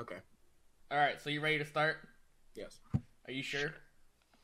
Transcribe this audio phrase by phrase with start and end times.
[0.00, 0.16] Okay.
[0.90, 1.96] All right, so you ready to start?
[2.54, 2.78] Yes.
[3.26, 3.72] Are you sure?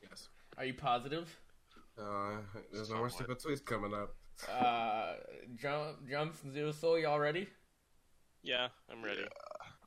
[0.01, 0.27] Yes.
[0.57, 1.33] Are you positive?
[1.97, 2.37] Uh,
[2.73, 3.39] there's no more Somewhat.
[3.39, 4.15] stupid tweets coming up.
[4.51, 5.13] Uh,
[5.55, 6.99] jump, jumps and zero soul.
[6.99, 7.47] Y'all ready?
[8.43, 9.23] Yeah, I'm ready.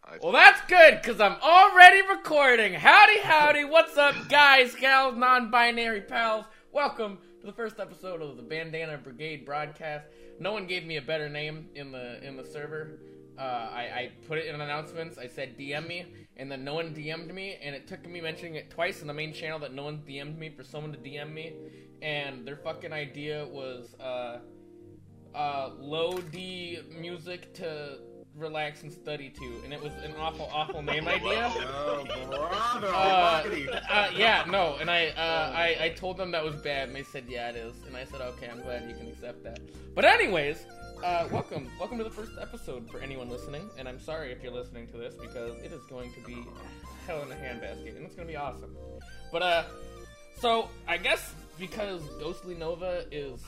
[0.04, 2.72] I, Well, that's good because I'm already recording.
[2.72, 3.64] Howdy, howdy.
[3.64, 6.46] What's up, guys, gals, non-binary pals?
[6.72, 10.06] Welcome to the first episode of the Bandana Brigade broadcast.
[10.40, 12.98] No one gave me a better name in the in the server.
[13.38, 13.42] Uh,
[13.72, 15.16] I, I put it in announcements.
[15.16, 18.56] I said DM me, and then no one DM'd me, and it took me mentioning
[18.56, 21.32] it twice in the main channel that no one DM'd me for someone to DM
[21.32, 21.52] me,
[22.02, 24.38] and their fucking idea was uh,
[25.34, 27.98] uh, low D music to
[28.38, 31.52] relax and study to, and it was an awful, awful name idea.
[31.54, 32.88] Oh, brother.
[32.88, 36.96] Uh, uh, yeah, no, and I, uh, I, I told them that was bad, and
[36.96, 39.60] they said, yeah, it is, and I said, okay, I'm glad you can accept that.
[39.94, 40.66] But anyways,
[41.04, 44.52] uh, welcome, welcome to the first episode for anyone listening, and I'm sorry if you're
[44.52, 46.36] listening to this because it is going to be
[47.06, 48.76] hell in a handbasket, and it's gonna be awesome.
[49.30, 49.64] But uh,
[50.38, 53.40] so I guess because Ghostly Nova is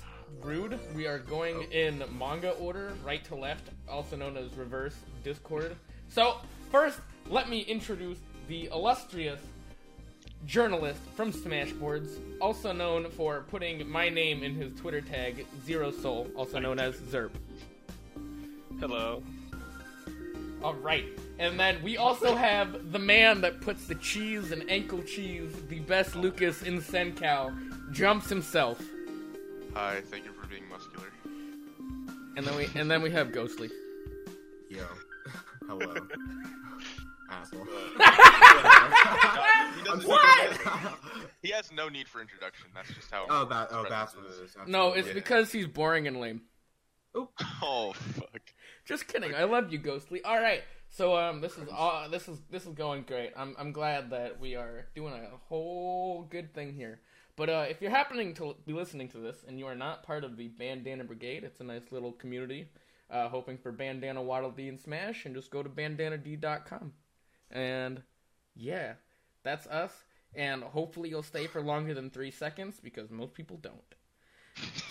[0.43, 5.77] rude, we are going in manga order, right to left, also known as reverse Discord.
[6.09, 6.37] So
[6.71, 9.41] first, let me introduce the illustrious
[10.47, 16.29] journalist from Smashboards, also known for putting my name in his Twitter tag, Zero Soul,
[16.35, 17.31] also known as Zerp.
[18.79, 19.23] Hello.
[20.63, 21.07] All right.
[21.39, 25.79] And then we also have the man that puts the cheese and ankle cheese, the
[25.81, 28.81] best Lucas in Senkow, jumps himself.
[29.75, 31.07] hi, thank you for being muscular.
[32.37, 33.71] And then we and then we have Ghostly.
[34.69, 34.85] Yo.
[35.67, 35.95] Hello.
[37.31, 37.65] Asshole.
[37.65, 37.71] He
[40.07, 40.59] What?
[41.43, 42.67] He has no need for introduction.
[42.75, 43.27] That's just how.
[43.29, 43.69] oh, that.
[43.71, 44.57] Oh, that's what it is.
[44.67, 45.21] No, it's Absolutely.
[45.21, 46.43] because he's boring and lame.
[47.15, 48.41] Oh fuck.
[48.85, 49.35] Just kidding.
[49.35, 50.23] I love you, Ghostly.
[50.23, 50.63] All right.
[50.89, 52.09] So um, this is all.
[52.09, 53.33] This is this is going great.
[53.37, 57.01] I'm I'm glad that we are doing a whole good thing here.
[57.37, 60.25] But uh, if you're happening to be listening to this and you are not part
[60.25, 62.69] of the Bandana Brigade, it's a nice little community.
[63.11, 66.93] Uh, hoping for Bandana Waddle Dee and Smash, and just go to bandanad.com.
[67.51, 68.03] And
[68.55, 68.95] yeah,
[69.43, 70.05] that's us.
[70.35, 73.95] And hopefully you'll stay for longer than three seconds because most people don't.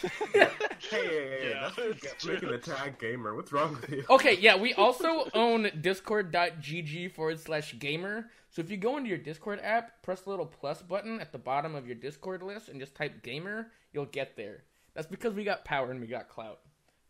[0.90, 3.36] Hey, hey, hey, Yeah, that's it's making the tag gamer.
[3.36, 4.04] What's wrong with you?
[4.10, 8.32] Okay, yeah, we also own discord.gg forward slash gamer.
[8.50, 11.38] So if you go into your Discord app, press the little plus button at the
[11.38, 14.64] bottom of your Discord list and just type gamer, you'll get there.
[14.96, 16.60] That's because we got power and we got clout.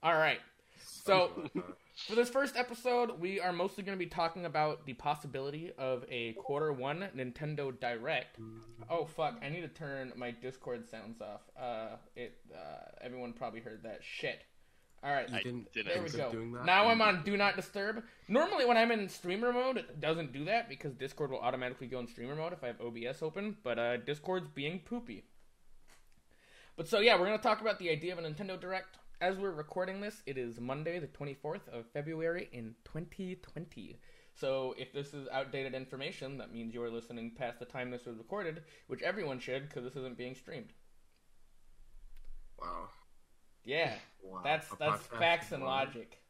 [0.04, 0.40] Alright,
[0.84, 1.32] so
[2.08, 6.06] for this first episode, we are mostly going to be talking about the possibility of
[6.10, 8.38] a quarter one Nintendo Direct.
[8.90, 9.38] Oh fuck!
[9.44, 11.42] I need to turn my Discord sounds off.
[11.60, 12.38] Uh, it.
[12.54, 12.60] Uh,
[13.02, 14.44] everyone probably heard that shit.
[15.02, 15.94] All right, You I didn't didn't.
[15.94, 16.62] there we go.
[16.66, 18.04] Now I'm on Do Not Disturb.
[18.28, 22.00] Normally, when I'm in streamer mode, it doesn't do that because Discord will automatically go
[22.00, 23.56] in streamer mode if I have OBS open.
[23.64, 25.24] But uh, Discord's being poopy.
[26.76, 28.98] But so yeah, we're gonna talk about the idea of a Nintendo Direct.
[29.22, 34.00] As we're recording this, it is Monday, the 24th of February in 2020.
[34.34, 38.18] So if this is outdated information, that means you're listening past the time this was
[38.18, 40.72] recorded, which everyone should because this isn't being streamed.
[42.62, 42.90] Wow.
[43.66, 43.96] Yeah.
[44.22, 44.40] Wow.
[44.44, 45.90] That's A that's podcast facts and wild.
[45.90, 46.22] logic.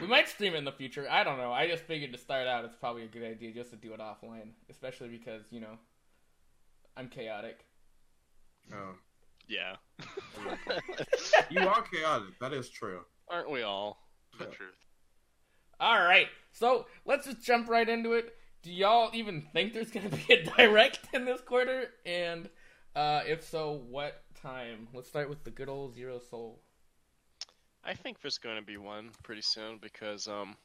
[0.00, 1.06] we might stream it in the future.
[1.08, 1.52] I don't know.
[1.52, 4.00] I just figured to start out, it's probably a good idea just to do it
[4.00, 5.78] offline, especially because you know
[6.96, 7.64] I'm chaotic.
[8.72, 8.94] Oh.
[9.48, 9.76] Yeah.
[11.50, 12.38] You are chaotic.
[12.40, 13.00] That is true.
[13.28, 13.98] Aren't we all?
[14.38, 14.50] The Yeah.
[14.50, 14.74] truth.
[15.78, 18.34] All right, so let's just jump right into it.
[18.62, 21.88] Do y'all even think there's gonna be a direct in this quarter?
[22.06, 22.48] And
[22.94, 24.88] uh, if so, what time?
[24.94, 26.60] Let's start with the good old Zero Soul.
[27.84, 30.56] I think there's going to be one pretty soon because, um,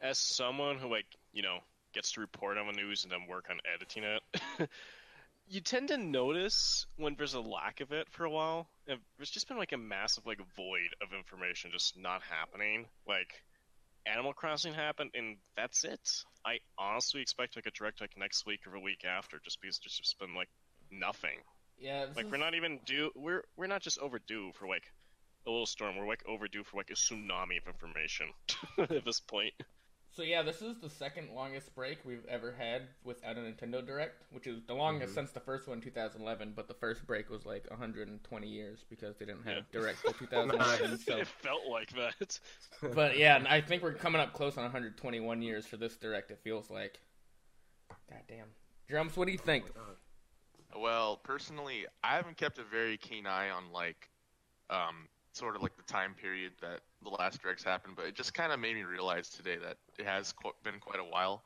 [0.00, 1.58] as someone who like you know
[1.92, 4.22] gets to report on the news and then work on editing it,
[5.48, 8.68] you tend to notice when there's a lack of it for a while.
[8.86, 12.86] There's just been like a massive like void of information just not happening.
[13.06, 13.42] Like
[14.06, 16.00] Animal Crossing happened, and that's it.
[16.44, 19.78] I honestly expect like a direct like next week or the week after, just because
[19.78, 20.48] there's just been like
[20.90, 21.38] nothing.
[21.78, 23.10] Yeah, Like is- we're not even due.
[23.14, 24.84] We're we're not just overdue for like
[25.46, 25.96] a little storm.
[25.96, 28.28] We're like overdue for like a tsunami of information
[28.78, 29.54] at this point.
[30.16, 34.22] So yeah, this is the second longest break we've ever had without a Nintendo Direct,
[34.30, 36.54] which is the longest since the first one, 2011.
[36.56, 39.80] But the first break was like 120 years because they didn't have Yeah.
[39.80, 40.98] Direct till 2011.
[41.00, 42.40] so, it felt like that.
[42.94, 46.30] but yeah, I think we're coming up close on 121 years for this Direct.
[46.30, 46.98] It feels like.
[48.08, 48.46] God damn.
[48.88, 49.66] Drums, what do you think?
[50.74, 54.08] Well, personally, I haven't kept a very keen eye on like
[54.70, 58.32] um sort of like the time period that the last directs happened, but it just
[58.32, 61.42] kind of made me realize today that it has qu- been quite a while.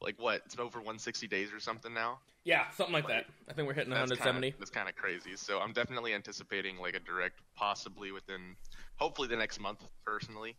[0.00, 0.42] Like what?
[0.44, 2.18] It's over 160 days or something now.
[2.44, 3.24] Yeah, something like that.
[3.48, 4.48] I think we're hitting That's 170.
[4.50, 5.36] Kinda, that's kind of crazy.
[5.36, 8.56] So I'm definitely anticipating like a direct, possibly within,
[8.96, 9.80] hopefully the next month.
[10.04, 10.56] Personally,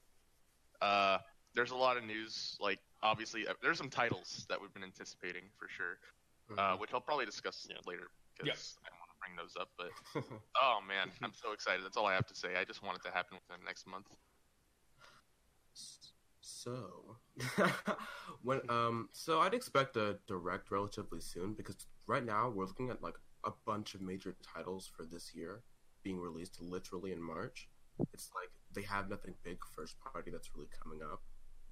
[0.82, 1.20] uh,
[1.54, 2.58] there's a lot of news.
[2.60, 6.00] Like obviously, uh, there's some titles that we've been anticipating for sure,
[6.58, 7.78] uh, which I'll probably discuss Yeah.
[7.86, 8.94] later because Yep.
[9.26, 9.70] I don't want to bring those up.
[9.78, 10.32] But
[10.62, 11.84] oh man, I'm so excited.
[11.84, 12.56] That's all I have to say.
[12.60, 14.08] I just want it to happen within next month.
[16.42, 17.18] So,
[18.44, 23.02] when um, so I'd expect a direct relatively soon because right now we're looking at
[23.02, 25.62] like a bunch of major titles for this year
[26.04, 27.68] being released literally in March.
[28.14, 31.22] It's like they have nothing big first party that's really coming up.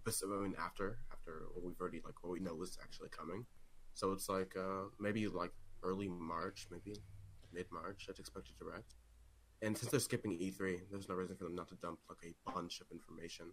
[0.04, 3.46] But I mean, after after what we've already like what we know is actually coming.
[3.94, 5.52] So it's like uh maybe like
[5.84, 6.98] early March, maybe
[7.54, 8.06] mid March.
[8.08, 8.94] That's expected expect a direct.
[9.62, 12.52] And since they're skipping E3, there's no reason for them not to dump like a
[12.52, 13.48] bunch of information.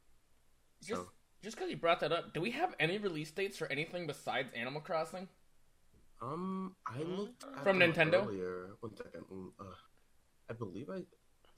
[0.83, 1.09] Just So
[1.43, 4.53] just because you brought that up, do we have any release dates for anything besides
[4.55, 5.29] Animal Crossing?
[6.21, 8.27] Um, I looked at From them Nintendo?
[8.27, 8.71] earlier.
[8.81, 9.25] One second.
[9.59, 9.65] Uh,
[10.51, 11.03] I believe I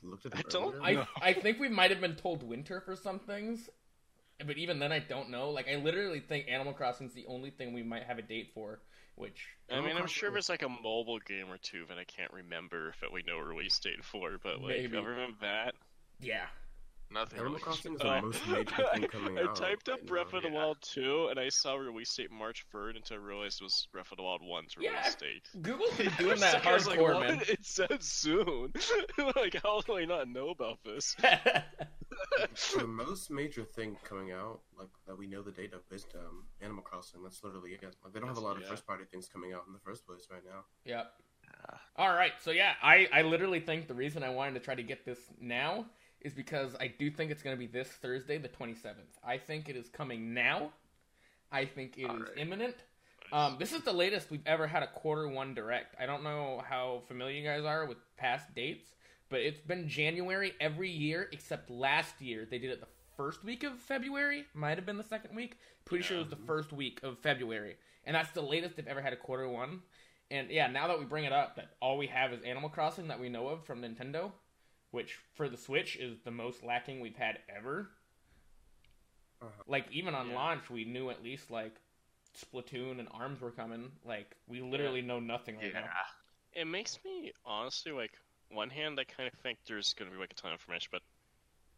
[0.03, 0.37] looked at.
[0.37, 1.07] I don't- earlier.
[1.17, 3.71] I I think we might have been told winter for some things,
[4.47, 5.51] but even then I don't know.
[5.51, 8.51] Like I literally think Animal Crossing is the only thing we might have a date
[8.55, 8.83] for,
[9.17, 12.05] which I mean, I'm sure Crossing- there's like a mobile game or two that I
[12.05, 14.97] can't remember that we know a release date for, but like, Maybe.
[14.97, 15.75] other than that,
[16.21, 16.47] yeah.
[17.11, 17.41] Nothing.
[17.41, 17.63] Animal really.
[17.63, 19.55] Crossing is the Uh, most major thing coming I out.
[19.57, 20.39] typed up right Breath now.
[20.39, 20.55] of the yeah.
[20.57, 24.11] Wild 2, and I saw release date March 3rd until I realized it was Breath
[24.13, 25.11] of the Wild 1's release Yeah.
[25.21, 25.47] date.
[25.61, 27.43] Google's been For doing that second, I like, hardcore, man.
[27.49, 28.73] It said soon.
[29.37, 31.15] like, how do I not know about this?
[32.79, 36.45] The most major thing coming out, like that we know the date of, is um,
[36.61, 37.23] Animal Crossing.
[37.23, 37.83] That's literally it.
[38.05, 38.69] Like they don't have a lot of Yeah.
[38.69, 40.65] first party things coming out in the first place right now.
[40.85, 41.13] Yep.
[41.45, 41.77] Yeah.
[41.97, 42.33] All right.
[42.41, 45.19] So yeah, I I literally think the reason I wanted to try to get this
[45.41, 45.87] now
[46.21, 48.95] is because I do think it's going to be this Thursday, the 27th.
[49.25, 50.71] I think it is coming now.
[51.51, 52.29] I think it is Alright.
[52.39, 52.77] imminent.
[53.33, 55.97] Um, this is the latest we've ever had a quarter one direct.
[55.99, 58.87] I don't know how familiar you guys are with past dates,
[59.33, 62.47] but it's been January every year except last year.
[62.49, 62.87] They did it the
[63.17, 64.45] first week of February.
[64.53, 65.57] Might have been the second week.
[65.87, 69.01] Pretty sure it was the first week of February, and that's the latest they've ever
[69.01, 69.81] had a quarter one.
[70.31, 73.09] And yeah, now that we bring it up, that all we have is Animal Crossing
[73.09, 74.33] that we know of from Nintendo,
[74.91, 77.89] which for the Switch is the most lacking we've had ever.
[79.41, 79.63] Uh-huh.
[79.67, 80.35] Like even on Yeah.
[80.35, 81.81] launch, we knew at least like
[82.37, 83.93] Splatoon and Arms were coming.
[84.05, 85.81] Like we literally know nothing right Yeah.
[85.81, 85.91] now.
[86.55, 88.13] It makes me, honestly, like,
[88.53, 90.89] one hand, I kind of think there's going to be, like, a ton of information,
[90.93, 91.03] but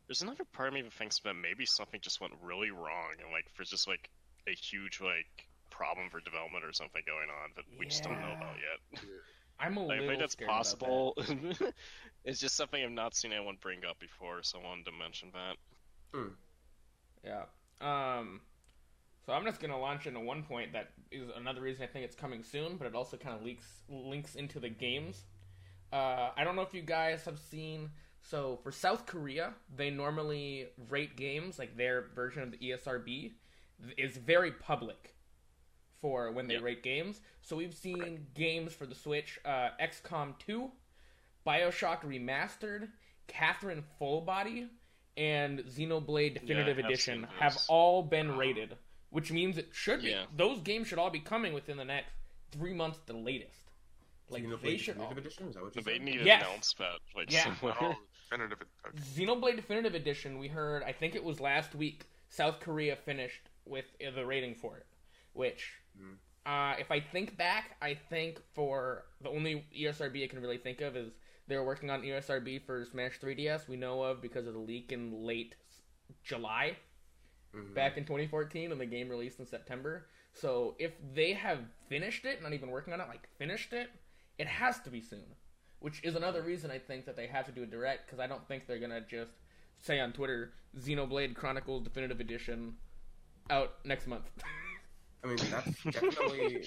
[0.07, 3.31] there's another part of me that thinks that maybe something just went really wrong, and,
[3.33, 4.11] like, there's just, like,
[4.49, 8.33] a huge, like, problem for development or something going on that we just don't know
[8.37, 9.01] about yet.
[9.59, 11.17] I'm a Like, I think that's scared about possible.
[12.25, 15.31] it's just something I've not seen anyone bring up before, so I wanted to mention
[15.33, 15.57] that.
[16.13, 16.31] that.
[17.25, 17.45] Yeah.
[17.81, 18.41] Um.
[19.27, 22.15] So I'm just gonna launch into one point that is another reason I think it's
[22.15, 25.25] coming soon, but it also kind of leaks links into the games.
[25.93, 27.91] Uh, I don't know if you guys have seen.
[28.23, 33.33] So for South Korea, they normally rate games like their version of the ESRB
[33.99, 35.15] is very public
[36.01, 36.61] for when they Yeah.
[36.61, 37.21] rate games.
[37.43, 40.73] So we've seen games for the Switch, uh, XCOM 2,
[41.47, 42.91] Bioshock Remastered,
[43.27, 44.69] Catherine Full Body,
[45.17, 48.77] and Xenoblade Definitive have Edition have all been rated,
[49.11, 50.11] which means it should be.
[50.11, 50.27] Yeah.
[50.35, 52.13] Those games should all be coming within the next
[52.51, 53.64] three months, the latest.
[54.29, 55.09] Like Xenoblade they should all.
[55.09, 55.49] Definitive Edition?
[55.49, 56.03] Is that what you They said?
[56.03, 56.43] need to Yes.
[56.43, 57.55] announce that, like, Yeah.
[57.63, 57.95] Oh,
[58.31, 58.59] definitive.
[58.87, 58.99] Okay.
[58.99, 63.85] Xenoblade Definitive Edition, we heard, I think it was last week, South Korea finished with
[63.99, 64.87] the rating for it.
[65.35, 66.17] Which, Mhm.
[66.47, 70.81] uh, if I think back, I think for the only ESRB I can really think
[70.81, 71.13] of is
[71.47, 75.25] they're working on ESRB for Smash 3DS, we know of because of the leak in
[75.25, 75.83] late s-
[76.23, 76.77] July
[77.53, 77.75] Mhm.
[77.75, 80.09] back in 2014 and the game released in September.
[80.33, 83.91] So if they have finished it, not even working on it, like finished it,
[84.39, 85.25] it has to be soon.
[85.81, 88.27] Which is another reason I think that they have to do a direct because I
[88.27, 89.33] don't think they're gonna just
[89.83, 92.75] say on Twitter Xenoblade Chronicles Definitive Edition
[93.51, 94.25] out next month.
[95.25, 96.65] I mean, that's definitely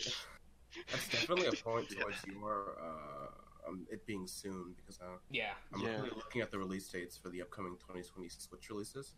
[0.92, 5.82] that's definitely a point towards your uh, um, it being soon because uh, yeah, I'm
[5.82, 5.98] Yeah.
[6.02, 9.14] looking- looking at the release dates for the upcoming 2020 Switch releases,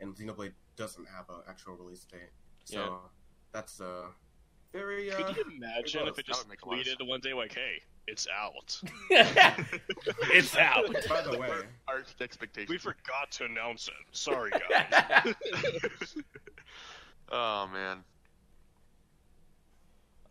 [0.00, 2.30] and Xenoblade doesn't have an actual release date,
[2.64, 2.96] so Yeah.
[3.52, 4.06] that's uh
[4.72, 5.12] very.
[5.12, 7.32] Uh, Could you imagine if it just would make a lot of tweeted one day
[7.32, 8.80] like, "Hey, it's out.
[9.10, 10.92] it's out.
[11.08, 11.50] By the way,
[11.88, 12.70] Our expectations.
[12.70, 13.94] We forgot to announce it.
[14.12, 15.34] Sorry, guys."
[17.32, 17.98] Oh man.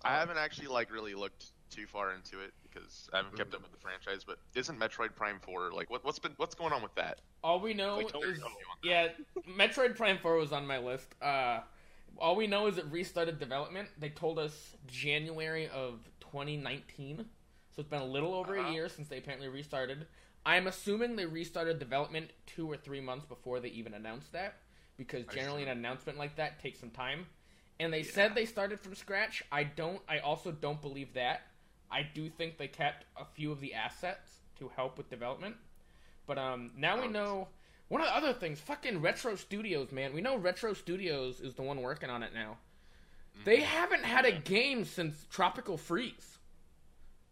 [0.03, 3.61] I haven't actually like really looked too far into it because I haven't kept up
[3.61, 4.23] with the franchise.
[4.25, 7.19] But isn't Metroid Prime Four like what, what's been what's going on with that?
[7.43, 8.39] All we know Wait, don't is
[8.83, 9.09] yeah,
[9.57, 11.15] Metroid Prime Four was on my list.
[11.21, 11.61] Uh,
[12.19, 13.89] all we know is it restarted development.
[13.97, 17.17] They told us January of 2019,
[17.75, 18.69] so it's been a little over Uh-huh.
[18.69, 20.07] a year since they apparently restarted.
[20.45, 24.55] I'm assuming they restarted development two or three months before they even announced that,
[24.97, 27.25] because generally an announcement like that takes some time.
[27.79, 28.11] And they Yeah.
[28.11, 29.41] said they started from scratch.
[29.51, 30.01] I don't.
[30.07, 31.41] I also don't believe that.
[31.91, 35.55] I do think they kept a few of the assets to help with development.
[36.25, 37.47] But um, now we know
[37.89, 38.59] one of the other things.
[38.61, 40.13] Fucking Retro Studios, man.
[40.13, 42.57] We know Retro Studios is the one working on it now.
[43.45, 46.39] They haven't had a game since Tropical Freeze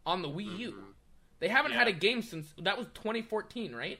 [0.05, 0.71] on the Wii U.
[0.71, 0.93] Mhm.
[1.39, 3.99] They haven't had a game since that was 2014, right?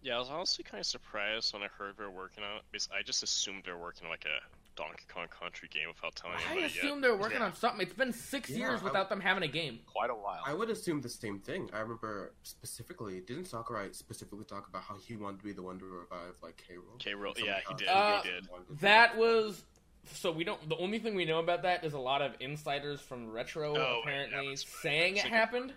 [0.00, 2.62] Yeah, I was honestly kind of surprised when I heard they were working on it
[2.70, 4.40] because I just assumed they were working on like a
[4.78, 7.00] Donkey Kong Country game without telling I anybody assumed yet.
[7.02, 7.46] they're working Yeah.
[7.46, 7.80] on something.
[7.80, 9.80] It's been six Yeah, years I- without them having a game.
[9.86, 10.40] Quite a while.
[10.46, 11.68] I would assume the same thing.
[11.72, 15.80] I remember specifically, didn't Sakurai specifically talk about how he wanted to be the one
[15.80, 16.74] to revive like K.
[16.76, 16.98] Rool?
[17.00, 17.12] K.
[17.14, 18.48] Rool, Something yeah, he how- did, Uh, he did.
[18.80, 19.64] That was
[20.12, 20.68] so we don't.
[20.68, 23.78] The only thing we know about that is a lot of insiders from Retro Oh,
[23.78, 24.82] yeah, apparently that's right.
[24.82, 25.72] saying it Secret- happened.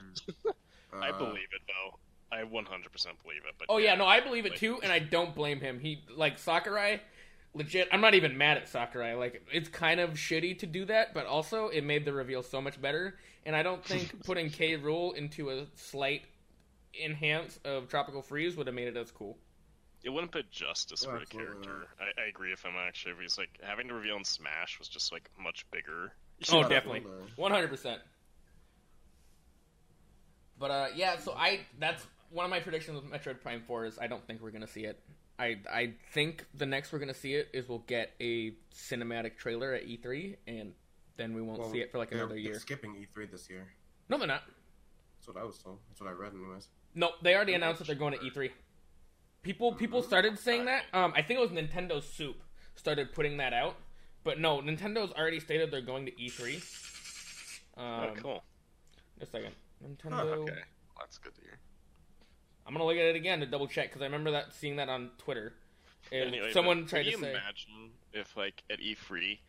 [0.94, 1.98] I Uh, believe it though.
[2.34, 3.56] I 100% believe it.
[3.58, 5.80] But Oh yeah, no, I believe it too, and I don't blame him.
[5.82, 7.02] He like Sakurai,
[7.54, 7.88] legit.
[7.92, 9.14] I'm not even mad at Sakurai.
[9.16, 12.62] Like it's kind of shitty to do that, but also it made the reveal so
[12.62, 13.18] much better.
[13.46, 14.78] And I don't think putting K.
[14.78, 16.24] Rool into a slight
[17.04, 19.38] enhance of Tropical Freeze would have made it as cool.
[20.04, 21.88] It wouldn't put justice Oh, for the absolutely character.
[22.00, 23.14] I, I agree with him actually.
[23.18, 26.14] Because like having to reveal in Smash was just like much bigger.
[26.52, 27.04] Oh, definitely,
[27.36, 28.02] one hundred percent.
[30.58, 34.00] But uh, yeah, so I that's one of my predictions with Metroid Prime Four is
[34.00, 35.00] I don't think we're gonna see it.
[35.42, 39.74] I I think the next we're gonna see it is we'll get a cinematic trailer
[39.74, 40.74] at E3, and
[41.18, 42.60] then we won't Well, see it for like they're- another they're year.
[42.60, 43.74] skipping E3 this year.
[44.08, 44.44] No, they're not.
[45.18, 45.80] That's what I was told.
[45.90, 46.68] That's what I read, anyways.
[46.94, 48.52] No, they already announced that they're going to E3.
[49.42, 50.86] People people started saying that.
[50.94, 52.36] Um, I think it was Nintendo Soup
[52.76, 53.76] started putting that out,
[54.24, 56.56] but no, Nintendo's already stated they're going to E3.
[57.78, 58.44] Um, oh, cool.
[59.20, 59.56] Just a second.
[59.84, 60.12] Nintendo.
[60.14, 61.58] Huh, okay, well, that's good to hear.
[62.72, 64.88] I'm gonna look at it again to double check because I remember that seeing that
[64.88, 65.52] on Twitter.
[66.10, 69.40] And Anyway, someone but tried can to you say, imagine if like at E3,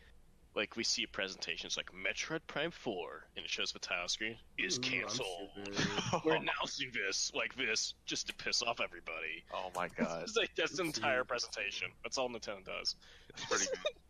[0.57, 4.77] like we see presentations like Metroid Prime 4 and it shows the title screen is
[4.79, 5.51] Ooh, canceled.
[5.73, 6.23] stupid.
[6.25, 9.45] We're announcing this like this just to piss off everybody.
[9.55, 11.89] Oh my god, It's like that's the entire presentation.
[12.03, 12.97] That's all Nintendo does.
[13.31, 13.67] that's pretty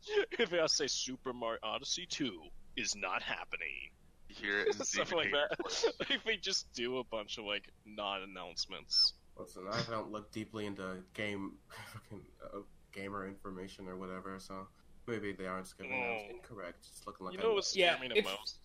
[0.41, 0.41] good.
[0.41, 2.41] if I say Super Mario Odyssey 2
[2.77, 3.91] is not happening,
[4.41, 5.49] You hear it in stuff the like paper.
[5.51, 5.93] that.
[6.11, 9.15] if we just do a bunch of like non-announcements.
[9.39, 11.53] Listen, I don't look deeply into game,
[11.93, 12.59] fucking uh,
[12.93, 14.67] gamer information or whatever, so
[15.07, 15.93] maybe they aren't skipping.
[15.93, 16.35] I was Oh.
[16.37, 16.87] incorrect.
[16.89, 17.55] It's looking like you know was.
[17.73, 18.59] what's Yeah, scared me the it's- most?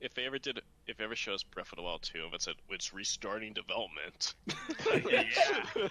[0.00, 2.42] If they ever did, if they ever shows Breath of the Wild 2, if it
[2.42, 4.34] said it's restarting development.
[5.10, 5.24] Yeah.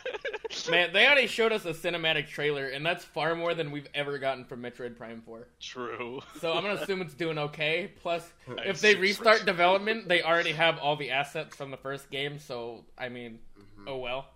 [0.70, 4.18] "Man, they already showed us a cinematic trailer, and that's far more than we've ever
[4.18, 6.22] gotten from Metroid Prime 4." True.
[6.40, 7.92] So I'm gonna assume it's doing okay.
[8.02, 11.78] Plus, I if they assume- restart development, they already have all the assets from the
[11.78, 12.40] first game.
[12.40, 13.86] So I mean, Mhm.
[13.88, 14.28] oh well.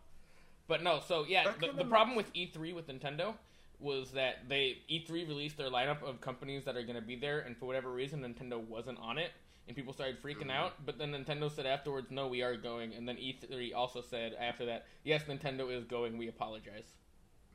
[0.67, 3.33] But no, so yeah, the, the problem with E3 with Nintendo
[3.79, 7.39] was that they E3 released their lineup of companies that are going to be there,
[7.39, 9.31] and for whatever reason, Nintendo wasn't on it,
[9.69, 10.73] and people started freaking out.
[10.83, 14.65] But then Nintendo said afterwards, "No, we are going," and then E3 also said after
[14.65, 16.17] that, "Yes, Nintendo is going.
[16.17, 16.91] We apologize."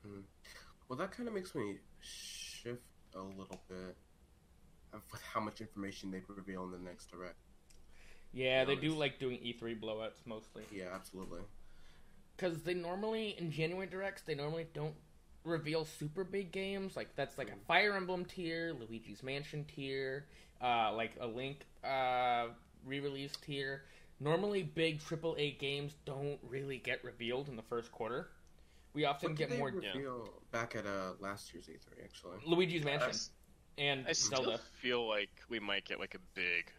[0.03, 0.21] Hmm.
[0.89, 2.83] Well, that kind of makes me shift
[3.15, 3.97] a little bit
[5.11, 7.37] with how much information they reveal in the next direct.
[8.33, 10.65] Yeah, they do like doing E3 blowouts mostly.
[10.73, 11.43] Yeah, absolutely.
[12.37, 14.95] because they normally in January directs they normally don't
[15.45, 17.65] reveal super big games like that's like a hmm.
[17.67, 20.27] Fire Emblem tier, Luigi's Mansion tier,
[20.65, 22.47] uh, like a Link uh,
[22.85, 23.83] re-released here.
[24.21, 28.29] Normally, big AAA games don't really get revealed in the first quarter.
[28.95, 32.39] We often What get did they more reveal back at uh, last year's E3 actually?
[32.47, 33.31] Luigi's Mansion s-
[33.77, 34.61] and I still Zelda.
[34.81, 36.71] feel like we might get like a big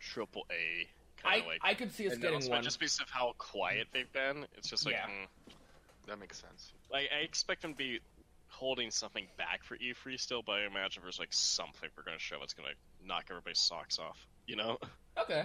[0.00, 0.88] triple A
[1.24, 2.62] I, kind of like I could see us getting one.
[2.64, 4.46] just because of how quiet they've been.
[4.58, 5.06] It's just like, Yeah.
[5.06, 5.24] hmm.
[6.08, 6.72] That makes sense.
[6.90, 8.00] like I expect them to be
[8.54, 12.36] holding something back for E3 still, but I imagine there's like something we're to show
[12.40, 14.26] that's to knock everybody's socks off.
[14.46, 14.78] You know?
[15.16, 15.44] Okay.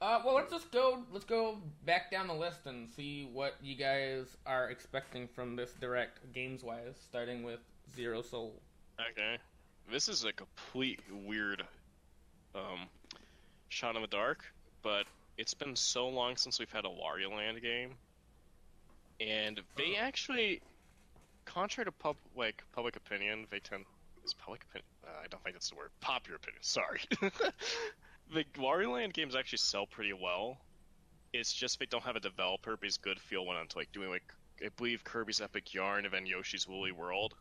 [0.00, 1.02] Uh, well, let's just go.
[1.10, 5.72] Let's go back down the list and see what you guys are expecting from this
[5.80, 6.94] direct, games wise.
[7.04, 7.58] Starting with
[7.96, 8.62] Zero Soul.
[9.10, 9.38] Okay.
[9.90, 11.64] This is a complete weird
[12.54, 12.86] um,
[13.70, 14.44] shot in the dark,
[14.82, 15.04] but
[15.36, 17.94] it's been so long since we've had a Wario Land game,
[19.20, 20.60] and they actually,
[21.48, 23.84] contrary to pub like public opinion, they tend
[24.24, 24.86] is public opinion.
[25.04, 25.90] Uh, I don't think that's the word.
[26.00, 26.62] Popular opinion.
[26.62, 27.00] Sorry.
[28.32, 30.58] the Wario Land games actually sell pretty well.
[31.32, 34.10] It's just they don't have a developer because Good Feel went on to like doing
[34.10, 34.24] like
[34.64, 37.34] I believe Kirby's Epic Yarn and then Yoshi's Woolly World.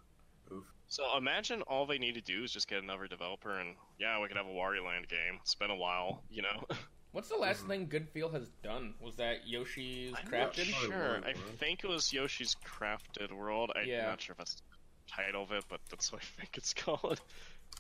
[0.51, 0.63] Oof.
[0.87, 4.27] So imagine all they need to do is just get another developer and yeah, we
[4.27, 5.39] could have a Wario Land game.
[5.41, 6.65] It's been a while, you know.
[7.17, 7.67] What's the last Mhm.
[7.67, 8.93] thing Good Feel has done?
[8.99, 10.29] Was that Yoshi's I'm Crafted?
[10.29, 10.89] Probably sure.
[10.91, 13.71] World, I think it was Yoshi's Crafted World.
[13.75, 14.05] I'm Yeah.
[14.05, 14.61] not sure if that's the
[15.07, 17.19] title of it, but that's what I think it's called.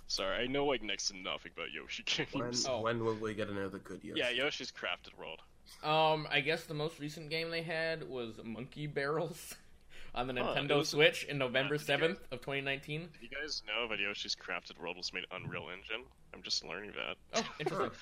[0.07, 2.65] Sorry, I know like next to nothing about Yoshi When, games.
[2.67, 2.81] Oh.
[2.81, 4.19] when will we get another good Yoshi?
[4.21, 5.43] Yeah, Yoshi's Crafted World.
[5.83, 9.53] Um, I guess the most recent game they had was Monkey Barrels
[10.15, 13.11] on the Nintendo it was- Switch in November Yeah, did guys- seventh of 2019.
[13.11, 16.05] Did you guys know that Yoshi's Crafted World was made Unreal Engine?
[16.33, 17.17] I'm just learning that.
[17.35, 17.99] Oh, interesting.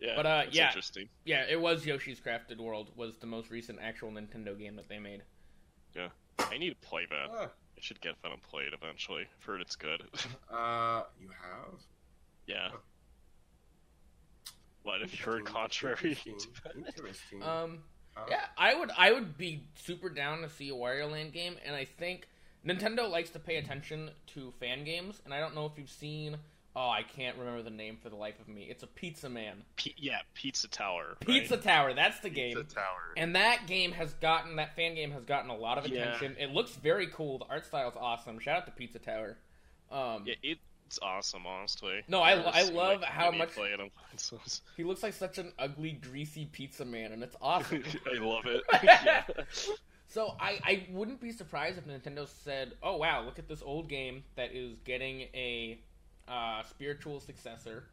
[0.00, 0.66] Yeah, But, uh, it's yeah.
[0.66, 1.08] interesting.
[1.24, 4.98] yeah, it was Yoshi's Crafted World was the most recent actual Nintendo game that they
[4.98, 5.22] made.
[5.94, 7.28] Yeah, I need to play that.
[7.30, 9.22] Ah, I should get that and play it eventually.
[9.22, 10.02] I've heard it's good.
[10.52, 11.80] uh, you have?
[12.46, 12.68] yeah.
[14.82, 16.16] What if you heard contrary?
[16.26, 16.84] Interesting.
[16.86, 17.42] Interesting.
[17.42, 17.78] Um,
[18.16, 21.56] Uh, yeah, I would I would be super down to see a Wario Land game,
[21.66, 22.28] and I think
[22.64, 26.38] Nintendo likes to pay attention to fan games, and I don't know if you've seen.
[26.78, 28.64] Oh, I can't remember the name for the life of me.
[28.68, 29.64] It's a Pizza Man.
[29.76, 31.06] P- yeah, Pizza Tower.
[31.12, 31.20] right?
[31.26, 31.94] Pizza Tower.
[31.94, 32.54] That's the game.
[32.54, 32.74] Pizza.
[32.74, 33.14] Tower.
[33.16, 36.02] And that game has gotten that fan game has gotten a lot of Yeah.
[36.14, 36.36] attention.
[36.38, 37.38] It looks very cool.
[37.38, 38.38] The art style's awesome.
[38.40, 39.38] Shout out to Pizza Tower.
[39.90, 42.02] Um, Yeah, it's awesome, honestly.
[42.08, 44.60] No, I- I've I love like, how much- play it on consoles.
[44.76, 47.84] he looks like such an ugly, greasy pizza man, and it's awesome.
[48.12, 48.62] I love it.
[48.84, 49.24] yeah.
[50.08, 53.88] So I, I wouldn't be surprised if Nintendo said, "Oh wow, look at this old
[53.88, 55.80] game that is getting a
[56.28, 57.84] uh, spiritual successor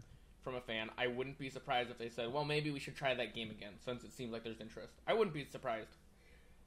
[0.44, 3.14] from a fan." I wouldn't be surprised if they said, "Well, maybe we should try
[3.14, 4.94] that game again," since it seems like there's interest.
[5.08, 5.96] I wouldn't be surprised.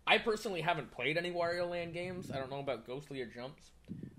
[0.07, 2.31] I personally haven't played any Wario Land games.
[2.31, 3.63] I don't know about Ghostly or Jumps.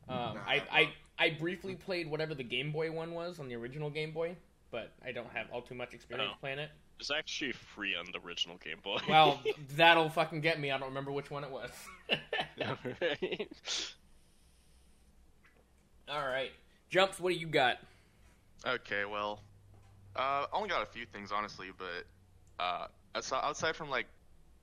[0.09, 3.89] Um, I, I I briefly played whatever the Game Boy one was on the original
[3.89, 4.35] Game Boy,
[4.71, 6.37] but I don't have all too much experience Oh.
[6.41, 6.69] playing it.
[6.99, 8.97] It's actually free on the original Game Boy.
[9.07, 9.39] Well,
[9.77, 10.71] that'll fucking get me.
[10.71, 11.69] I don't remember which one it was.
[12.59, 13.47] Right?
[16.09, 16.51] All right,
[16.89, 17.19] jumps.
[17.19, 17.77] What do you got?
[18.65, 19.39] Okay, well,
[20.15, 22.05] uh, only got a few things honestly, but
[22.63, 24.07] uh, aside, outside from like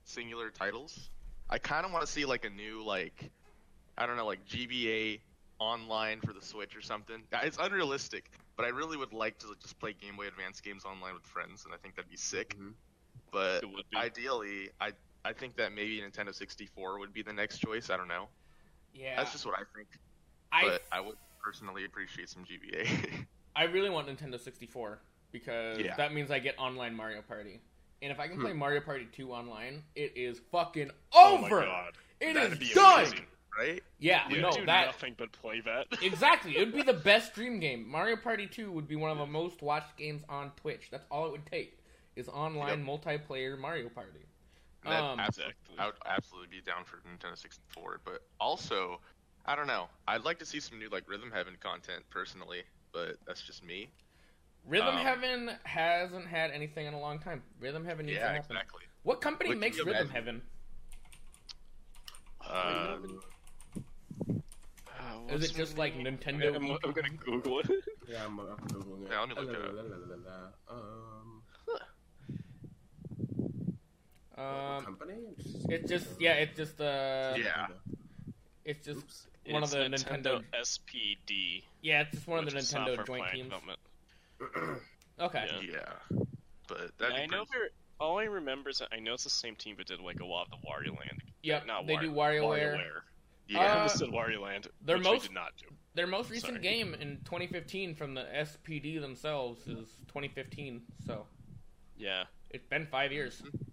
[0.03, 1.09] singular titles,
[1.49, 3.31] I kind of want to see like a new like
[3.97, 5.19] I don't know like GBA
[5.59, 7.23] online for the Switch or something.
[7.31, 10.83] Uh, It's unrealistic, but I really would like to just play Game Boy Advance games
[10.83, 12.57] online with friends, and I think that'd be sick.
[12.59, 12.73] Mhm.
[13.31, 13.97] But It would be.
[13.97, 14.91] ideally, I
[15.23, 17.89] I think that maybe Nintendo 64 would be the next choice.
[17.89, 18.27] I don't know.
[18.93, 19.87] Yeah, That's just what I think.
[20.51, 23.25] I But I would personally appreciate some GBA.
[23.55, 24.99] I really want Nintendo 64
[25.31, 25.95] because Yeah.
[25.95, 27.61] that means I get online Mario Party.
[28.01, 28.43] And if I can Hmm.
[28.43, 31.61] play Mario Party 2 online, it is fucking oh my over.
[31.61, 31.93] god.
[32.19, 32.99] It That'd is done.
[33.01, 33.25] amazing.
[33.57, 33.81] right?
[33.99, 35.87] Yeah, You no, do that nothing but play that.
[36.01, 36.57] exactly.
[36.57, 37.87] It would be the best stream game.
[37.87, 40.89] Mario Party 2 would be one of the most watched games on Twitch.
[40.91, 41.77] That's all it would take
[42.17, 44.25] is online multiplayer Mario Party.
[44.83, 45.75] That Um, abs- Exactly.
[45.79, 48.99] I would absolutely be down for Nintendo 64, but also,
[49.47, 49.87] I don't know.
[50.07, 53.89] I'd like to see some new like Rhythm Heaven content personally, but that's just me.
[54.67, 57.43] Rhythm Um, Heaven hasn't had anything in a long time.
[57.59, 58.55] Rhythm Heaven needs to yeah, happen.
[58.57, 58.83] exactly.
[59.03, 60.09] What company What makes Rhythm imagine?
[60.09, 60.41] Heaven?
[62.47, 62.97] Uh,
[64.97, 66.55] Um, Is it just like Nintendo?
[66.55, 67.67] I'm, I'm gonna Google it.
[68.07, 69.09] yeah, I'm, I'm googling it.
[69.11, 69.73] Yeah, let me look it up.
[69.73, 70.75] La, la, la, la, la.
[70.75, 71.81] Um, what
[74.37, 75.13] Um, company?
[75.69, 77.67] it's just yeah, it's just uh, Yeah.
[78.65, 79.27] it's just Oops.
[79.53, 80.43] One of the Nintendo, Nintendo.
[80.61, 81.63] SPD.
[81.81, 83.53] Yeah, it's just one of the Nintendo joint plan teams.
[85.19, 85.45] Okay.
[85.61, 85.71] Yeah.
[86.11, 86.17] Yeah,
[86.67, 87.69] but that'd I know pretty- they're.
[88.01, 90.25] All I remember is that I know it's the same team that did like a
[90.25, 91.23] lot of the Wario Land.
[91.43, 91.65] Yep.
[91.65, 92.79] Not they Wario, do WarioWare.
[93.47, 94.67] Yeah, I Uh, almost said Wario Land.
[94.81, 95.67] their which most- they did not do.
[95.93, 96.61] Their most recent Sorry.
[96.61, 100.81] game in 2015 from the SPD themselves is 2015.
[101.05, 101.25] So
[101.95, 102.25] Yeah.
[102.49, 103.41] it's been five years.
[103.45, 103.63] it's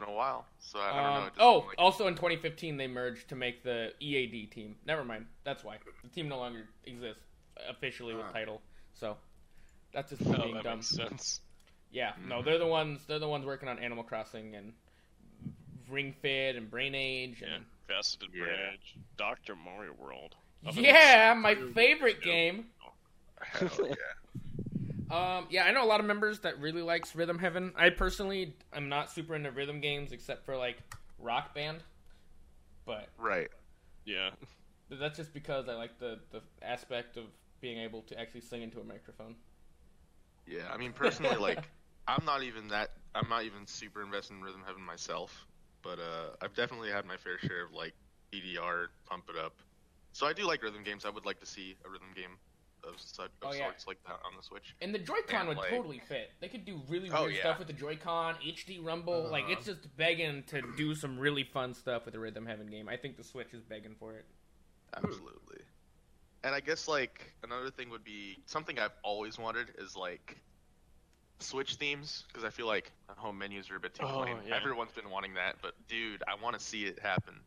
[0.00, 1.08] been a while, so I, I don't know.
[1.10, 4.76] Um, It doesn't oh, like- also in 2015 they merged to make the EAD team.
[4.86, 5.26] Never mind.
[5.44, 7.22] That's why the team no longer exists
[7.68, 8.32] officially with Ah.
[8.32, 8.60] title.
[8.94, 9.16] So
[9.92, 10.76] that's just Oh, being that dumb.
[10.78, 11.40] makes sense.
[11.90, 12.44] Yeah, no, Mhm.
[12.44, 13.00] they're the ones.
[13.06, 14.72] They're the ones working on Animal Crossing and
[15.88, 17.54] Ring Fit and Brain Age Yeah.
[17.54, 18.44] and Faceted Yeah.
[18.44, 18.96] Bridge.
[19.16, 20.34] Doctor Mario World.
[20.72, 22.24] Yeah, my favorite dude.
[22.24, 22.66] game.
[23.40, 23.94] Hell yeah.
[25.10, 27.72] Um, yeah, I know a lot of members that really likes Rhythm Heaven.
[27.76, 30.78] I personally am not super into rhythm games except for like
[31.18, 31.78] Rock Band,
[32.84, 33.48] but Right.
[34.04, 34.30] Yeah.
[34.90, 37.24] that's just because I like the the aspect of
[37.60, 39.36] being able to actually sing into a microphone.
[40.46, 41.68] Yeah, I mean personally, like
[42.08, 42.90] I'm not even that.
[43.14, 45.46] I'm not even super invested in Rhythm Heaven myself,
[45.82, 47.94] but uh, I've definitely had my fair share of like
[48.32, 49.54] DDR, Pump It Up.
[50.12, 51.04] So I do like rhythm games.
[51.04, 52.36] I would like to see a rhythm game
[52.84, 53.58] of, such, Oh, yeah.
[53.64, 54.74] sorts like that on the Switch.
[54.80, 56.32] And the Joy-Con And, would like- totally fit.
[56.40, 57.40] They could do really Oh, weird yeah.
[57.40, 59.28] stuff with the Joy-Con, HD Rumble.
[59.28, 59.52] Like Uh-huh.
[59.54, 62.88] it's just begging to do some really fun stuff with the Rhythm Heaven game.
[62.88, 64.24] I think the Switch is begging for it.
[64.94, 65.62] Absolutely.
[66.44, 70.38] And I guess like another thing would be something I've always wanted is like
[71.40, 74.38] Switch themes because I feel like home menus are a bit too Oh, plain.
[74.46, 74.54] yeah.
[74.56, 77.40] Everyone's been wanting that, but dude, I want to see it happen.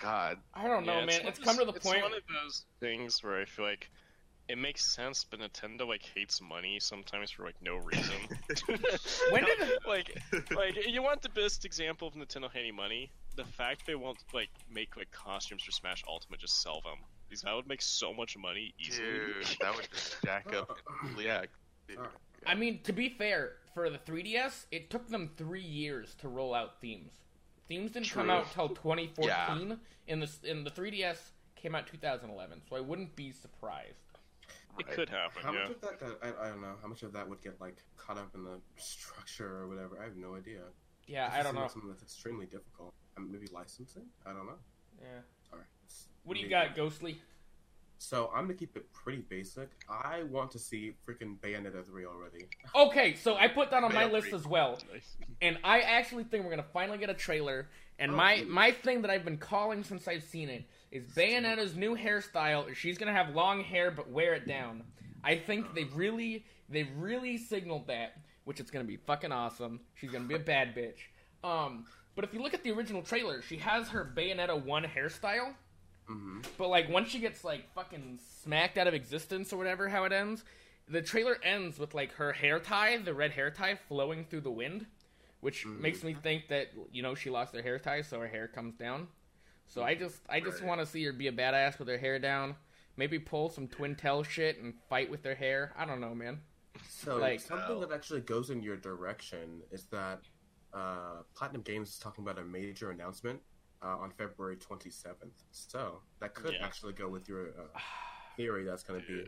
[0.00, 1.18] God, I don't know, Yeah, man.
[1.20, 1.96] one It's come to those- the point.
[1.98, 3.90] It's one of those things where I feel like
[4.50, 8.14] it makes sense, but Nintendo like hates money sometimes for like no reason.
[9.30, 10.20] When did it- like
[10.54, 13.10] like you want the best example of Nintendo hating money?
[13.36, 16.98] The fact they won't like make like costumes for Smash Ultimate, just sell them.
[17.28, 19.06] Because that would make so much money easily.
[19.08, 20.76] dude, that would just jack up.
[21.18, 21.44] Yeah.
[22.46, 26.54] I mean, to be fair, for the 3DS, it took them three years to roll
[26.54, 27.12] out themes.
[27.68, 29.26] Themes didn't come out till 2014.
[29.28, 29.74] yeah.
[30.06, 31.18] In the in the 3DS
[31.56, 34.09] came out 2011, so I wouldn't be surprised.
[34.78, 34.94] It Right.
[34.96, 35.62] could happen, How yeah.
[35.62, 36.00] much of that?
[36.00, 36.74] Got, I, I don't know.
[36.80, 40.00] How much of that would get like caught up in the structure or whatever?
[40.00, 40.60] I have no idea.
[41.06, 41.62] Yeah, This I don't know.
[41.62, 42.94] like Something that's extremely difficult.
[43.16, 44.06] Um, maybe licensing.
[44.24, 44.58] I don't know.
[45.00, 45.20] Yeah.
[45.48, 45.62] Sorry.
[45.84, 47.20] It's What do you got, Ghostly?
[47.98, 49.68] So I'm gonna keep it pretty basic.
[49.90, 52.46] I want to see freaking Bayonetta three already.
[52.74, 54.38] Okay, so I put that on my list free.
[54.38, 55.16] as well, Nice.
[55.42, 57.68] and I actually think we're gonna finally get a trailer.
[57.98, 58.46] And Oh, my please.
[58.48, 62.74] my thing that I've been calling since I've seen it is Bayonetta's new hairstyle.
[62.74, 64.82] She's gonna have long hair but wear it down.
[65.22, 69.80] I think they really they really signaled that, which it's gonna be fucking awesome.
[69.94, 70.98] She's gonna be a bad bitch.
[71.42, 75.54] Um, but if you look at the original trailer, she has her Bayonetta one hairstyle.
[76.06, 80.04] hmm But like once she gets like fucking smacked out of existence or whatever, how
[80.04, 80.44] it ends,
[80.88, 84.50] the trailer ends with like her hair tie, the red hair tie, flowing through the
[84.50, 84.86] wind,
[85.40, 85.80] which Mhm.
[85.80, 88.74] makes me think that you know she lost her hair tie, so her hair comes
[88.74, 89.06] down.
[89.70, 90.68] So I just I just Right.
[90.68, 92.56] want to see her be a badass with her hair down,
[92.96, 95.72] maybe pull some twin tail shit and fight with her hair.
[95.76, 96.42] I don't know, man.
[96.88, 100.20] So Like- something that actually goes in your direction is that
[100.72, 103.40] uh, Platinum Games is talking about a major announcement
[103.82, 105.32] uh, on February 27th.
[105.52, 106.64] So that could Yeah.
[106.64, 107.78] actually go with your uh,
[108.36, 108.64] theory.
[108.64, 109.26] That's going to be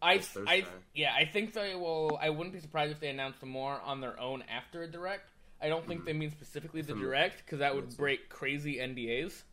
[0.00, 0.64] I, I
[0.94, 2.18] yeah, I think they will.
[2.20, 5.28] I wouldn't be surprised if they announced more on their own after a direct.
[5.60, 9.44] I don't think they mean specifically the Some- direct because that would break crazy NDAs.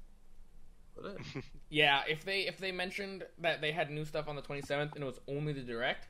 [0.96, 4.42] But it, Yeah, if they if they mentioned that they had new stuff on the
[4.42, 6.08] 27th and it was only the direct,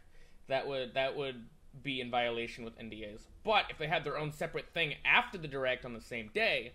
[0.47, 1.45] that would that would
[1.83, 3.21] be in violation with NDAs.
[3.43, 6.73] But if they had their own separate thing after the direct on the same day,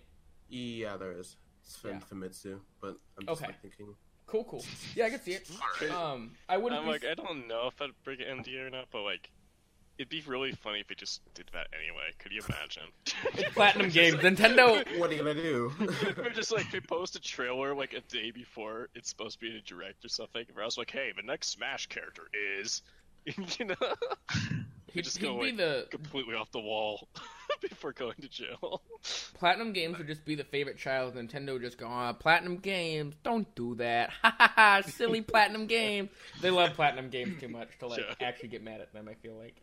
[0.49, 1.35] yeah, there is.
[1.63, 1.99] It's Yeah.
[2.11, 3.47] Famitsu, but I'm just Okay.
[3.51, 3.95] like thinking.
[4.27, 4.63] cool, cool.
[4.95, 5.49] Yeah, I can see it.
[5.81, 5.91] Alright.
[6.13, 6.79] Um, I wouldn't.
[6.79, 9.29] I'm be, like, I don't know if I'd break an NDA or not, but like,
[9.97, 12.11] it'd be really funny if they just did that anyway.
[12.19, 12.83] Could you imagine?
[13.39, 14.85] it's Platinum Games, Nintendo.
[14.99, 15.71] What are you gonna do?
[16.17, 19.51] Or just like they post a trailer like a day before it's supposed to be
[19.51, 20.45] in a direct or something.
[20.53, 22.23] Where I was like, hey, the next Smash character
[22.61, 22.81] is,
[23.25, 23.75] you know,
[24.95, 27.09] He'd, just he'd go, be like, the completely off the wall
[27.61, 28.81] before going to jail.
[29.33, 31.15] Platinum Games would just be the favorite child.
[31.17, 34.11] Of Nintendo would just go, ah, Platinum Games, don't do that.
[34.21, 36.09] Ha ha ha, silly Platinum Games.
[36.41, 38.27] They love Platinum Games too much to like Yeah.
[38.27, 39.09] actually get mad at them.
[39.09, 39.55] I feel like.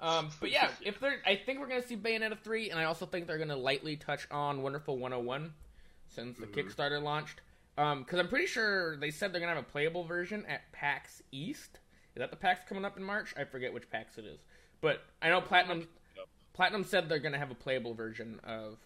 [0.00, 3.06] Um, but yeah, if they're, I think we're gonna see Bayonetta three, and I also
[3.06, 5.54] think they're gonna lightly touch on Wonderful 101
[6.08, 6.54] since the Mhm.
[6.54, 7.40] Kickstarter launched.
[7.78, 11.22] Um, because I'm pretty sure they said they're gonna have a playable version at PAX
[11.32, 11.80] East.
[12.14, 13.34] Is that the PAX coming up in March?
[13.36, 14.40] I forget which PAX it is,
[14.80, 15.88] but I know Platinum.
[16.16, 16.26] Yep.
[16.52, 18.78] Platinum said they're gonna have a playable version of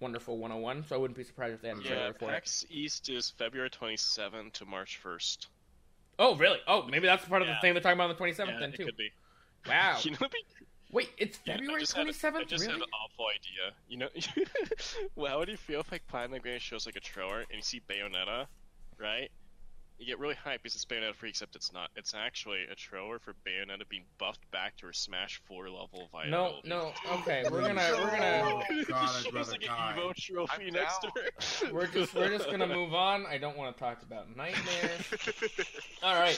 [0.00, 2.34] Wonderful 101, so I wouldn't be surprised if they had a Yeah, trailer for it.
[2.34, 5.48] PAX East is February 27 to March 1st.
[6.20, 6.60] Oh, really?
[6.68, 8.72] Oh, maybe that's part of the thing they're talking about on the 27th yeah, then
[8.74, 8.84] it too.
[8.84, 9.12] could be.
[9.66, 9.98] Wow.
[10.04, 10.44] You know, be
[10.90, 12.36] Wait, it's Yeah, I February just had a- 27th?
[12.36, 12.72] I just really?
[12.78, 13.74] had an awful idea.
[13.88, 14.08] You know,
[15.16, 17.62] well, how would you feel if like Platinum Games shows like a trailer and you
[17.62, 18.46] see Bayonetta,
[18.98, 19.30] right?
[19.98, 21.90] You get really hyped because it's Bayonetta free, except it's not.
[21.96, 26.08] It's actually a trailer for Bayonetta being buffed back to her Smash 4 level No,
[26.12, 26.68] viability.
[26.68, 26.92] no.
[27.14, 31.02] Okay, we're gonna we're gonna Oh, God, I'd She's like an Evo trophy I'm next
[31.02, 31.10] down.
[31.12, 31.72] to her.
[31.74, 33.26] we're just we're just gonna move on.
[33.26, 35.04] I don't want to talk about nightmares.
[36.04, 36.34] All right.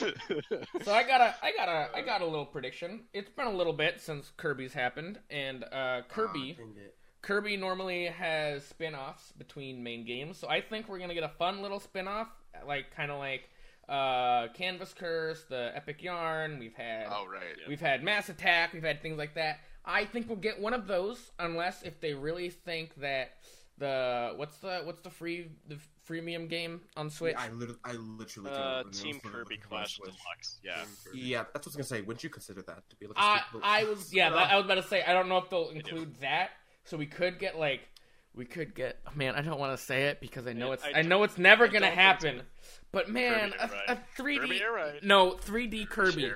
[0.83, 3.01] So I got a I got a I got a little prediction.
[3.13, 6.95] It's been a little bit since Kirby's happened, and uh, Kirby dang it.
[7.21, 11.61] Kirby normally has spin-offs between main games, so I think we're gonna get a fun
[11.61, 12.27] little spin-off,
[12.65, 13.43] like kind of like
[13.91, 16.57] uh, Canvas Curse, the Epic Yarn.
[16.59, 17.43] We've had oh right.
[17.59, 17.67] yeah.
[17.67, 19.59] we've had Mass Attack, we've had things like that.
[19.83, 23.31] I think we'll get one of those, unless if they really think that
[23.77, 25.77] the what's the what's the free the
[26.07, 27.35] freemium game on Switch.
[27.37, 28.49] I literally, I literally.
[28.49, 30.59] can't uh, Team names for the- Kirby Clash Deluxe.
[30.63, 30.83] Yeah.
[31.13, 32.01] Yeah, that's what I was gonna say.
[32.01, 33.17] Wouldn't you consider that to be like?
[33.17, 35.37] a I split- I was yeah, that, I was about to say I don't know
[35.37, 36.51] if they'll include that,
[36.85, 37.81] so we could get like
[38.35, 39.35] we could get man.
[39.35, 40.83] I don't want to say it because I know Man, it's.
[40.83, 42.41] I I, know it's never gonna happen.
[42.91, 44.39] But man, Kirby, a, you're a 3D.
[44.41, 45.03] Kirby, you're right.
[45.03, 46.21] No, 3D Kirby.
[46.21, 46.35] Sure.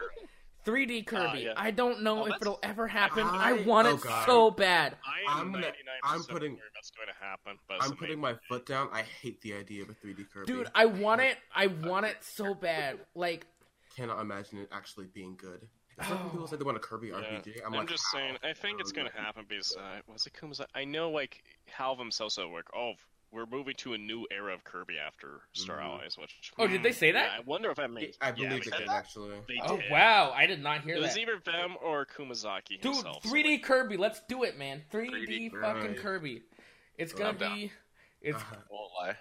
[0.66, 1.24] 3D Kirby.
[1.28, 1.54] Ah, yeah.
[1.56, 3.24] I don't know Oh, if it'll ever happen.
[3.24, 4.26] I, I- want oh, it God.
[4.26, 4.96] so bad.
[5.06, 5.72] I am I'm gonna-
[6.04, 7.58] I'm putting- that's going to happen.
[7.68, 8.90] But I'm it's putting my foot down.
[8.92, 10.48] I hate the idea of a 3D Kirby.
[10.48, 11.38] Dude, I want it.
[11.54, 13.00] I want it so bad.
[13.14, 13.46] Like,
[13.96, 15.68] cannot imagine it actually being good.
[15.98, 16.30] It's like Oh.
[16.30, 17.16] people say they want a Kirby Yeah.
[17.16, 17.62] RPG.
[17.66, 18.38] I'm, I'm, like, just saying.
[18.44, 20.66] I think it's going to happen because uh, was it Kumasa?
[20.76, 22.68] I know like how themselves at work.
[22.76, 22.94] Oh,
[23.32, 25.84] we're moving to a new era of Kirby after Star Mhm.
[25.84, 26.18] Allies.
[26.18, 27.32] Which Oh, did they say that?
[27.32, 28.18] Yeah, I wonder if that makes.
[28.22, 28.78] I yeah, believe they they did.
[28.80, 29.32] did actually.
[29.48, 29.92] They oh did.
[29.92, 33.24] wow, I did not hear It was either them or Kumazaki Dude, himself.
[33.24, 34.84] so, 3D like, Kirby, let's do it, man.
[34.92, 36.00] 3D, 3D fucking Kirby.
[36.36, 36.44] Kirby.
[36.98, 37.72] It's Well, gonna I'm be.
[38.22, 38.42] It's.
[38.42, 39.16] Uh, Won't lie.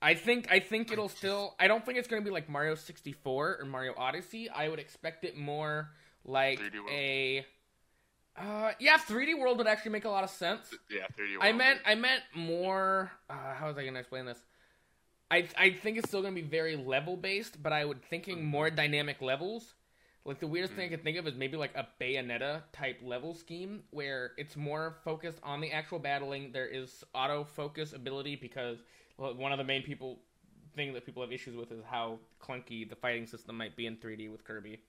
[0.00, 0.50] I think.
[0.50, 1.54] I think it'll still.
[1.58, 4.48] I don't think it's gonna be like Mario 64 or Mario Odyssey.
[4.48, 5.90] I would expect it more
[6.24, 6.90] like 3D World.
[6.90, 7.46] a.
[8.36, 10.72] Uh, yeah, 3D World would actually make a lot of sense.
[10.90, 11.36] Yeah, 3D.
[11.40, 11.58] I World.
[11.58, 13.10] meant I meant more.
[13.28, 14.38] Uh, how was I gonna explain this?
[15.30, 18.70] I I think it's still gonna be very level based, but I would thinking more
[18.70, 19.74] dynamic levels.
[20.24, 23.32] Like the weirdest thing I could think of is maybe like a Bayonetta type level
[23.34, 26.52] scheme where it's more focused on the actual battling.
[26.52, 28.78] There is auto focus ability because
[29.16, 30.20] one of the main people
[30.76, 33.96] thing that people have issues with is how clunky the fighting system might be in
[33.96, 34.80] 3D with Kirby.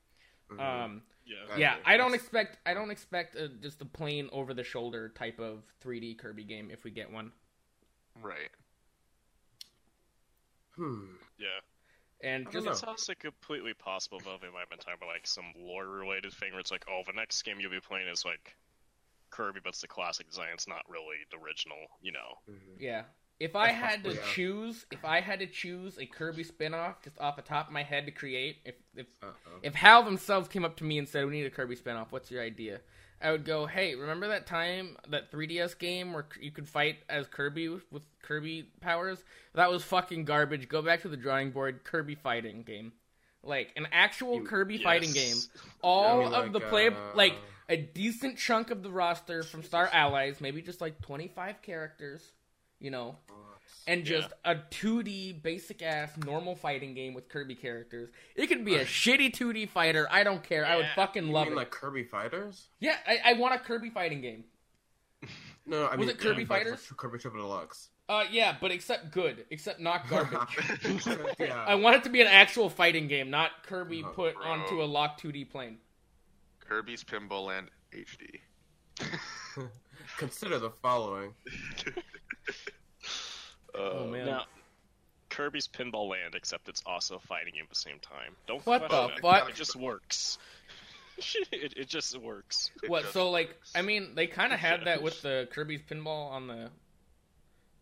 [0.51, 0.59] Mhm.
[0.59, 1.45] Um, yeah.
[1.49, 1.83] I yeah, agree.
[1.85, 5.63] I don't expect I don't expect a, just a plain over the shoulder type of
[5.81, 7.31] 3D Kirby game if we get one.
[8.15, 8.49] right.
[10.75, 11.15] Hmm.
[11.37, 11.59] yeah.
[12.21, 15.09] And I just don't It's also completely possible though they might have been talking about
[15.09, 18.07] like some lore related thing where it's like, oh, the next game you'll be playing
[18.07, 18.55] is like
[19.31, 20.49] Kirby, but it's the classic design.
[20.53, 22.39] It's not really the original, you know.
[22.49, 22.79] Mhm.
[22.79, 23.03] yeah,
[23.39, 24.21] if I That's had to yeah.
[24.33, 27.83] choose, if I had to choose a Kirby spin-off just off the top of my
[27.83, 29.59] head to create, if if Uh-oh.
[29.63, 32.11] if HAL themselves came up to me and said, "We need a Kirby spin-off.
[32.11, 32.81] What's your idea?"
[33.21, 37.27] I would go, "Hey, remember that time that 3DS game where you could fight as
[37.27, 39.23] Kirby with, with Kirby powers?
[39.53, 40.69] That was fucking garbage.
[40.69, 41.83] Go back to the drawing board.
[41.83, 42.93] Kirby fighting game,
[43.43, 44.83] like an actual You- Kirby Yes.
[44.83, 45.35] fighting game.
[45.81, 47.35] All I mean, of the play, uh, like
[47.67, 52.31] a decent chunk of the roster from Star Allies, maybe just like 25 characters,
[52.79, 53.17] you know,
[53.87, 54.19] and Yeah.
[54.19, 58.09] just a 2D basic ass normal fighting game with Kirby characters.
[58.35, 60.07] It could be a shitty 2D fighter.
[60.11, 60.65] I don't care.
[60.65, 61.57] I would fucking You love mean it.
[61.57, 62.67] like Kirby Fighters?
[62.79, 64.43] yeah, I, I want a Kirby fighting game.
[65.65, 66.79] No, no I Was mean it Kirby like, Fighters?
[66.83, 67.89] for Kirby Triple Deluxe.
[68.07, 70.57] Uh, yeah, but except good, except not garbage.
[71.37, 71.63] yeah.
[71.67, 74.45] I want it to be an actual fighting game, not Kirby Oh, put bro.
[74.45, 75.77] onto a locked 2D plane.
[76.59, 78.39] Kirby's Pinball Land HD.
[80.17, 81.35] Consider the following.
[83.79, 84.25] Oh, man.
[84.25, 84.43] Now,
[85.29, 88.35] Kirby's Pinball Land, except it's also a fighting game at the same time.
[88.47, 89.19] Don't What the it.
[89.21, 89.49] fuck?
[89.49, 90.37] It just works.
[91.51, 92.71] it, it just works.
[92.87, 93.01] What?
[93.03, 96.47] just- So like, I mean, they kind of had that with the Kirby's Pinball on
[96.47, 96.69] the.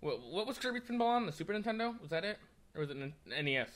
[0.02, 2.00] What, what was Kirby's Pinball on the Super Nintendo?
[2.02, 2.38] Was that it,
[2.76, 3.70] or was it an NES?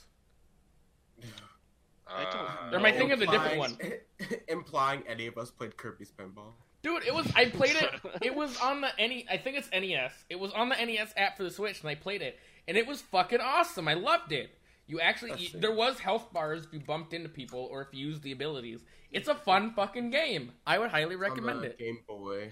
[2.07, 3.77] I don't Uh, Or am I thinking of a different one?
[4.47, 6.53] implying any of us played Kirby's Pinball.
[6.83, 7.31] Dude, it was.
[7.35, 7.89] I played it.
[8.23, 9.25] It was on the NE.
[9.29, 10.11] I think it's NES.
[10.29, 12.87] It was on the NES app for the Switch, and I played it, and it
[12.87, 13.87] was fucking awesome.
[13.87, 14.49] I loved it.
[14.87, 18.07] You actually, you- there was health bars if you bumped into people or if you
[18.07, 18.83] used the abilities.
[19.11, 20.53] It's a fun fucking game.
[20.65, 21.77] I would highly recommend it.
[21.77, 22.51] Game Boy.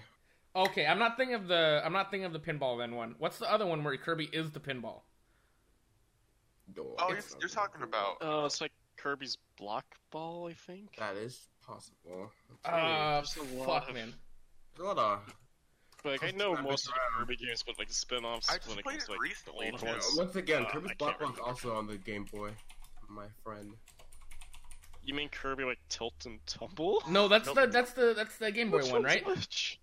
[0.54, 1.82] Okay, I'm not thinking of the.
[1.84, 3.14] I'm not thinking of the pinball then one.
[3.18, 5.02] What's the other one where Kirby is the pinball?
[6.78, 8.18] Oh, you're, it's you're talking about.
[8.20, 8.46] Oh, about.
[8.46, 10.96] it's like Kirby's Block Ball, I think.
[10.98, 12.30] That is possible.
[12.64, 14.12] Uh, There's fuck, man.
[14.76, 15.34] There's a lot of
[16.02, 17.00] But like, I know most of the.
[17.18, 19.20] Kirby games, but like the spin-offs I when just it played comes it to like
[19.20, 20.14] recently, the old ones.
[20.16, 22.50] Once again, Uh, Kirby's I Block can't One's also on the Game Boy.
[23.08, 23.72] My friend.
[25.02, 27.02] You mean Kirby like Tilt and Tumble?
[27.08, 27.56] No, that's Nope.
[27.56, 29.26] the that's the that's the Game Boy Which one, one's right?
[29.26, 29.80] which?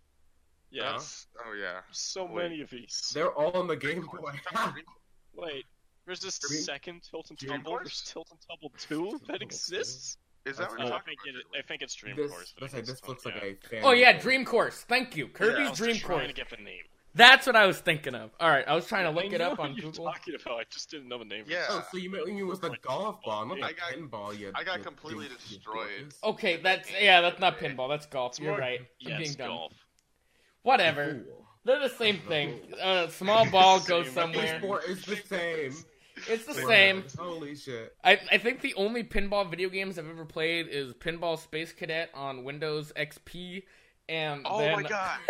[0.70, 1.80] Yeah, That's- Oh yeah.
[1.92, 2.44] so Wait.
[2.44, 3.12] many of these.
[3.14, 4.32] They're all on the Game Boy.
[5.36, 5.66] Wait,
[6.06, 6.56] there's this Kirby?
[6.62, 7.76] second Tilt and Tumble.
[7.78, 10.18] There's Tilt and Tumble 2 that exists.
[10.48, 11.56] Is that what Oh, you're I talking think about?
[11.56, 12.54] it, I think it's Dream this, Course.
[12.56, 13.50] but let's I say think this looks fun, like yeah.
[13.50, 13.82] a fan.
[13.84, 14.18] Oh yeah.
[14.20, 14.82] Dream Course.
[14.88, 16.28] Thank you, I Kirby's was Dream trying Course.
[16.28, 16.84] to get the name.
[17.16, 18.30] That's what I was thinking of.
[18.40, 20.06] All right, I was trying to look I it up on what you're Google.
[20.06, 20.60] talking about.
[20.60, 21.46] I just didn't know the name.
[21.48, 21.66] Yeah.
[21.70, 24.38] Oh, so you meant you was the golf ball, not the I got- pinball.
[24.38, 26.14] You, I got you- completely you- you destroyed.
[26.24, 27.90] Okay, that's yeah, that's not pinball.
[27.90, 28.34] That's golf.
[28.34, 28.82] It's You're more- right.
[28.82, 29.48] I'm Yeah, being it's dumb.
[29.48, 29.74] golf.
[30.64, 31.24] Whatever.
[31.26, 31.46] Cool.
[31.66, 32.60] They're the same thing.
[32.82, 34.14] A small ball goes Same.
[34.14, 34.60] somewhere.
[34.60, 35.74] Sport is the same.
[36.30, 37.04] It's the same.
[37.18, 37.96] Holy shit.
[38.04, 42.10] I, I think the only pinball video games I've ever played is Pinball Space Cadet
[42.14, 43.64] on Windows XP,
[44.10, 45.20] and Oh then my god.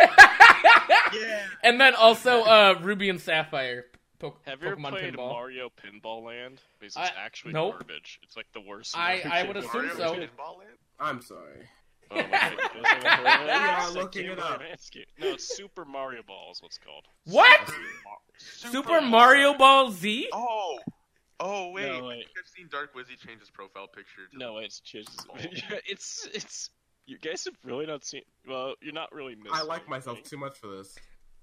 [1.14, 1.42] Yeah.
[1.62, 3.84] and then also uh, Ruby and Sapphire.
[4.18, 5.30] Po- Have you ever played pinball.
[5.30, 6.60] Mario Pinball Land?
[6.80, 7.74] Because I- it's actually nope.
[7.78, 8.18] garbage.
[8.24, 8.96] It's like the worst.
[8.98, 10.02] I- I would assume I've so.
[10.02, 10.28] ever seen.
[10.28, 10.78] Pinball Land?
[10.98, 11.68] I'm sorry.
[12.10, 12.52] Oh, my God.
[12.76, 13.46] You guys ever heard of it?
[13.46, 14.60] Yeah, It's a looking Game it up.
[15.20, 17.04] No, it's Super Mario Ball is what's called.
[17.26, 17.60] What?
[18.38, 20.28] Super Super Mario Ball Z?
[20.32, 20.78] Oh,
[21.40, 21.86] oh wait.
[21.86, 22.16] No, I wait.
[22.24, 24.26] think I've seen Dark Wizzy change his profile picture.
[24.32, 25.36] To No, it's just Oh.
[25.86, 26.70] it's it's.
[27.06, 28.22] You guys have really not seen.
[28.46, 29.52] Well, you're not really missing.
[29.52, 30.30] I like myself anything.
[30.30, 30.94] too much for this.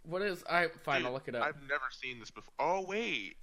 [0.03, 0.43] What is?
[0.49, 0.99] I fine.
[0.99, 1.43] Dude, I'll look it up.
[1.43, 2.53] I've never seen this before.
[2.59, 3.35] Oh wait.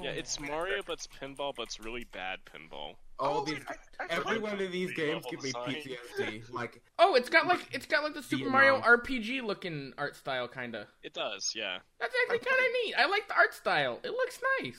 [0.00, 0.18] Yeah, Oh.
[0.18, 2.94] it's Mario, but it's pinball, but it's really bad pinball.
[3.18, 5.74] All Oh, these, I- I every one of these games give me design.
[6.18, 6.50] PTSD.
[6.52, 8.52] Like, Oh, it's got like it's got like the Super Vietnam.
[8.52, 10.88] Mario RPG looking art style, kinda.
[11.02, 11.78] It does, yeah.
[12.00, 12.94] That's actually kind of neat.
[12.98, 14.00] I like the art style.
[14.02, 14.78] It looks nice.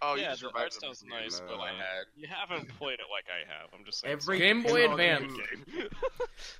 [0.00, 2.04] Oh, Yeah, you the art style's nice, but, I uh.
[2.16, 3.68] You haven't played it like I have.
[3.76, 4.12] I'm just saying.
[4.12, 5.32] every Game Boy Advance.
[5.32, 5.88] game- game.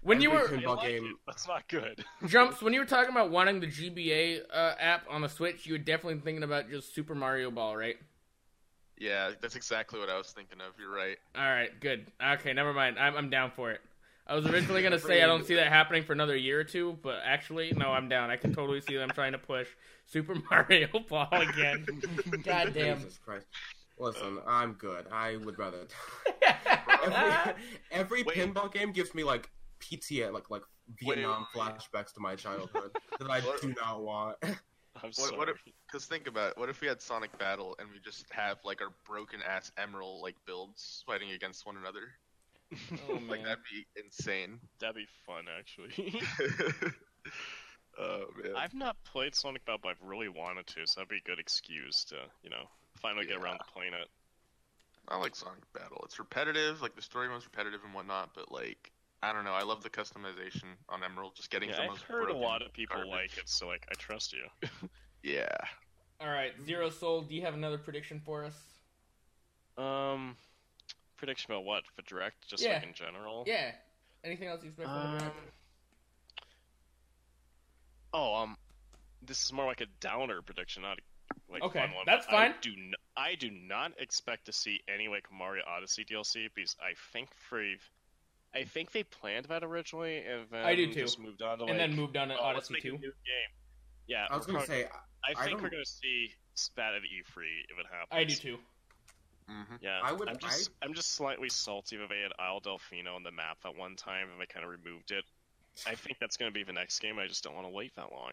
[0.03, 1.17] When you were I pinball like game- it.
[1.27, 2.05] That's not good.
[2.27, 5.75] jumps, when you were talking about wanting the GBA uh, app on the Switch, you
[5.75, 7.97] were definitely thinking about just Super Mario Ball, right?
[9.01, 10.75] Yeah, that's exactly what I was thinking of.
[10.79, 11.17] You're right.
[11.37, 12.07] All right, good.
[12.35, 12.99] Okay, never mind.
[12.99, 13.81] I'm I'm down for it.
[14.27, 16.99] I was originally gonna say I don't see that happening for another year or two,
[17.03, 18.31] but actually, no, I'm down.
[18.31, 19.69] I can totally see them trying to push
[20.07, 21.87] Super Mario Ball again.
[22.45, 22.99] God damn.
[22.99, 23.47] Jesus Christ.
[23.99, 24.51] Listen, uh.
[24.51, 25.07] I'm good.
[25.11, 25.87] I would rather.
[27.03, 27.55] every
[27.91, 28.37] every Wait.
[28.37, 30.63] pinball game gives me like PTA, like like
[31.01, 31.75] Vietnam wait, wait.
[31.75, 34.37] flashbacks to my childhood that I do not want.
[35.03, 35.53] I'm What, sorry.
[35.87, 36.59] Because think about it.
[36.59, 40.21] What if we had Sonic Battle and we just have like our broken ass Emerl
[40.23, 42.09] like builds fighting against one another?
[43.09, 43.43] Oh, Like man.
[43.45, 44.61] that'd be insane.
[44.81, 46.21] That'd be fun, actually.
[47.99, 48.53] oh man.
[48.57, 51.39] I've not played Sonic Battle, but I've really wanted to, so that'd be a good
[51.39, 54.09] excuse to, you know, finally get around to playing it.
[55.09, 56.03] I like Sonic Battle.
[56.05, 58.91] It's repetitive, like the story mode's repetitive and whatnot, but like
[59.23, 59.53] I don't know.
[59.53, 61.35] I love the customization on Emerl.
[61.35, 63.11] Just getting Yeah, the I've most heard a lot of people garbage.
[63.13, 64.45] like it, so like I trust you.
[65.25, 65.49] Yeah.
[66.21, 67.23] All right, Zero Soul.
[67.23, 68.55] Do you have another prediction for us?
[69.77, 70.37] Um,
[71.17, 72.75] prediction about what for direct, just Yeah.
[72.75, 73.43] like in general.
[73.45, 73.73] Yeah.
[74.23, 75.37] Anything else you expect from Um, direct?
[78.13, 78.57] oh, um,
[79.23, 82.05] this is more like a downer prediction, not a, like Okay, fun one.
[82.07, 82.35] that's fine.
[82.35, 82.61] I fine.
[82.61, 86.95] do n- I do not expect to see any like Mario Odyssey DLC because I
[87.13, 87.61] think for
[88.55, 91.03] I think they planned that originally and then I do too.
[91.03, 92.93] just moved on to and then moved on to oh, Odyssey make 2.
[92.93, 93.11] game.
[94.07, 94.87] Yeah, I was gonna say,
[95.25, 96.31] I I think we're gonna see
[96.77, 98.09] that at E3 if it happens.
[98.11, 98.59] I do too.
[99.51, 99.77] Mm-hmm.
[99.81, 100.87] Yeah, I would- I'm just, I...
[100.87, 104.29] am just slightly salty that they had Isle Delfino on the map at one time
[104.31, 105.25] and they kind of removed it.
[105.87, 107.19] I think that's going to be the next game.
[107.19, 108.33] I just don't want to wait that long.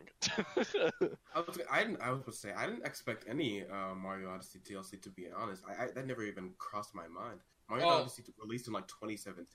[1.35, 2.01] I was, I didn't.
[2.01, 5.01] I was going to say I didn't expect any uh, Mario Odyssey DLC.
[5.01, 7.41] To be honest, I, I that never even crossed my mind.
[7.69, 7.89] Mario Oh.
[8.01, 9.45] Odyssey released in like 2017.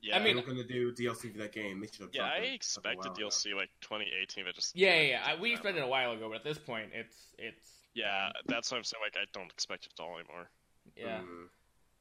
[0.00, 1.80] Like, yeah, I mean- they were going to do DLC for that game.
[1.80, 2.10] They should have.
[2.12, 3.26] yeah, I it a expected while ago.
[3.28, 4.44] DLC like 2018.
[4.44, 5.02] But just Yeah, yeah,
[5.34, 5.40] yeah.
[5.40, 8.78] We expected it a while ago, but at this point, it's it's Yeah, that's what
[8.78, 9.02] I'm saying.
[9.04, 10.48] Like, I don't expect it at all anymore.
[10.96, 11.20] yeah.
[11.20, 11.48] Mm.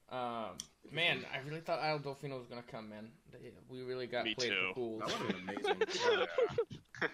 [0.09, 0.57] Um,
[0.91, 3.09] man, I really thought Isle Delfino was gonna come, man.
[3.69, 4.67] We really got Me played too.
[4.69, 5.01] for fools.
[5.05, 6.27] That would have been amazing.
[7.01, 7.07] Yeah.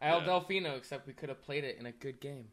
[0.00, 0.26] Isle Yeah.
[0.26, 2.46] Delfino, except we could have played it in a good game.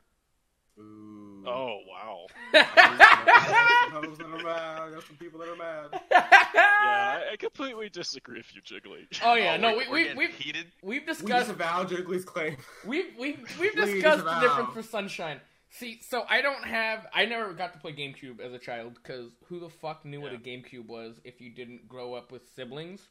[0.79, 1.43] Ooh.
[1.47, 2.25] Oh wow.
[2.53, 4.91] Those that are mad.
[4.91, 6.01] There's some people that are mad.
[6.11, 9.05] Yeah, I, I completely disagree with you, Jiggly.
[9.23, 10.65] Oh yeah, Oh, no, we're- we we're we getting we've heated.
[10.81, 12.57] we've We discussed disavow Jiggly's claim.
[12.85, 15.39] we've we've we've discussed the difference for Sunshine.
[15.69, 19.31] See, so I don't have I never got to play GameCube as a child because
[19.45, 23.01] who the fuck knew what a GameCube was if you didn't grow up with siblings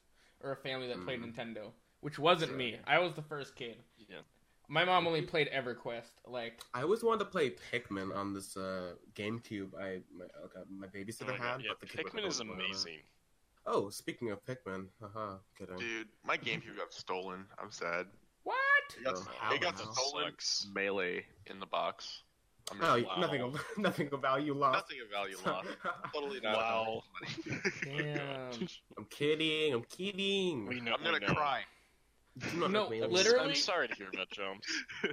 [0.41, 1.35] or a family that played Mm.
[1.35, 2.59] Nintendo, which wasn't Sure.
[2.59, 2.79] me.
[2.87, 3.77] I was the first kid.
[4.09, 4.19] Yeah.
[4.69, 6.11] My mom only played EverQuest.
[6.27, 9.75] Like, I always wanted to play Pikmin on this uh, GameCube.
[9.79, 12.99] I my, okay, my Oh babysitter my had, yeah, but the Pikmin is amazing.
[13.67, 15.77] Oh, speaking of Pikmin, haha, kidding.
[15.79, 17.45] Dude, my GameCube got stolen.
[17.61, 18.07] I'm sad.
[18.43, 18.57] what?
[18.99, 20.25] It got, Oh, how it got stolen.
[20.31, 20.67] Sucks.
[20.75, 22.23] Melee in the box.
[22.71, 23.17] I'm Oh, Wow.
[23.21, 24.77] nothing of nothing of value lost.
[24.79, 25.69] nothing of value lost.
[26.15, 26.57] Totally not.
[26.57, 27.03] Wow.
[27.85, 28.69] Damn.
[28.97, 29.75] I'm kidding.
[29.75, 30.67] I'm kidding.
[30.67, 30.95] We know.
[30.95, 31.35] I'm gonna we know.
[31.35, 31.63] cry.
[32.39, 33.51] Do not No, me I'm, Literally?
[33.51, 34.65] I'm sorry to hear about Jones.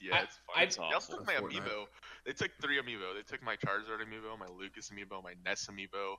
[0.00, 0.56] yeah, it's fine.
[0.56, 1.16] I- It's They also awful.
[1.18, 1.62] took my Fortnite.
[1.64, 1.86] amiibo.
[2.26, 3.14] They took three amiibo.
[3.16, 6.14] They took my Charizard amiibo, my Lucas amiibo, my Ness amiibo.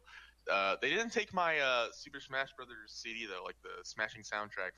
[0.52, 4.72] Uh, they didn't take my uh, Super Smash Brothers CD though, like the Smashing soundtrack.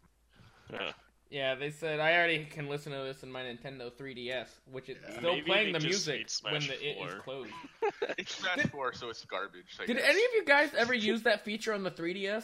[0.71, 0.91] Yeah.
[1.29, 4.97] Yeah, they said I already can listen to this in my Nintendo 3DS, which is
[5.01, 5.17] Yeah.
[5.17, 7.49] still Maybe playing the music when the, it is closed.
[8.19, 9.77] It's Smash 4, so it's garbage.
[9.81, 10.05] I Did guess.
[10.07, 12.43] any of you guys ever use that feature on the 3DS?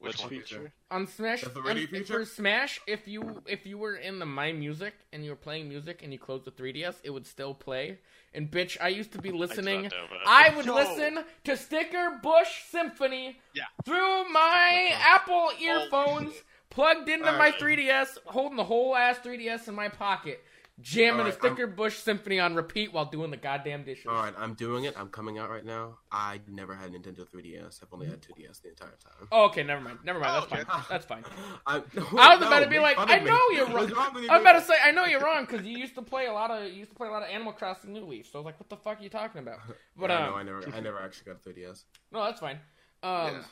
[0.00, 0.30] Which Which one?
[0.30, 0.72] feature?
[0.90, 2.04] On Smash, The 3D on- feature?
[2.20, 5.68] for Smash, if you if you were in the My Music and you were playing
[5.68, 7.98] music and you closed the 3DS, it would still play.
[8.32, 9.86] And bitch, I used to be listening.
[9.86, 10.06] I, know.
[10.26, 10.74] I would Yo.
[10.74, 13.64] listen to Stickerbush Symphony Yeah.
[13.84, 15.56] through my Apple oh.
[15.60, 16.32] earphones,
[16.70, 17.58] plugged into my Alright.
[17.58, 20.42] 3DS, holding the whole ass 3DS in my pocket.
[20.80, 24.06] Jamming Alright, the Stickerbush Symphony on repeat while doing the goddamn dishes.
[24.08, 24.94] All right, I'm doing it.
[24.98, 25.98] I'm coming out right now.
[26.10, 27.80] I never had Nintendo 3DS.
[27.82, 29.28] I've only had 2DS the entire time.
[29.30, 29.98] Oh, okay, never mind.
[30.04, 30.32] Never mind.
[30.36, 30.70] Oh, That's okay.
[30.70, 30.84] fine.
[30.88, 31.24] That's fine.
[31.66, 33.88] I, I was about to be like, I know you're wrong.
[33.90, 34.16] Wrong?
[34.28, 36.32] I was about to say, I know you're wrong because you used to play a
[36.32, 38.26] lot of you used to play a lot of Animal Crossing New Leaf.
[38.30, 39.58] So I was like, what the fuck are you talking about?
[39.96, 41.82] But yeah, um, no, I never, I never actually got 3DS.
[42.10, 42.58] no, that's fine.
[43.02, 43.44] Um,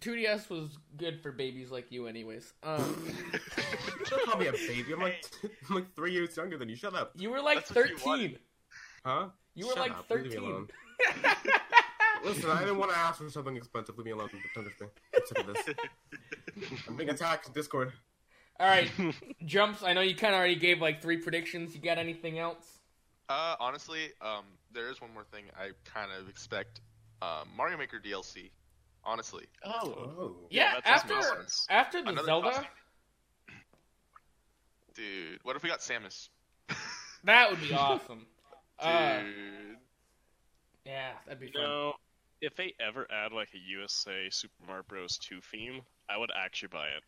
[0.00, 2.52] 2DS was good for babies like you, anyways.
[2.62, 3.12] Um,
[4.10, 4.92] Don't call me a baby.
[4.92, 5.24] I'm like,
[5.68, 6.76] I'm like three years younger than you.
[6.76, 7.12] Shut up.
[7.16, 7.74] you were like That's
[8.04, 8.38] what you 13.
[9.04, 9.28] Huh?
[9.54, 10.10] You were Shut like up.
[10.10, 10.42] Leave me 13.
[10.42, 10.68] alone.
[12.24, 13.98] Listen, I didn't want to ask for something expensive.
[13.98, 14.30] Leave me alone.
[14.54, 14.86] Don't touch me.
[15.14, 16.78] I'm sick of this.
[16.88, 17.92] I'm being attacked in Discord.
[18.60, 18.88] All right,
[19.44, 19.82] jumps.
[19.82, 21.74] I know you kind of already gave like three predictions.
[21.74, 22.78] You got anything else?
[23.28, 26.80] Uh, honestly, um, there is one more thing I kind of expect.
[27.20, 28.50] Um, Mario Maker DLC.
[29.06, 29.70] Honestly, Oh,
[30.18, 30.36] Oh.
[30.50, 31.24] Yeah, that does
[31.68, 32.66] after after the Another Zelda, costume.
[34.94, 36.28] dude, what if we got Samus?
[37.24, 38.26] that would be awesome.
[38.80, 39.22] Dude, Uh,
[40.84, 41.62] yeah, that'd be You fun.
[41.62, 41.92] know,
[42.40, 45.16] if they ever add like a USA Super Mario Bros.
[45.18, 47.02] 2 theme, I would actually buy it.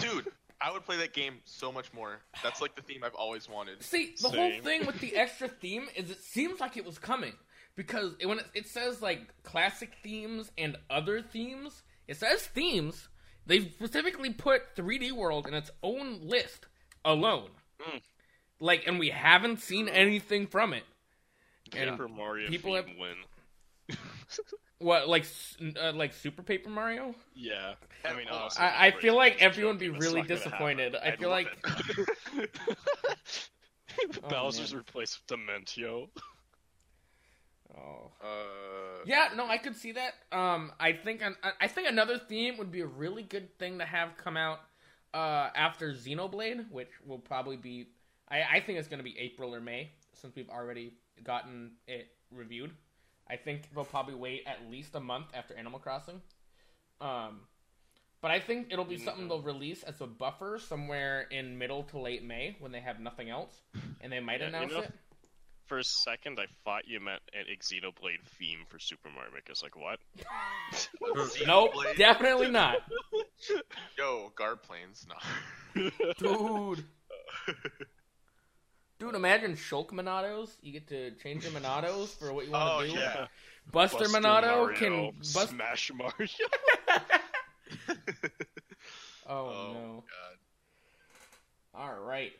[0.00, 0.26] dude,
[0.60, 2.18] I would play that game so much more.
[2.42, 3.82] That's like the theme I've always wanted.
[3.82, 7.34] See, the whole thing with the extra theme is it seems like it was coming
[7.76, 13.08] because it, when it, it says like classic themes and other themes, it says themes.
[13.46, 16.66] They specifically put 3D World in its own list
[17.04, 17.50] alone.
[17.80, 18.00] Mm.
[18.60, 20.84] Like, and we haven't seen anything from it.
[21.76, 23.16] And Paper Mario people have- win.
[24.78, 25.24] What, like,
[25.80, 27.14] uh, like Super Paper Mario?
[27.36, 30.96] Yeah, I mean, Oh, honestly, I- I feel like everyone would be really disappointed.
[30.96, 31.56] I feel like-.
[34.24, 36.08] Oh, Bowser's replaced with Dimentio.
[37.76, 38.10] Oh.
[38.22, 40.14] Uh, Yeah, no, I could see that.
[40.30, 43.84] Um, I think an, I think another theme would be a really good thing to
[43.84, 44.60] have come out
[45.14, 47.88] uh, after Xenoblade, which will probably be.
[48.28, 50.94] I, I think it's going to be April or May since we've already
[51.24, 52.70] gotten it reviewed.
[53.28, 56.20] I think they'll probably wait at least a month after Animal Crossing.
[57.00, 57.40] Um,
[58.20, 61.98] but I think it'll be something they'll release as a buffer somewhere in middle to
[61.98, 63.52] late May when they have nothing else,
[64.00, 64.92] and they might Yeah, you announce know- it.
[65.72, 69.44] For a second, I thought you meant an Xenoblade theme for Super Mario Maker.
[69.48, 70.00] I was like, what?
[71.46, 72.76] Nope, definitely not,
[73.98, 75.06] Yo, guard planes.
[75.08, 75.90] No.
[76.18, 76.84] dude.
[78.98, 80.50] Dude, imagine Shulk Monados.
[80.60, 82.98] You get to change your Monados for what you want Oh to do.
[82.98, 83.26] yeah.
[83.72, 85.48] Buster, Buster Monado Mario, can bust.
[85.48, 86.28] Smash Mario.
[89.26, 90.04] Oh, Oh no!
[91.72, 91.80] god.
[91.80, 92.32] All right,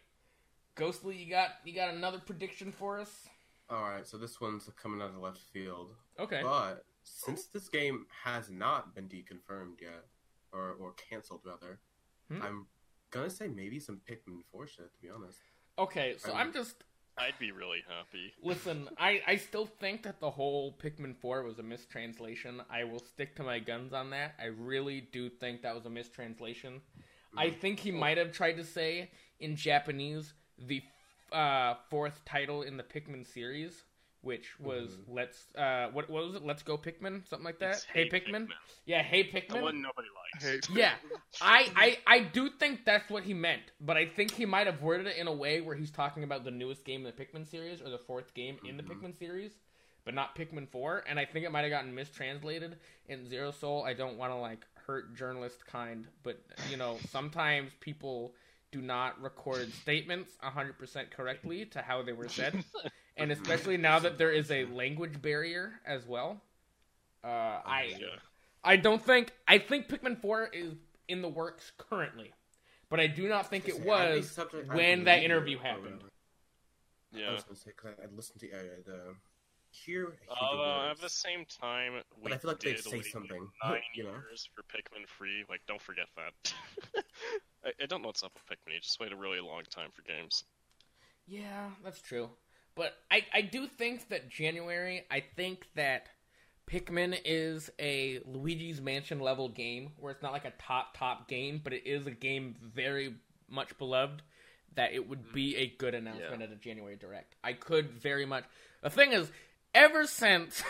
[0.74, 3.28] Ghostly, you got you got another prediction for us?
[3.68, 6.40] All right, so this one's coming out of left field, Okay.
[6.42, 10.04] but since this game has not been deconfirmed yet,
[10.52, 11.78] or or canceled rather,
[12.28, 12.42] Hmm?
[12.42, 12.66] I'm
[13.10, 14.92] gonna say maybe some Pikmin 4 shit.
[14.94, 15.38] To be honest,
[15.78, 16.84] Okay, so I'm just
[17.18, 18.32] I'd be really happy.
[18.42, 18.88] listen.
[18.96, 22.62] I I still think that the whole Pikmin Four was a mistranslation.
[22.70, 24.34] I will stick to my guns on that.
[24.40, 26.80] I really do think that was a mistranslation.
[27.36, 29.10] I think he might have tried to say
[29.40, 30.32] in Japanese
[30.66, 30.82] the
[31.32, 33.84] uh, fourth title in the Pikmin series,
[34.22, 36.44] which was "Let's uh, what, what was it?
[36.44, 37.74] Let's go Pikmin," something like that.
[37.74, 38.48] It's hey Pikmin.
[38.86, 39.48] Yeah, hey Pikmin.
[39.54, 40.08] The one nobody
[40.44, 40.68] likes.
[40.74, 40.92] Yeah,
[41.42, 44.82] I, I I do think that's what he meant, but I think he might have
[44.82, 47.46] worded it in a way where he's talking about the newest game in the Pikmin
[47.46, 49.52] series or the fourth game in the Pikmin series,
[50.04, 51.04] but not Pikmin Four.
[51.08, 52.76] And I think it might have gotten mistranslated
[53.08, 53.84] in Zero Soul.
[53.84, 56.38] I don't want to like hurt journalist kind, but
[56.70, 58.34] you know sometimes people
[58.72, 62.64] do not record statements 100% correctly to how they were said,
[63.16, 66.40] and especially now that there is a language barrier as well.
[67.22, 68.06] Uh, I Yeah.
[68.64, 70.74] I don't think I think Pikmin Four is
[71.08, 72.32] in the works currently,
[72.88, 74.38] but I do not think it Say, was
[74.72, 76.02] when that interview it, happened.
[77.14, 77.32] I Yeah.
[77.32, 79.14] was gonna say because I, I listened to uh, the
[79.72, 80.04] hear.
[80.04, 83.48] hear the at the same time, we But I feel like they'd say wait something,
[83.64, 84.10] nine you know?
[84.10, 85.44] years for Pikmin free.
[85.48, 86.54] Like, don't forget that.
[87.64, 88.74] I, I don't know what's up with Pikmin.
[88.74, 90.44] You just wait a really long time for games.
[91.26, 92.30] Yeah, that's true.
[92.74, 96.08] But I, I do think that January, I think that
[96.70, 101.60] Pikmin is a Luigi's Mansion level game where it's not like a top, top game,
[101.62, 103.14] but it is a game very
[103.48, 104.22] much beloved
[104.74, 105.58] that it would be mm.
[105.58, 106.46] a good announcement Yeah.
[106.46, 107.36] at a January Direct.
[107.44, 108.44] I could very much.
[108.82, 109.30] The thing is,
[109.74, 110.62] ever since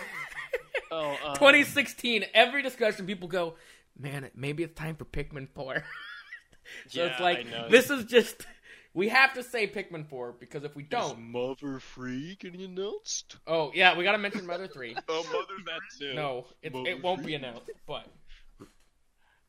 [0.90, 3.54] Oh, uh, 2016, every discussion people go,
[3.98, 5.74] man, maybe it's time for Pikmin 4.
[6.88, 7.68] so it's Yeah, like, I know.
[7.68, 8.46] this is just.
[8.94, 11.18] We have to say Pikmin 4 because if we don't.
[11.32, 13.36] Mother free getting announced?
[13.46, 14.94] Oh, yeah, we gotta mention Mother 3.
[15.08, 16.12] Oh, Mother that too.
[16.14, 17.28] No, it, Mother it won't Free.
[17.28, 18.06] be announced, but.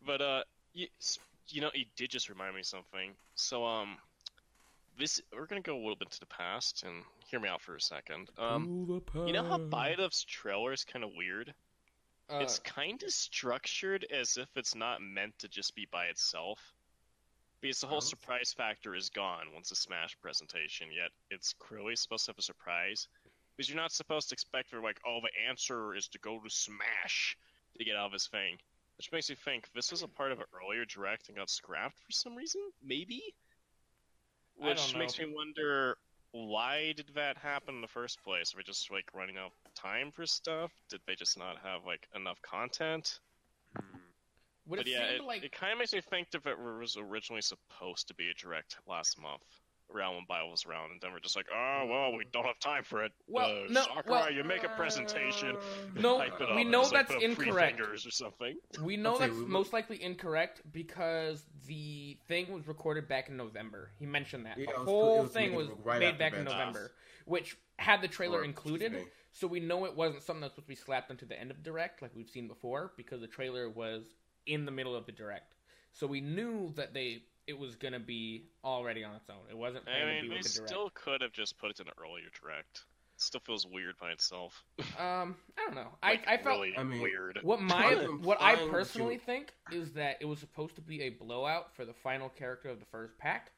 [0.05, 0.43] But uh,
[0.73, 0.87] you,
[1.49, 3.11] you know, you did just remind me of something.
[3.35, 3.97] So um,
[4.97, 7.75] this we're gonna go a little bit to the past and hear me out for
[7.75, 8.29] a second.
[8.37, 11.53] Um, you know how Byleth's trailer is kind of weird.
[12.29, 16.59] Uh, it's kind of structured as if it's not meant to just be by itself.
[17.59, 18.01] Because the whole Oh.
[18.01, 22.41] surprise factor is gone once the Smash presentation, yet it's clearly supposed to have a
[22.41, 23.07] surprise.
[23.55, 26.49] Because you're not supposed to expect for like, oh, the answer is to go to
[26.49, 27.37] Smash
[27.77, 28.57] to get out of this thing.
[28.97, 31.99] Which makes you think this was a part of an earlier direct and got scrapped
[31.99, 32.61] for some reason?
[32.81, 33.33] Maybe?
[34.61, 35.97] I Which makes me wonder
[36.31, 38.53] why did that happen in the first place?
[38.53, 40.71] Are we just like running out of time for stuff?
[40.89, 43.19] Did they just not have like enough content?
[43.77, 43.97] Hmm.
[44.65, 46.97] would but it yeah, it, like it kind of makes me think if it was
[46.97, 49.43] originally supposed to be a direct last month,
[49.93, 52.59] around when Bio was around, and then we're just like, oh well, we don't have
[52.59, 53.11] time for it.
[53.27, 55.55] Well, uh, no, Sakurai, well- you make a presentation.
[55.95, 57.77] No, it up, we and know just, like, that's put up three incorrect.
[57.77, 58.55] fingers or something.
[58.81, 63.91] We know that's we- most likely incorrect because the thing was recorded back in November.
[63.99, 66.85] He mentioned that Yeah, the was- whole was thing was right made back in November,
[66.85, 67.27] off.
[67.27, 69.07] which had the trailer Or, included.
[69.35, 71.63] So we know it wasn't something that's supposed to be slapped into the end of
[71.63, 74.03] direct like we've seen before because the trailer was
[74.45, 75.55] in the middle of the direct.
[75.91, 79.37] So we knew that they it was gonna be already on its own.
[79.49, 80.69] It wasn't planned I mean, be they with the direct.
[80.69, 82.83] still could have just put it in an earlier direct.
[83.15, 84.63] It still feels weird by itself.
[84.99, 85.89] Um, I don't know.
[86.01, 87.39] Like, I I felt really I mean, weird.
[87.43, 91.09] What my what I personally you- think is that it was supposed to be a
[91.09, 93.51] blowout for the final character of the first pack,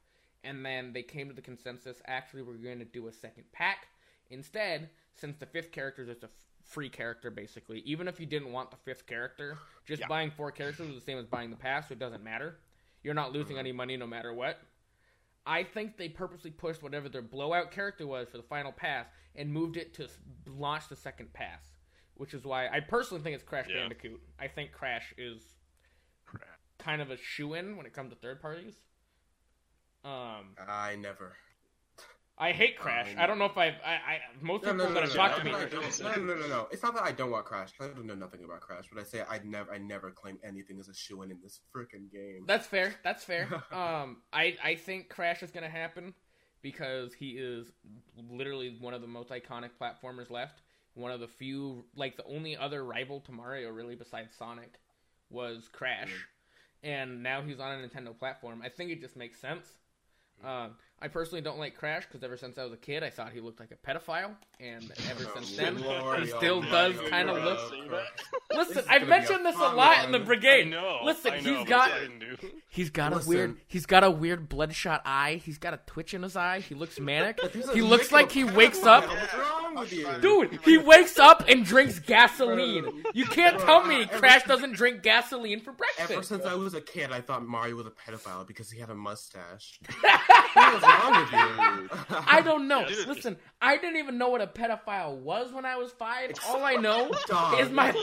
[0.43, 3.87] and then they came to the consensus actually we're going to do a second pack
[4.29, 4.89] instead.
[5.17, 6.29] Since the fifth character is just a
[6.65, 10.07] free character, basically, even if you didn't want the fifth character, just Yeah.
[10.07, 12.57] buying four characters is the same as buying the pass, so it doesn't matter.
[13.05, 14.57] You're not losing any money no matter what.
[15.45, 19.53] I think they purposely pushed whatever their blowout character was for the final pass and
[19.53, 20.07] moved it to
[20.47, 21.61] launch the second pass,
[22.15, 23.81] which is why I personally think it's Crash Yeah.
[23.81, 24.19] Bandicoot.
[24.39, 25.43] I think Crash is
[26.79, 28.73] kind of a shoe in when it comes to third parties.
[30.03, 31.33] Um, I never.
[32.37, 33.07] I hate Crash.
[33.13, 33.75] Um, I don't know if I've.
[33.85, 35.51] I, I most No, people no, no, that no, have no, talked no, to me.
[35.51, 36.67] no, no, no, no, no, no.
[36.71, 37.71] It's not that I don't want Crash.
[37.79, 40.77] I don't know nothing about Crash, but I say I never, I never claim anything
[40.79, 42.43] as a shoe in in this freaking game.
[42.45, 42.93] That's fair.
[43.03, 43.47] That's fair.
[43.71, 46.13] um, I I think Crash is gonna happen
[46.61, 47.71] because he is
[48.29, 50.61] literally one of the most iconic platformers left.
[50.93, 54.79] One of the few, like the only other rival to Mario, really besides Sonic,
[55.29, 56.11] was Crash,
[56.83, 58.61] and now he's on a Nintendo platform.
[58.63, 59.65] I think it just makes sense.
[60.43, 63.31] Um, I personally don't like Crash because ever since I was a kid, I thought
[63.33, 67.09] he looked like a pedophile, and ever Oh, since then, Lord, he still almighty, does
[67.09, 68.01] kind of look.
[68.53, 70.67] Listen, I've mentioned this a fun lot in the brigade.
[70.67, 70.99] I know.
[71.03, 72.47] Listen, I he's know, but got it's hard to do.
[72.69, 73.57] He's got a weird.
[73.67, 75.41] He's got a weird bloodshot eye.
[75.43, 76.61] He's got a twitch in his eye.
[76.61, 77.39] He looks manic.
[77.73, 79.03] He looks like he wakes up.
[79.75, 83.03] What's wrong with you, Dude, he wakes up and drinks gasoline.
[83.13, 86.11] You can't tell me Crash doesn't drink gasoline for breakfast.
[86.11, 88.89] Ever since I was a kid, I thought Mario was a pedophile because he had
[88.89, 89.79] a mustache.
[90.01, 91.89] What's wrong with you?
[92.27, 92.87] I don't know.
[92.87, 93.07] Dude.
[93.07, 96.31] Listen, I didn't even know what a pedophile was when I was five.
[96.47, 97.59] All I know Dog.
[97.59, 97.93] is my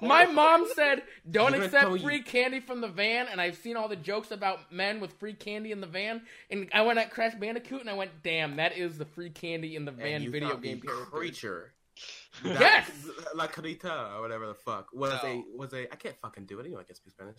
[0.00, 3.56] my mom said, "Don't I'm accept tell you- free candy from the van." And I've
[3.56, 6.22] seen all the jokes about men with free candy in the van.
[6.50, 9.76] And I went at Crash Bandicoot, and I went, "Damn, that is the free candy
[9.76, 11.72] in the van video thought the game character." creature.
[12.44, 12.90] Yes!
[13.34, 15.28] La Carita or whatever the fuck was No.
[15.30, 16.66] a was a I can't fucking do it.
[16.66, 17.38] Anyone can speak Spanish.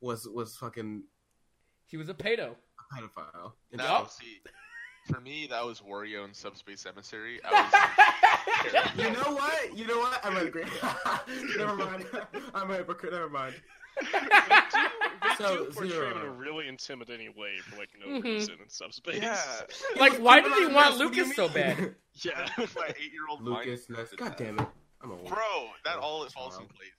[0.00, 1.02] Was was fucking
[1.86, 2.54] He was a pedo.
[2.54, 3.52] a pedophile.
[3.70, 4.10] And No, Yup.
[4.10, 4.40] see,
[5.12, 7.38] for me that was Wario and Subspace Emissary.
[7.44, 9.76] I You know what?
[9.76, 10.24] You know what?
[10.24, 10.64] I might agree.
[11.58, 12.06] Never mind.
[12.54, 13.12] I'm a hypocrite.
[13.12, 13.54] Never mind.
[15.38, 16.10] They So, do portray Zero.
[16.10, 18.24] him in a really intimidating way for like no Mhm.
[18.24, 19.22] reason in subspace.
[19.22, 19.40] yeah,
[19.96, 21.94] Like, why did he want do Lucas so bad?
[22.14, 22.48] yeah.
[22.76, 24.10] my eight-year-old mind Lucas Ness.
[24.10, 24.66] did God damn it.
[25.00, 25.28] I'm old.
[25.28, 25.70] bro.
[25.84, 26.74] That all it That's falls in wild.
[26.74, 26.90] place.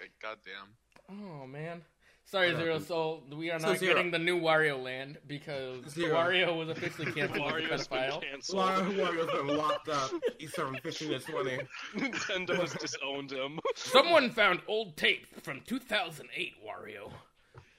[0.00, 0.76] Like, goddamn.
[1.10, 1.82] Oh man.
[2.26, 2.84] Sorry, Zero happened?
[2.86, 3.24] Soul.
[3.32, 3.94] We are So, not Zero.
[3.94, 6.14] getting the new Wario Land because Zero.
[6.14, 8.58] Wario was officially canceled as a Mario's been canceled.
[8.58, 10.10] Wario, Wario's been locked up.
[10.38, 11.58] He's serving 15 to 20.
[11.96, 13.58] Nintendo has disowned him.
[13.76, 17.10] Someone found old tape from 2008, Wario.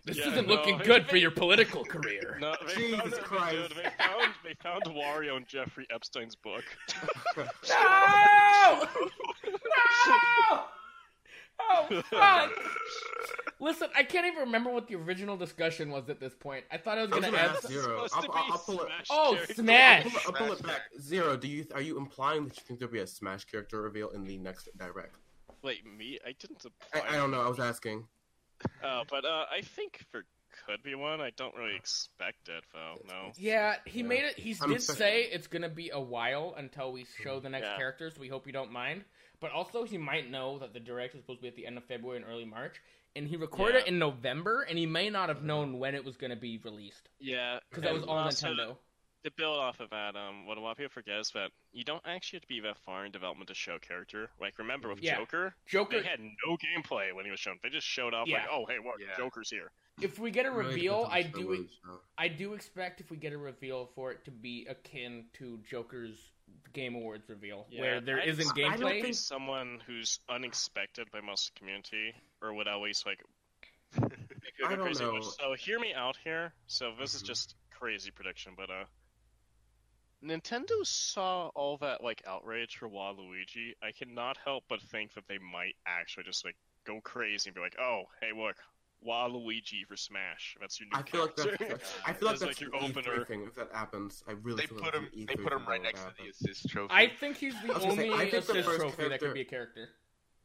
[0.10, 2.38] This Yeah, isn't no, looking they- good for your political career.
[2.42, 3.76] No, they Jesus found, Christ.
[3.76, 6.64] They found they found Wario in Jeffrey Epstein's book.
[7.38, 8.86] No!
[10.08, 10.62] No!
[11.62, 12.52] Oh, fuck!
[13.60, 16.64] Listen, I can't even remember what the original discussion was at this point.
[16.72, 17.50] I thought I was gonna gonna add.
[17.52, 18.08] ask Zero.
[18.08, 18.86] Supposed to I'll, I'll pull it.
[18.88, 19.54] Smash Oh, character.
[19.56, 20.06] Smash!
[20.06, 20.82] I'll pull, it- I'll pull it back.
[21.02, 21.36] Zero.
[21.38, 24.24] Do you are you implying that you think there'll be a Smash character reveal in
[24.24, 25.16] the next direct?
[25.62, 26.18] Wait, me?
[26.26, 26.66] I didn't.
[26.94, 27.42] I, I don't know.
[27.42, 28.08] I was asking.
[28.84, 30.26] Uh, but uh, I think there
[30.66, 31.22] could be one.
[31.22, 32.96] I don't really expect it though.
[33.08, 33.32] No.
[33.38, 34.06] Yeah, he Yeah.
[34.06, 34.38] made it.
[34.40, 37.66] He I'm did expecting- say it's gonna be a while until we show the next
[37.68, 37.78] Yeah.
[37.78, 38.18] characters.
[38.18, 39.06] We hope you don't mind.
[39.40, 41.78] But also, he might know that the direct is supposed to be at the end
[41.78, 42.76] of February and early March,
[43.16, 43.82] and he recorded Yeah.
[43.84, 47.08] it in November, and he may not have known when it was gonna be released
[47.20, 48.78] Yeah, because that was and all also, Nintendo.
[49.24, 51.84] To build off of that, um, what a lot of people forget is that you
[51.84, 54.30] don't actually have to be that far in development to show character.
[54.40, 55.18] Like, remember with Yeah.
[55.18, 56.02] Joker, Joker.
[56.02, 57.60] they had no gameplay when he was shown.
[57.62, 58.40] They just showed up Yeah.
[58.40, 59.00] like, "Oh, hey, what?
[59.00, 59.16] Yeah.
[59.18, 61.70] Joker's here." If we get a reveal, I do really.
[62.18, 66.32] I do expect if we get a reveal for it to be akin to Joker's
[66.72, 69.02] Game Awards reveal, Yeah, where there I- isn't I don't gameplay.
[69.02, 73.22] think- Someone who's unexpected by most of the community, or would always like.
[74.00, 74.02] make
[74.60, 75.14] it I don't crazy know.
[75.14, 75.24] much.
[75.26, 76.54] So hear me out here.
[76.68, 77.28] So this is Mhm.
[77.28, 78.86] just crazy prediction, but uh,
[80.24, 83.74] Nintendo saw all that like outrage for Waluigi.
[83.82, 86.56] I cannot help but think that they might actually just like
[86.86, 88.58] go crazy and be like, "Oh, hey, look,
[89.06, 90.58] Waluigi for Smash.
[90.60, 92.62] That's your new I feel like character." that's, that's I feel like That's that's like
[92.62, 93.26] your E3 opener.
[93.26, 93.44] thing.
[93.48, 95.10] If that happens, I really They feel put like him.
[95.28, 96.48] They put him right next would to the happen.
[96.50, 96.94] assist trophy.
[96.94, 99.34] I think he's the I say, only I think the assist first trophy that could
[99.34, 99.90] be a character.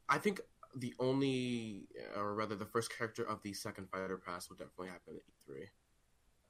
[0.08, 0.40] I think
[0.76, 5.14] the only, or rather, the first character of the second fighter pass would definitely happen
[5.16, 5.22] at
[5.52, 5.62] E3.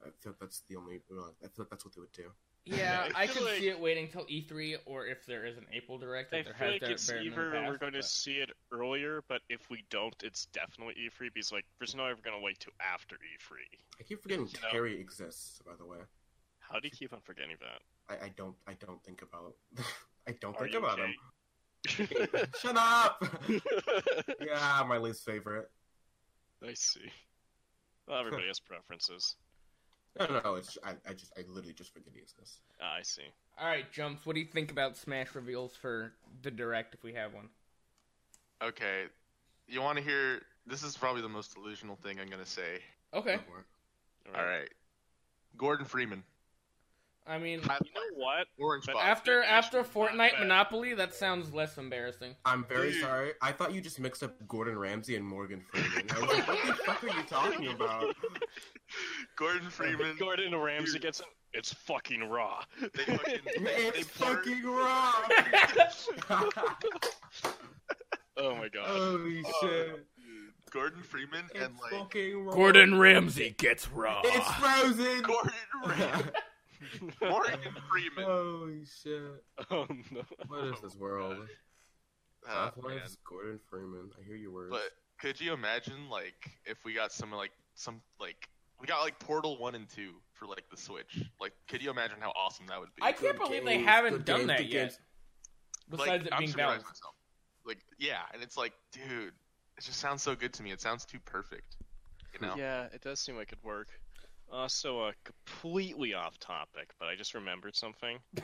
[0.02, 1.00] I feel like that's the only.
[1.10, 2.30] well, I feel like that's what they would do.
[2.66, 5.56] Yeah, I I feel could like- see it waiting till E3, or if there is
[5.58, 6.32] an April direct.
[6.32, 7.92] I That there feel has like that it's been in the either we're past, going
[7.92, 11.94] to but- see it earlier, but if we don't, it's definitely E3 because like there's
[11.94, 13.56] no ever going to wait till after E3.
[14.00, 14.84] I keep forgetting You know.
[14.86, 15.60] Exists.
[15.66, 15.98] By the way,
[16.60, 17.82] How do you keep on forgetting that?
[18.22, 18.54] I, I don't.
[18.66, 19.54] I don't think about.
[20.28, 21.12] I don't Are think about okay?
[21.12, 21.16] him.
[22.62, 23.22] Shut up.
[24.40, 25.70] yeah, my least favorite.
[26.66, 27.10] I see.
[28.08, 29.36] Well, everybody has preferences.
[30.18, 30.54] No, no, no.
[30.54, 32.60] It's I, I just I literally just forget he exists.
[32.80, 33.22] Ah, I see.
[33.58, 34.24] All right, jumps.
[34.26, 36.12] What do you think about Smash reveals for
[36.42, 37.48] the direct if we have one?
[38.62, 39.04] Okay,
[39.66, 40.40] you want to hear?
[40.66, 42.80] This is probably the most delusional thing I'm gonna say.
[43.12, 43.36] Okay.
[43.36, 44.38] Go.
[44.38, 44.68] All right,
[45.56, 46.22] Gordon Freeman.
[47.26, 48.46] I mean, You know what?
[48.58, 49.06] Orange But box.
[49.06, 50.38] after it's after Fortnite.
[50.40, 52.34] Monopoly, that sounds less embarrassing.
[52.44, 53.00] I'm very Dude.
[53.00, 53.32] sorry.
[53.40, 56.06] I thought you just mixed up Gordon Ramsay and Morgan Freeman.
[56.10, 58.14] I was like, what the fuck are you talking about?
[59.36, 60.16] Gordon Freeman.
[60.18, 61.26] Gordon Ramsay gets it.
[61.54, 62.62] It's fucking raw.
[62.80, 63.38] They fucking.
[63.56, 66.50] It's put her- fucking wrong.
[68.36, 68.86] Oh my god.
[68.86, 70.06] Holy oh, shit!
[70.72, 72.98] Gordon Freeman It's and like fucking wrong.
[72.98, 74.20] Ramsay gets raw.
[74.24, 75.22] It's frozen.
[75.22, 75.52] Gordon
[75.84, 76.30] Freeman.
[77.20, 77.58] Morgan
[77.90, 78.24] Freeman.
[78.24, 79.44] Holy shit!
[79.70, 80.22] Oh no.
[80.48, 81.38] What is this world?
[82.46, 83.16] Uh, oh, Half-Life's man.
[83.24, 84.10] Gordon Freeman.
[84.20, 84.70] I hear your words.
[84.70, 89.18] But could you imagine like if we got some like some like we got like
[89.18, 91.22] Portal one and two for like the Switch?
[91.40, 93.02] Like, could you imagine how awesome that would be?
[93.02, 94.70] I can't Good believe they haven't done games, that yet.
[94.70, 94.98] games.
[95.88, 96.86] Besides like, it being surprised balanced.
[96.86, 97.14] myself.
[97.66, 99.32] Like, yeah, and it's like, dude,
[99.78, 100.70] it just sounds so good to me.
[100.70, 101.76] It sounds too perfect.
[102.34, 102.54] You know?
[102.58, 103.88] Yeah, it does seem like it'd work.
[104.54, 108.22] Also, uh, completely off topic, but I just remembered something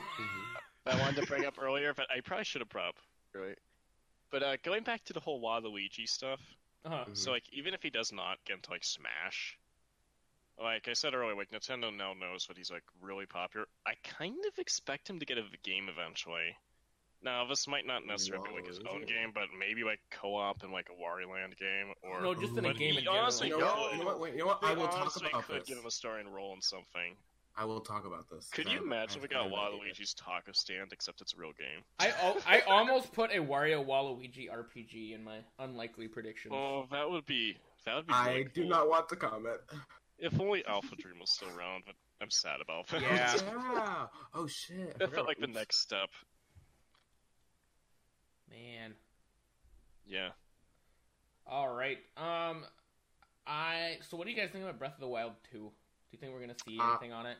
[0.85, 2.99] that I wanted to bring up earlier, but I probably should have brought up
[3.33, 3.57] right.
[4.31, 6.41] But uh, going back to the whole Waluigi stuff,
[6.85, 7.05] Uh-huh.
[7.07, 7.13] Mhm.
[7.13, 9.59] so like even if he does not get into like Smash,
[10.57, 13.67] like I said earlier, like Nintendo now knows that he's like really popular.
[13.85, 16.55] I kind of expect him to get a game eventually.
[17.23, 19.07] Now this might not necessarily be like his own Waluigi?
[19.07, 22.65] game, but maybe like co-op in like a Wario Land game, or No, just in
[22.65, 23.17] a game he in general.
[23.19, 23.81] honestly You know No.
[23.81, 23.93] what?
[23.93, 24.19] You know what?
[24.19, 24.63] Wait, you know what?
[24.63, 25.67] I will talk about could this.
[25.67, 27.15] give him a starring role in something.
[27.55, 28.49] I will talk about this.
[28.49, 29.57] Could you have- imagine I we got an idea.
[29.93, 31.83] Waluigi's taco stand, except it's a real game?
[31.99, 32.11] I
[32.47, 36.53] I almost put a Wario Waluigi RPG in my unlikely predictions.
[36.55, 38.13] Oh, that would be that would be.
[38.13, 38.69] I really do cool.
[38.69, 39.59] not want to comment.
[40.17, 43.01] If only Alpha Dream was still around, but I'm sad about that.
[43.01, 43.35] Yeah.
[43.73, 44.07] yeah.
[44.33, 44.93] Oh shit.
[44.95, 46.09] I that felt like the next step.
[48.51, 48.93] Man.
[50.05, 50.29] Yeah.
[51.47, 51.97] All right.
[52.17, 52.65] Um,
[53.47, 53.97] I.
[54.09, 55.57] So, what do you guys think about Breath of the Wild 2?
[55.57, 55.71] Do
[56.11, 57.37] you think we're gonna see Uh, anything on it?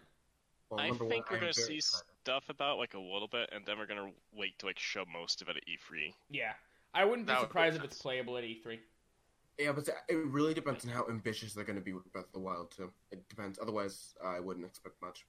[0.70, 2.06] Well, I think one, we're gonna see excited.
[2.22, 5.42] stuff about like a little bit, and then we're gonna wait to like show most
[5.42, 6.14] of it at E E3.
[6.30, 6.54] Yeah.
[6.94, 8.80] I wouldn't be That would surprised make if it's playable at E3.
[9.58, 12.32] Yeah, but it really depends on how ambitious they're going to be with Breath of
[12.34, 12.92] the Wild too.
[13.12, 13.60] It depends.
[13.60, 15.26] Otherwise, I wouldn't expect much.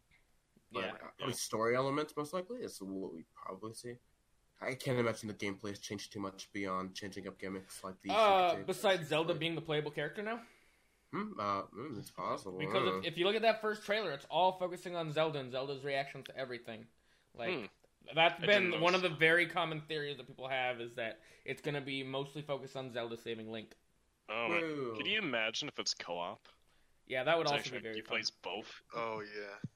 [0.73, 0.93] But, Yeah.
[0.93, 3.99] uh, probably story elements most likely is what we probably see.
[4.65, 8.13] I can't imagine the gameplay has changed too much beyond changing up gimmicks like these.
[8.13, 9.09] Uh, besides Tape.
[9.09, 10.41] Zelda being the playable character now?
[11.13, 12.59] Hmm, uh, mm, it's possible.
[12.59, 15.39] Because uh, if, if you look at that first trailer, it's all focusing on Zelda
[15.41, 16.87] and Zelda's reaction to everything.
[17.37, 17.65] Like Hmm.
[18.15, 21.61] that's I been one of the very common theories that people have is that it's
[21.61, 23.75] going to be mostly focused on Zelda saving Link.
[24.31, 26.41] Oh, my- could you imagine if it's co-op?
[27.07, 28.09] Yeah, that would It's also actually, be very he fun.
[28.17, 28.73] plays both.
[28.95, 29.71] Oh yeah.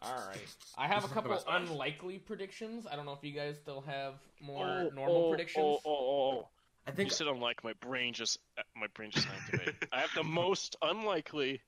[0.00, 0.38] All right,
[0.76, 2.86] I have a couple unlikely predictions.
[2.90, 5.64] I don't know if you guys still have more Oh, normal oh, predictions.
[5.66, 6.48] Oh, oh, oh, oh.
[6.86, 8.38] I You think said unlike my brain just
[8.76, 9.74] my brain just activated.
[9.92, 11.60] I have the most unlikely,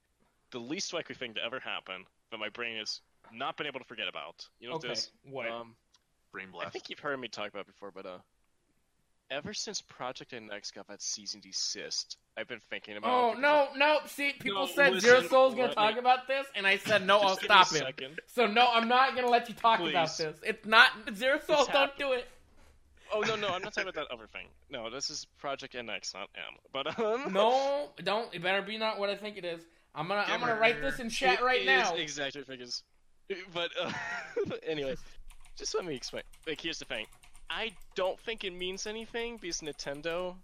[0.51, 3.01] the least likely thing to ever happen that my brain has
[3.33, 4.47] not been able to forget about.
[4.59, 5.11] You know what okay, this?
[5.23, 5.47] what?
[5.49, 5.75] Um,
[6.31, 6.67] Brain blast.
[6.67, 8.17] I think you've heard me talk about it before, but uh,
[9.31, 13.11] ever since Project NX got that cease and desist, I've been thinking about.
[13.35, 13.99] Oh no, no!
[14.05, 17.07] See, people No, said listen, Zero Soul's gonna talk me- about this, and I said
[17.07, 17.19] no.
[17.21, 18.01] I'll stop it.
[18.27, 20.21] So no, I'm not gonna let you talk about this.
[20.43, 21.57] It's not Zero Soul.
[21.65, 21.91] Don't happened.
[21.97, 22.27] do it.
[23.13, 24.47] Oh no, no, I'm not talking about that other thing.
[24.69, 26.55] No, this is Project NX, not M.
[26.71, 28.33] But um, No, don't.
[28.33, 29.61] It better be not what I think it is.
[29.95, 31.95] I'm gonna I'm gonna write this in chat It right is now.
[31.95, 32.83] Exactly figures.
[33.53, 33.91] But uh,
[34.67, 34.95] anyway,
[35.57, 36.23] just let me explain.
[36.47, 37.05] Like, here's the thing.
[37.53, 40.35] I don't think it means anything because Nintendo,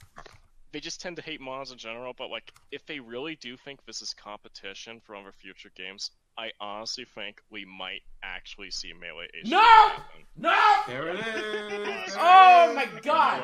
[0.73, 2.13] they just tend to hate mods in general.
[2.17, 6.51] But like, if they really do think this is competition for other future games, I
[6.59, 9.49] honestly think we might actually see Melee HD.
[9.51, 9.59] No!
[9.61, 10.03] happen.
[10.35, 10.73] No!
[10.87, 12.15] There it is.
[12.19, 13.43] Oh my god!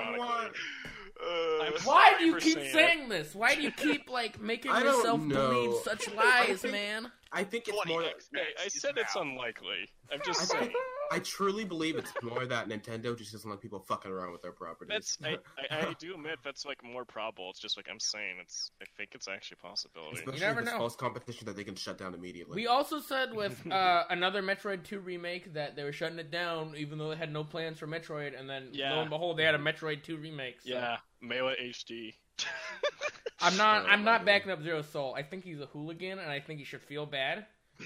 [1.22, 3.34] Uh, Why do you keep saying saying this?
[3.34, 5.50] Why do you keep like making yourself know.
[5.50, 7.12] believe such lies, think- man?
[7.34, 8.04] I think it's more.
[8.04, 9.22] X Hey, I said it's now.
[9.24, 9.90] unlikely.
[10.12, 10.66] I'm I, just saying.
[10.66, 10.76] think,
[11.12, 14.52] I truly believe it's more that Nintendo just doesn't like people fucking around with their
[14.52, 14.90] properties.
[14.90, 17.50] That's I, I, I do admit that's like more probable.
[17.50, 20.18] It's just like I'm saying it's I think it's actually a possibility.
[20.20, 20.78] Especially never if it's know.
[20.80, 22.56] false competition that they can shut down immediately.
[22.56, 26.74] We also said with uh, another Metroid 2 remake that they were shutting it down,
[26.78, 29.56] even though they had no plans for Metroid, and then lo and behold, they had
[29.56, 30.62] a Metroid 2 remake.
[30.62, 32.14] so- Yeah, Melee HD.
[33.42, 33.84] I'm not.
[33.86, 35.16] Oh, I'm not backing up Zero Soul.
[35.16, 37.46] I think he's a hooligan, and I think he should feel bad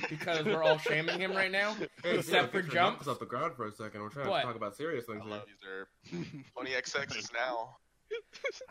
[0.10, 1.74] because we're all shaming him right now,
[2.04, 3.08] Hey, except for get jumps.
[3.08, 4.02] off the ground for a second.
[4.02, 4.42] We're trying What?
[4.42, 5.88] to talk about serious things Hello, here.
[6.12, 7.78] these are 20xx's now.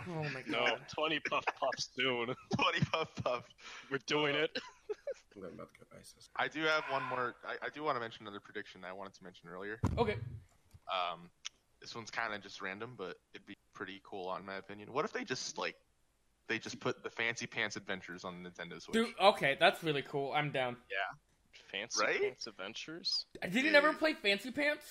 [0.08, 0.80] Oh my No, god.
[0.94, 2.26] 20 puff puffs soon.
[2.58, 3.44] 20 puff puff.
[3.90, 4.56] We're doing it.
[5.36, 6.28] I'm about to get ISIS.
[6.36, 7.34] I do have one more.
[7.46, 9.78] I, I do want to mention another prediction I wanted to mention earlier.
[9.98, 10.16] Okay.
[10.90, 11.28] Um,
[11.80, 14.92] this one's kind of just random, but it'd be pretty cool, in my opinion.
[14.92, 15.76] What if they just like
[16.48, 18.94] they just put the Fancy Pants Adventures on the Nintendo Switch?
[18.94, 19.14] Dude.
[19.20, 20.32] Okay, that's really cool.
[20.32, 20.76] I'm down.
[20.90, 21.78] Yeah.
[21.80, 22.20] Fancy Right?
[22.22, 23.26] Pants Adventures.
[23.42, 24.84] Did you never play Fancy Pants?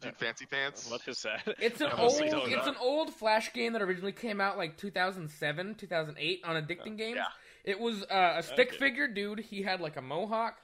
[0.00, 0.90] Dude, Fancy Pants.
[0.90, 1.42] What is that?
[1.60, 2.12] It's an old.
[2.20, 2.62] It's know.
[2.72, 7.16] an old Flash game that originally came out like 2007, 2008 on Addicting Games.
[7.16, 7.24] yeah.
[7.64, 8.78] It was uh, a stick Okay.
[8.78, 9.40] figure dude.
[9.40, 10.56] He had like a mohawk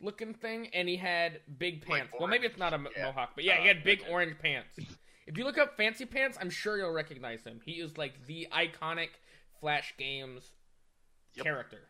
[0.00, 2.14] looking thing, and he had big Like pants.
[2.18, 3.04] well, maybe it's not a mo- yeah.
[3.04, 4.10] mohawk, but yeah, he Uh, had big okay.
[4.10, 4.76] orange pants.
[5.26, 7.60] If you look up Fancy Pants, I'm sure you'll recognize him.
[7.64, 9.10] He is like the iconic
[9.60, 10.50] Flash Games
[11.34, 11.44] Yep.
[11.44, 11.88] character.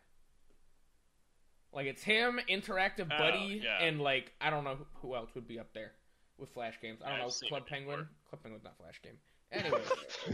[1.73, 3.83] Like it's him, Interactive Oh, Buddy, yeah.
[3.83, 5.93] and like I don't know who- who else would be up there
[6.37, 7.01] with Flash Games.
[7.01, 7.99] I don't I've know Club Penguin.
[8.01, 8.15] before.
[8.29, 9.19] Club Penguin's not Flash Game.
[9.53, 9.81] Anyway,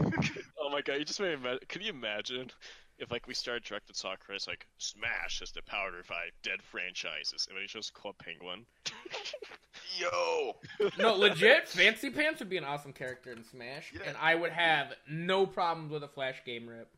[0.58, 1.50] oh my god, you just made me.
[1.50, 2.50] Ima- Could you imagine
[2.98, 6.62] if like we started directed talk Chris like Smash has the power to revive dead
[6.62, 8.64] franchises, and then he shows Club Penguin.
[9.98, 10.56] Yo.
[10.98, 14.02] no, legit, Fancy Pants would be an awesome character in Smash, Yeah.
[14.08, 16.88] and I would have no problems with a Flash game rip.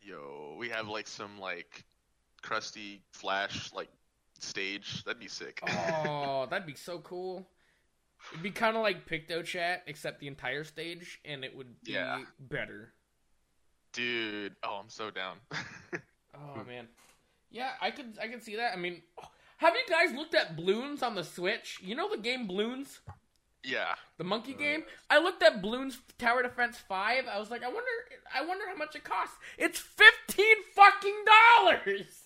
[0.00, 1.84] Yo, we have like some like
[2.42, 3.88] crusty Flash like
[4.40, 5.04] stage.
[5.04, 5.60] That'd be sick.
[6.06, 7.46] Oh, that'd be so cool.
[8.30, 11.92] It'd be kind of like Picto Chat, except the entire stage, and it would be
[11.92, 12.22] Yeah.
[12.38, 12.92] better.
[13.92, 15.38] Dude, oh, I'm so down.
[16.34, 16.88] Oh man,
[17.50, 18.72] yeah, I could I could see that.
[18.72, 19.02] I mean,
[19.58, 21.78] have you guys looked at Bloons on the Switch?
[21.82, 23.00] You know the game Bloons,
[23.62, 23.96] yeah.
[24.16, 24.84] the monkey game.
[25.10, 27.24] I looked at Bloons Tower Defense Five.
[27.30, 27.90] I was like, I wonder,
[28.34, 29.36] I wonder how much it costs.
[29.58, 31.24] It's fifteen fucking
[31.58, 32.22] dollars.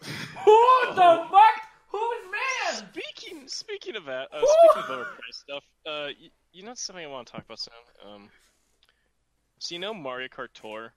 [0.44, 1.60] Who the fuck?
[1.88, 2.29] Who's mad?
[2.72, 7.04] Speaking speaking of that, uh, speaking of lower price stuff, uh, you, you know something
[7.04, 7.74] I want to talk about soon.
[8.12, 8.28] Um,
[9.58, 10.92] so you know Mario Kart Tour.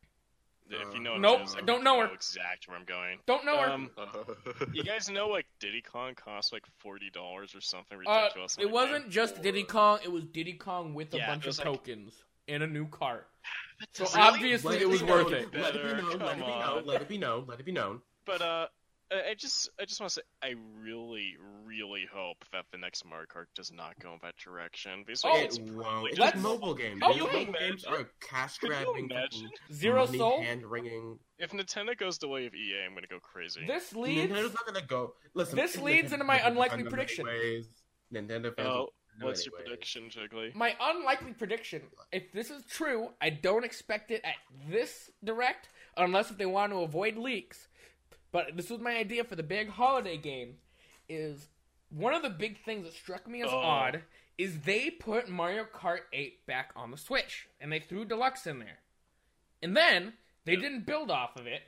[0.69, 2.05] If you know, what Nope, I don't know her.
[2.13, 3.19] exactly where I'm going.
[3.27, 3.69] Don't know her.
[3.69, 3.91] Um,
[4.73, 8.55] you guys know like Diddy Kong costs like forty dollars or something Uh, ridiculous.
[8.55, 9.11] in it the wasn't game?
[9.11, 9.99] just Diddy Kong.
[10.03, 12.13] It was Diddy Kong with a Yeah, bunch of like- tokens
[12.47, 13.27] and a new cart.
[13.91, 14.19] So Really?
[14.21, 15.53] obviously Let it was worth it.
[15.53, 16.19] Let it be known.
[16.19, 16.85] Let it be known.
[16.85, 17.45] Let it be known.
[17.45, 18.01] Let it be known.
[18.25, 18.67] But uh,
[19.13, 21.35] I I just I just want to say I really
[21.65, 25.33] really hope that the next Mario Kart does not go in that direction because like,
[25.33, 26.07] Oh, it's it probably won't.
[26.09, 27.01] It's just just mobile games.
[27.03, 29.09] Oh, Those you mobile games are cash grabbing.
[29.71, 30.41] Zero Soul.
[30.41, 31.19] hand wringing.
[31.37, 33.61] if Nintendo goes the way of EA, I'm gonna go crazy.
[33.67, 34.31] This leads.
[34.31, 35.13] Nintendo's not gonna go.
[35.33, 37.27] Listen, This Nintendo leads into my unlikely prediction.
[37.27, 37.67] anyways.
[38.13, 38.67] Nintendo fans.
[38.69, 38.89] Oh,
[39.21, 39.67] what's your anyways.
[39.69, 40.53] prediction, Jiggly?
[40.55, 44.35] My unlikely prediction, if this is true, I don't expect it at
[44.69, 47.67] this direct, unless if they want to avoid leaks.
[48.33, 50.55] But this was my idea for the big holiday game.
[51.07, 51.47] Is
[51.89, 53.57] one of the big things that struck me as Oh.
[53.57, 54.03] odd
[54.37, 58.57] is they put Mario Kart 8 back on the Switch and they threw Deluxe in
[58.59, 58.79] there,
[59.61, 60.13] and then
[60.45, 61.61] they didn't build off of it,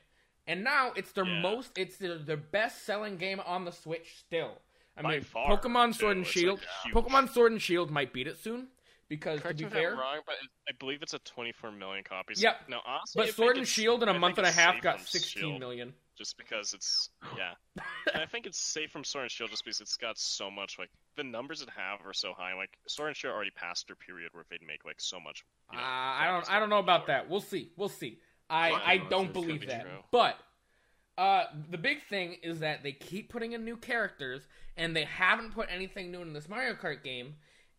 [0.47, 1.41] and now it's their Yeah.
[1.41, 4.61] most, it's their, their best selling game on the Switch still.
[4.97, 5.99] I By mean, far, Pokemon too.
[5.99, 6.65] Sword and Shield.
[6.85, 6.93] like.
[6.93, 8.69] Pokemon Sword and Shield might beat it soon,
[9.09, 10.35] because Correct to be fair, wrong, but
[10.67, 12.41] I believe it's a 24 million copies.
[12.41, 12.55] Yep.
[12.69, 15.05] No, honestly, but Sword and Shield in a I month and a half got from
[15.07, 15.93] 16 Shield, million.
[16.17, 17.53] Just because it's yeah,
[18.13, 20.77] and I think it's safe from Sword and Shield just because it's got so much
[20.79, 22.53] like the numbers it have are so high.
[22.55, 25.43] Like Sword and Shield already passed their period where they'd make like so much.
[25.73, 26.49] You Uh, I don't.
[26.51, 27.29] I don't know about that.
[27.29, 27.71] We'll see.
[27.75, 28.19] We'll see.
[28.49, 29.81] I Well, I I don't know, don't it's gonna believe be that.
[29.81, 30.03] true.
[30.11, 30.37] But
[31.17, 34.47] uh, the big thing is that they keep putting in new characters,
[34.77, 37.35] and they haven't put anything new in this Mario Kart game.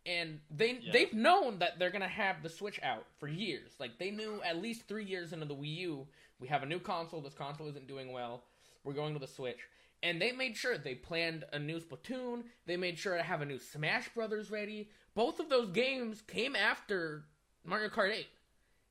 [0.06, 0.92] And they Yeah.
[0.92, 3.72] they've known that they're gonna have the Switch out for years.
[3.80, 6.78] Like they knew at least three years into the Wii U, we have a new
[6.78, 7.20] console.
[7.20, 8.44] This console isn't doing well.
[8.84, 9.58] We're going to the Switch.
[10.02, 12.44] And they made sure they planned a new Splatoon.
[12.66, 14.90] They made sure to have a new Smash Brothers ready.
[15.14, 17.24] Both of those games came after
[17.64, 18.28] Mario Kart 8.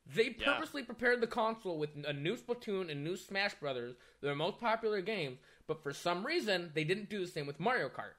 [0.08, 0.54] They Yeah.
[0.54, 5.02] purposely prepared the console with a new Splatoon and new Smash Brothers, their most popular
[5.02, 8.16] games, but for some reason they didn't do the same with Mario Kart.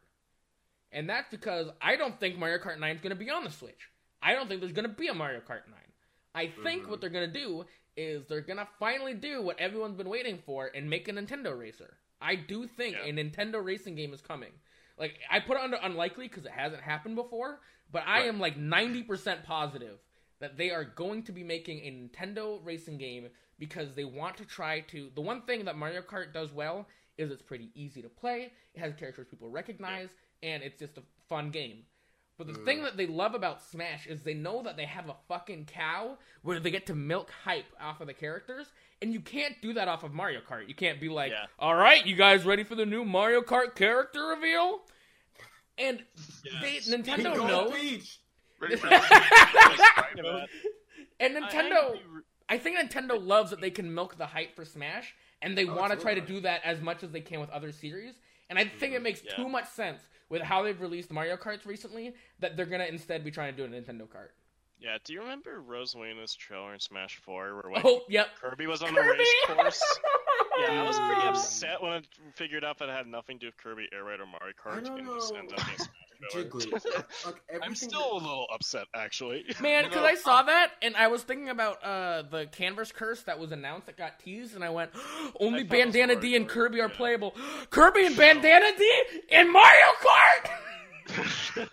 [0.93, 3.51] And that's because I don't think Mario Kart 9 is going to be on the
[3.51, 3.91] Switch.
[4.22, 5.74] I don't think there's going to be a Mario Kart 9.
[6.34, 6.89] I think Mhm.
[6.89, 7.66] what they're going to do
[7.97, 11.59] is they're going to finally do what everyone's been waiting for and make a Nintendo
[11.59, 11.97] racer.
[12.20, 13.05] I do think Yeah.
[13.07, 14.53] a Nintendo racing game is coming.
[14.99, 17.61] Like I put it under unlikely because it hasn't happened before,
[17.91, 18.28] but I Right.
[18.28, 19.99] am like 90% positive
[20.39, 24.45] that they are going to be making a Nintendo racing game because they want to
[24.45, 25.11] try to.
[25.14, 28.53] The one thing that Mario Kart does well is it's pretty easy to play.
[28.74, 30.11] It has characters people recognize,
[30.43, 31.84] and it's just a fun game.
[32.39, 32.64] But the Mm.
[32.66, 36.18] thing that they love about Smash is they know that they have a fucking cow
[36.43, 38.70] where they get to milk hype off of the characters,
[39.01, 40.68] and you can't do that off of Mario Kart.
[40.68, 41.47] You can't be like, Yeah.
[41.59, 44.87] "All right, you guys ready for the new Mario Kart character reveal?"
[45.78, 46.05] And
[46.62, 47.74] they, Nintendo Go knows.
[47.74, 48.18] Peach!
[48.61, 49.03] Ready for Yeah,
[50.22, 50.49] but
[51.20, 52.01] And I- I Nintendo,
[52.49, 55.74] I think Nintendo loves that they can milk the hype for Smash, and they Oh,
[55.74, 58.14] want to try to do that as much as they can with other series.
[58.51, 59.37] And I think it makes Yeah.
[59.37, 63.31] too much sense with how they've released Mario Karts recently that they're gonna instead be
[63.31, 64.31] trying to do a Nintendo Kart.
[64.79, 68.29] Yeah, do you remember Rosalina's trailer in Smash 4 where like, Oh, yep.
[68.41, 69.01] Kirby was on Kirby!
[69.03, 69.83] the race course?
[70.59, 72.01] Yeah, I was pretty upset when I
[72.35, 74.79] figured out that it had nothing to do with Kirby Air Ride or Mario Kart
[74.89, 76.05] and just ended up being Smash trailer.
[76.32, 76.72] Jiggly.
[76.72, 76.82] like,
[77.48, 79.44] everything I'm still a little upset, actually.
[79.60, 82.92] Man, You because know, I saw that and I was thinking about uh, the Canvas
[82.92, 84.90] Curse that was announced that got teased, and I went,
[85.40, 86.96] only I thought it was Bandana Dee and Kirby are yeah.
[86.96, 87.34] playable.
[87.70, 90.50] Kirby and Bandana Dee in Mario Kart.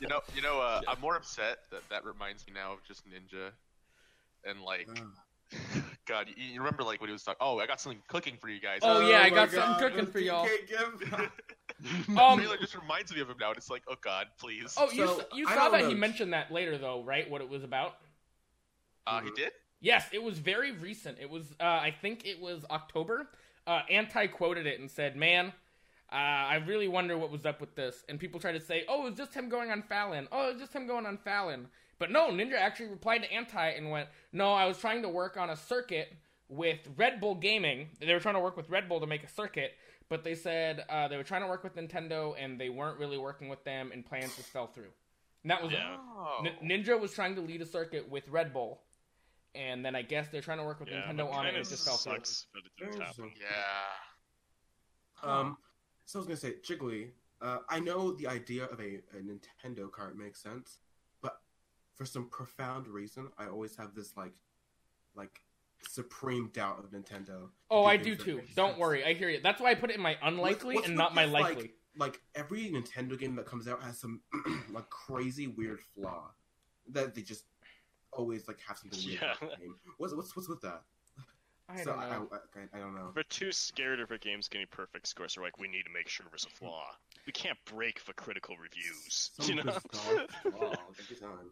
[0.00, 3.02] You know, you know, uh, I'm more upset that that reminds me now of just
[3.08, 3.50] Ninja,
[4.44, 5.82] and like, Ugh.
[6.06, 7.38] God, you, you remember like when he was talking?
[7.40, 8.78] Oh, I got something cooking for you guys.
[8.82, 10.46] Oh, yeah, I my got something cooking for y'all.
[10.46, 11.10] DK gift.
[12.06, 14.74] the Um, trailer just reminds me of him now, and it's like, oh God, please.
[14.78, 17.28] Oh, you So, you saw don't that he mentioned that later though, right?
[17.28, 17.96] What it was about?
[19.06, 19.52] uh, he did.
[19.80, 21.18] Yes, it was very recent.
[21.20, 23.28] It was, uh, I think it was October.
[23.66, 25.52] Uh, Anti quoted it and said, "Man,
[26.10, 29.02] uh, I really wonder what was up with this." And people try to say, "Oh,
[29.06, 30.28] it was just him going on Fallon.
[30.32, 31.68] Oh, it was just him going on Fallon."
[31.98, 35.36] But no, Ninja actually replied to Anti and went, "No, I was trying to work
[35.36, 36.12] on a circuit
[36.48, 37.88] with Red Bull Gaming.
[38.00, 39.72] They were trying to work with Red Bull to make a circuit."
[40.08, 43.18] But they said uh, they were trying to work with Nintendo, and they weren't really
[43.18, 44.92] working with them, and plans just fell through.
[45.42, 45.72] And that was.
[45.72, 45.96] Yeah.
[46.44, 48.82] N- Ninja was trying to lead a circuit with Red Bull,
[49.54, 51.50] and then I guess they're trying to work with yeah, Nintendo on it.
[51.50, 52.14] and It just fell through.
[52.14, 53.12] sucks it didn't yeah.
[55.22, 55.56] Um,
[56.04, 57.10] so I was gonna say, Jiggly.
[57.40, 60.85] Uh, I know the idea of a, a Nintendo cart makes sense, but
[61.96, 64.32] for some profound reason, I always have this like,
[65.14, 65.40] like
[65.88, 67.48] supreme doubt of Nintendo.
[67.70, 68.36] Oh, I Do do things that too.
[68.36, 68.80] make Don't sense.
[68.80, 69.40] worry, I hear you.
[69.42, 71.70] That's why I put it in my unlikely what's and not my this, like- likely.
[71.98, 74.20] Like every Nintendo game that comes out has some
[74.70, 76.30] like crazy weird flaw
[76.92, 77.44] that they just
[78.12, 79.48] always like have something weird about Yeah.
[79.48, 79.74] the game.
[79.96, 80.82] What's what's what's with that?
[81.70, 82.28] I so don't I, know.
[82.30, 83.12] I, I, I don't know.
[83.16, 85.32] We're too scared of our games getting perfect scores.
[85.32, 86.84] So we're like, we need to make sure there's a flaw.
[87.26, 89.30] We can't break the critical reviews.
[89.40, 89.78] Some you know?
[89.90, 91.50] bizarre flaw every time.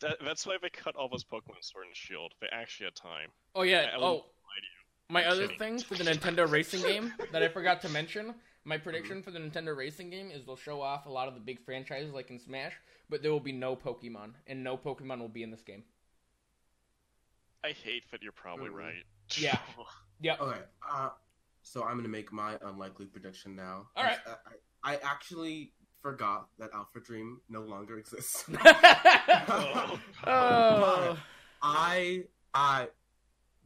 [0.00, 2.32] That, that's why they cut all those Pokemon Sword and Shield.
[2.40, 3.28] They actually had time.
[3.54, 3.90] Oh yeah.
[3.92, 5.10] I Oh, won't lie to you.
[5.10, 5.58] my I'm other kidding.
[5.58, 8.34] thing for the Nintendo racing game that I forgot to mention.
[8.64, 11.40] My prediction for the Nintendo racing game is they'll show off a lot of the
[11.40, 12.74] big franchises like in Smash,
[13.08, 15.82] but there will be no Pokemon, and no Pokemon will be in this game.
[17.64, 18.74] I hate that you're probably Mhm.
[18.74, 19.04] right.
[19.36, 19.58] Yeah.
[20.20, 20.36] yeah.
[20.40, 21.10] Okay, uh,
[21.62, 23.88] so I'm gonna make my unlikely prediction now.
[23.96, 24.18] All right.
[24.26, 28.44] I, I, I actually forgot that Alpha Dream no longer exists.
[28.64, 30.00] Oh.
[30.26, 31.18] oh.
[31.62, 32.24] I,
[32.54, 32.88] I,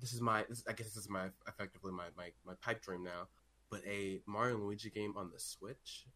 [0.01, 3.03] this is my, this, I guess this is my effectively my, my my pipe dream
[3.05, 3.29] now.
[3.71, 6.07] But a Mario and Luigi game on the Switch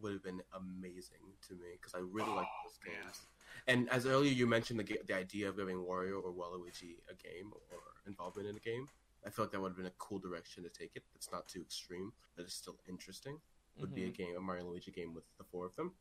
[0.00, 3.02] would have been amazing to me because I really like Oh, those man.
[3.04, 3.20] games.
[3.66, 7.52] And as earlier you mentioned the the idea of giving Wario or Waluigi a game
[7.52, 8.88] or involvement in a game,
[9.26, 11.02] I feel like that would have been a cool direction to take it.
[11.14, 13.38] It's not too extreme, but it's still interesting.
[13.78, 14.14] Would be a Mhm.
[14.16, 15.92] game, a Mario Luigi game with the four of them.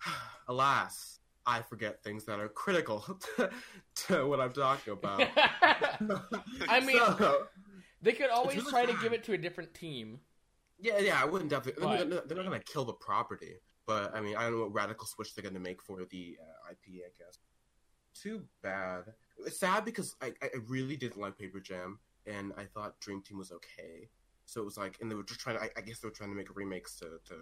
[0.48, 3.00] Alas, I forget things that are critical
[3.36, 3.50] to,
[4.06, 5.20] to what I'm talking about.
[6.68, 7.46] I mean, So,
[8.02, 10.20] they could always really try to give it to a different team.
[10.78, 11.82] yeah, yeah, I wouldn't definitely.
[11.86, 13.54] They're, But- not- they're not gonna kill the property,
[13.86, 16.70] but I mean, I don't know what radical switch they're gonna make for the uh,
[16.72, 17.02] IP.
[17.04, 17.38] I guess.
[18.14, 19.04] Too bad.
[19.40, 23.36] It's sad because I, I really didn't like Paper Jam, and I thought Dream Team
[23.38, 24.08] was okay.
[24.46, 25.56] So it was like, and they were just trying.
[25.56, 27.34] To, I, I guess they were trying to make remakes to, to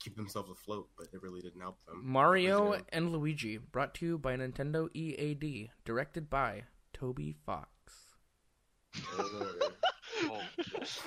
[0.00, 2.00] keep themselves afloat, but it really didn't help them.
[2.02, 7.68] Mario and Luigi, brought to you by Nintendo EAD, directed by Toby Fox.
[9.18, 9.66] Oh lordy.
[10.24, 10.40] Oh,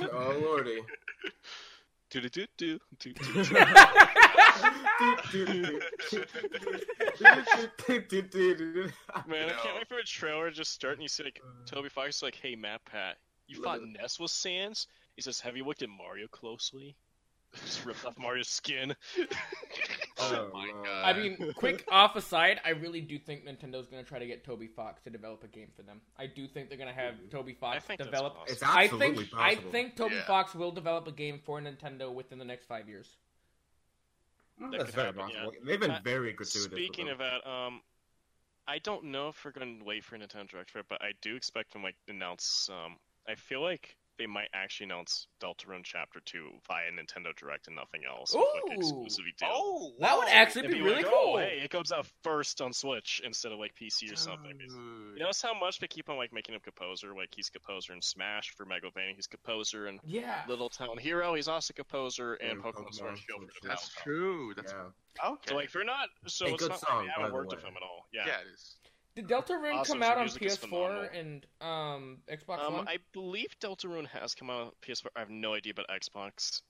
[0.14, 0.82] Oh lordy.
[2.10, 3.14] Do do do do do.
[3.14, 3.24] do.
[9.28, 11.66] Man, I can't wait for a trailer to just start and you see like uh,
[11.66, 13.14] Toby Fox is like, "Hey, MatPat,
[13.48, 14.88] you thought uh, Ness was Sans?"
[15.18, 16.96] He says, "Have you looked at Mario closely?"
[17.66, 18.94] Just ripped off Mario's skin.
[20.20, 21.04] oh my god.
[21.06, 24.44] I mean, quick off aside, I really do think Nintendo's going to try to get
[24.44, 26.02] Toby Fox to develop a game for them.
[26.18, 28.36] I do think they're going to have Toby I Fox think develop.
[28.36, 28.54] possible.
[28.54, 29.68] It's I absolutely think possible.
[29.68, 30.26] I think Toby Yeah.
[30.26, 33.08] Fox will develop a game for Nintendo within the next five years.
[34.60, 35.54] That That's very happen, possible.
[35.64, 36.66] They've been Uh, very gratuitous.
[36.66, 37.82] Speaking of that, um,
[38.68, 41.14] I don't know if we're going to wait for Nintendo Direct for it, but I
[41.22, 42.70] do expect them like to announce.
[42.70, 42.98] Um,
[43.28, 48.02] I feel like they might actually announce Deltarune Chapter Two via Nintendo Direct and nothing
[48.08, 48.34] else.
[48.34, 49.06] with, like, Ooh.
[49.40, 49.50] deal.
[49.52, 51.34] oh, That would actually It'd be be really like, cool.
[51.36, 54.58] Oh, hey, it comes out first on Switch instead of like PC or something.
[54.60, 57.14] You notice how much they keep on like making him composer?
[57.16, 59.16] Like he's composer in Smash for Megalovania.
[59.16, 60.42] He's composer in Yeah.
[60.48, 61.34] Little Town Hero.
[61.36, 63.50] He's also composer in And Pokemon Pokemon Sword and Shield.
[63.64, 64.04] That's Town.
[64.04, 64.54] true.
[64.56, 65.30] That's yeah.
[65.32, 65.50] okay.
[65.50, 66.10] So like they're not.
[66.28, 67.56] So Hey, it's not song, like they haven't the worked way.
[67.58, 68.08] with him at all.
[68.14, 68.24] Yeah.
[68.28, 68.76] yeah, it is.
[69.18, 72.88] Did Deltarune Also, come out on PS4 and um, Xbox Um, One?
[72.88, 75.08] I believe Deltarune has come out on PS4.
[75.16, 76.62] I have no idea about Xbox.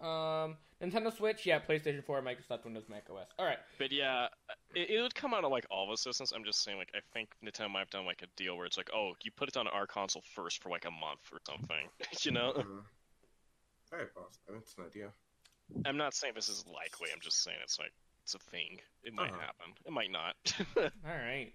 [0.00, 3.28] Um, Nintendo Switch, yeah, PlayStation 4, Microsoft Windows, Mac OS.
[3.38, 3.58] All right.
[3.78, 4.28] But yeah,
[4.74, 6.32] it, it would come out on like all the systems.
[6.34, 8.78] I'm just saying, like, I think Nintendo might have done like a deal where it's
[8.78, 11.88] like, oh, you put it on our console first for like a month or something.
[12.22, 12.54] you know?
[12.56, 12.84] Mhm.
[13.90, 14.62] Very possible.
[14.62, 15.12] It's an idea.
[15.84, 17.10] I'm not saying this is likely.
[17.12, 17.92] I'm just saying it's like
[18.24, 18.80] it's a thing.
[19.04, 19.40] It might Uh-huh.
[19.40, 19.74] happen.
[19.84, 20.34] It might not.
[20.76, 21.52] All right.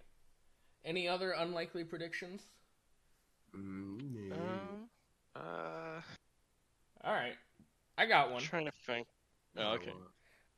[0.85, 2.43] Any other unlikely predictions?
[3.55, 4.35] Mm, yeah.
[4.35, 4.89] um,
[5.35, 6.01] uh,
[7.03, 7.35] All right.
[7.97, 8.41] I got I'm one.
[8.41, 9.07] trying to think.
[9.57, 9.91] Oh, okay.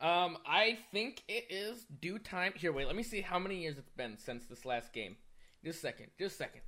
[0.01, 2.53] Um, I think it is due time.
[2.55, 2.87] Here, wait.
[2.87, 5.15] Let me see how many years it's been since this last game.
[5.63, 6.07] Just a second.
[6.19, 6.61] Just a second.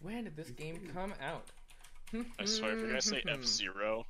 [0.00, 1.50] When did this game come out?
[2.38, 4.06] I swear, if you're gonna say F Zero,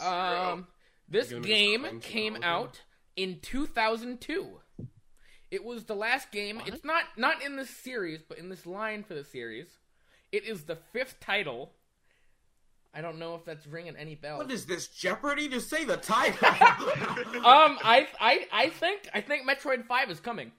[0.00, 0.66] Um,
[1.08, 2.44] this You're gonna be game came technology?
[2.44, 2.80] out
[3.16, 4.60] in 2002.
[5.50, 6.56] It was the last game.
[6.56, 6.68] What?
[6.68, 9.66] It's not not in this series, but in this line for the series.
[10.32, 11.72] It is the fifth title.
[12.92, 14.38] I don't know if that's ringing any bells.
[14.44, 15.48] What is this Jeopardy?
[15.48, 16.48] Just say the title.
[16.48, 20.50] um, I I I think I think Metroid Five is coming.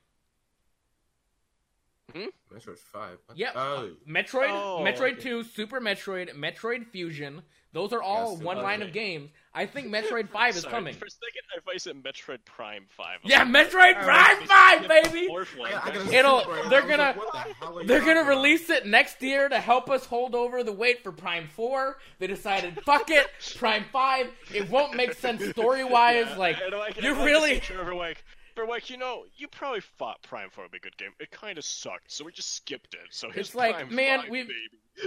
[2.14, 2.26] Hmm?
[2.54, 3.18] Metroid Five.
[3.26, 3.38] What?
[3.38, 3.54] Yep.
[3.56, 5.22] Oh, Metroid, Oh, Metroid okay.
[5.22, 7.42] 2, Super Metroid, Metroid Fusion.
[7.74, 8.88] Those are all Yes, one line okay.
[8.88, 9.30] of games.
[9.58, 10.94] I think Metroid 5 is Sorry, coming.
[10.94, 13.20] For a second, I thought you said Metroid Prime Five.
[13.24, 15.28] Yeah, Metroid Prime 5, baby!
[15.28, 15.74] Fourth one.
[15.74, 18.30] I, I It'll- they're gonna- like, the hell are you They're gonna about?
[18.30, 21.98] release it next year to help us hold over the wait for Prime 4.
[22.20, 23.26] They decided, fuck it,
[23.58, 24.28] Prime 5.
[24.54, 26.28] It won't make sense story wise.
[26.30, 27.56] Yeah, Like, like, you really.
[27.56, 28.24] to Trevor like,
[28.66, 31.12] like, you know, you probably thought Prime Four would be a good game.
[31.20, 33.02] It kind of sucked, so we just skipped it.
[33.12, 34.52] So It's like, Prime man, we've-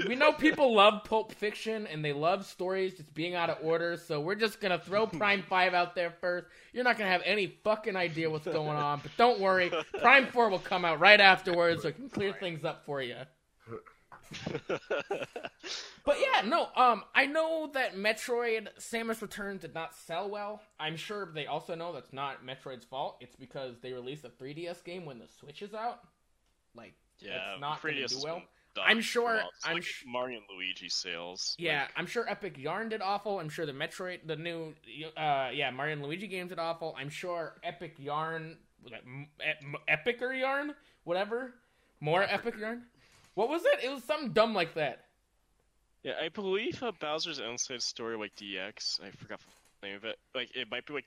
[0.07, 3.97] We know people love Pulp Fiction and they love stories just being out of order,
[3.97, 6.47] so we're just gonna throw Prime 5 out there first.
[6.73, 10.49] You're not gonna have any fucking idea what's going on, but don't worry, Prime 4
[10.49, 13.17] will come out right afterwards so it can clear things up for you.
[16.03, 20.63] But yeah, no, um, I know that Metroid Samus Returns did not sell well.
[20.81, 23.19] I'm sure they also know that's not Metroid's fault.
[23.21, 26.01] It's because they released a 3DS game when the Switch is out.
[26.75, 28.43] Like, yeah, That's not gonna 3DS do well.
[28.83, 29.51] I'm sure- for a while.
[29.57, 31.55] It's I'm like sh- Mario and Luigi sales.
[31.59, 33.39] Yeah, Like, I'm sure Epic Yarn did awful.
[33.39, 34.75] I'm sure the Metroid, the new,
[35.19, 36.95] uh, yeah, Mario and Luigi games did awful.
[36.99, 38.57] I'm sure Epic Yarn,
[38.91, 40.75] like, m- e- Epicer Yarn,
[41.05, 41.55] whatever,
[42.01, 42.85] more Epic Yarn.
[43.41, 43.83] What was it?
[43.83, 45.07] It was something dumb like that.
[46.03, 49.01] yeah, I believe uh, Bowser's Inside Story, like DX.
[49.03, 49.41] I forgot
[49.81, 50.19] the name of it.
[50.35, 51.07] Like, it might be like,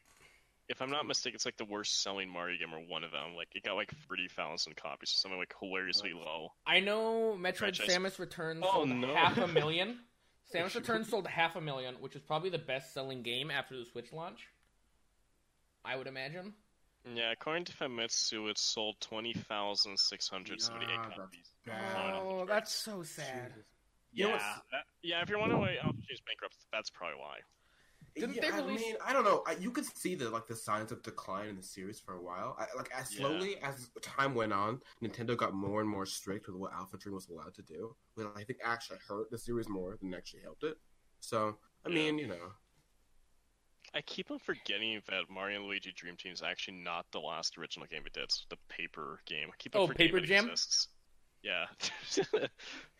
[0.67, 3.36] if I'm not mistaken, it's like the worst selling Mario game or one of them.
[3.38, 6.53] Like, it got like thirty thousand copies, or something like hilariously low.
[6.65, 7.88] I know Metroid Franchise.
[7.88, 9.13] Samus Returns Oh, sold no.
[9.13, 9.99] half a million.
[10.51, 14.11] Samus Returns sold half a million, which is probably the best-selling game after the Switch
[14.11, 14.47] launch.
[15.86, 16.53] I would imagine.
[17.15, 21.49] Yeah, according to Famitsu, it sold twenty thousand six hundred seventy-eight Yeah, copies.
[21.67, 22.12] bad.
[22.54, 23.51] That's so sad.
[24.12, 25.22] You know Yeah, that- yeah.
[25.24, 27.38] If you're wondering why LG is bankrupt, that's probably why.
[28.16, 29.41] Didn't yeah, they I mean, I don't know.
[29.47, 32.22] I, you could see the like the signs of decline in the series for a
[32.22, 32.56] while.
[32.60, 33.22] I, like as Yeah.
[33.22, 37.16] slowly as time went on, Nintendo got more and more strict with what Alpha Dream
[37.16, 37.95] was allowed to do.
[38.14, 40.78] Which I think actually hurt the series more than actually helped it.
[41.22, 41.95] So I Yeah.
[41.95, 42.54] mean, you know,
[43.95, 47.58] I keep on forgetting that Mario and Luigi Dream Team is actually not the last
[47.58, 48.26] original game it did.
[48.26, 49.49] It's the paper game.
[49.51, 50.45] I keep on Oh, forgetting Paper it Jam?
[50.49, 50.88] exists.
[51.44, 51.66] Yeah.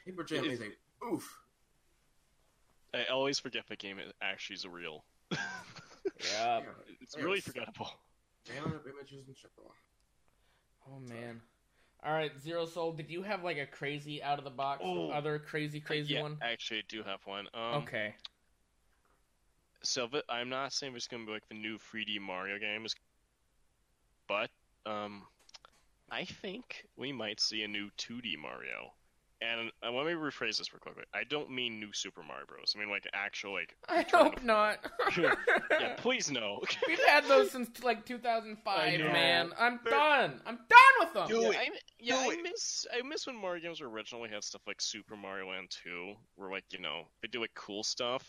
[0.06, 1.39] Paper Jam It- is a oof.
[2.94, 5.04] I always forget the game actually is real.
[6.20, 6.60] Yeah.
[6.60, 6.62] Yeah,
[7.00, 7.46] It's really Yes.
[7.46, 7.89] forgettable.
[8.46, 9.52] Jailing up images and shit.
[10.86, 11.41] Oh man.
[12.04, 12.91] All right, Zero Soul.
[12.91, 15.10] Did you have like a crazy out of the box, Oh.
[15.12, 16.38] other crazy, crazy yeah, one?
[16.41, 17.48] I actually do have one.
[17.54, 18.16] Um, okay.
[19.82, 22.94] So but I'm not saying it's gonna be like the new 3D Mario games,
[24.28, 24.50] but
[24.86, 25.24] um,
[26.12, 28.93] I think we might see a new 2D Mario.
[29.41, 31.04] And uh, let me rephrase this real quickly.
[31.14, 32.74] I don't mean new Super Mario Bros.
[32.78, 33.76] I mean like actual like.
[33.89, 34.78] I hope of- not.
[35.18, 36.62] yeah, please no.
[36.88, 39.51] We've had those since like 2005, man.
[39.60, 40.39] I'm But- done.
[40.45, 41.28] I'm done with them.
[41.28, 41.56] Do yeah, it.
[41.58, 41.68] I,
[41.99, 42.43] yeah, Do I it.
[42.43, 46.49] miss I miss when Mario games originally had stuff like Super Mario Land 2, where
[46.49, 48.24] like you know they do like cool stuff,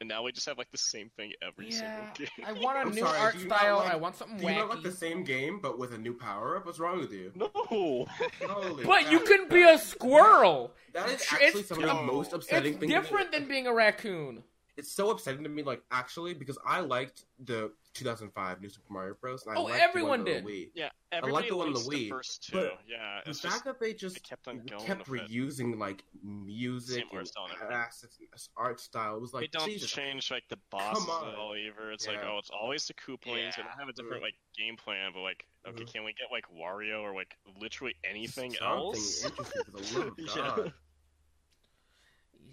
[0.00, 2.46] and now we just have like the same thing every Yeah, single game.
[2.46, 3.76] I want a I'm new sorry, art do you not style.
[3.78, 4.74] like- I want something Do you not wacky.
[4.74, 6.66] like the same game but with a new power up?
[6.66, 7.32] What's wrong with you?
[7.34, 10.72] no, Holy But you can be a squirrel.
[10.92, 12.92] That is It's- actually it's some of the oh, most upsetting It's things.
[12.92, 14.44] to different than being a raccoon.
[14.78, 19.14] It's so upsetting to me, like actually, because I liked the 2005 New Super Mario
[19.20, 19.44] Bros.
[19.44, 20.44] And I Oh, liked everyone the one did.
[20.46, 20.70] the Wii.
[20.72, 22.52] yeah, like everybody the one on the likes Wii, first two.
[22.56, 25.30] but yeah, The it's fact that they just kept on going kept with it.
[25.32, 27.76] reusing like music Same art and style and everything.
[27.76, 29.90] assets and art style it was like they don't Jesus.
[29.90, 31.32] change like the bosses Come on.
[31.32, 31.90] at all either.
[31.90, 33.24] It's like oh, it's always the Koopalings.
[33.56, 33.64] They Yeah.
[33.68, 35.92] don't have a different like game plan, but like okay, Mhm.
[35.92, 39.24] can we get like Wario or like literally anything Something else?
[39.24, 40.18] interesting for the love of
[40.66, 40.70] Yeah.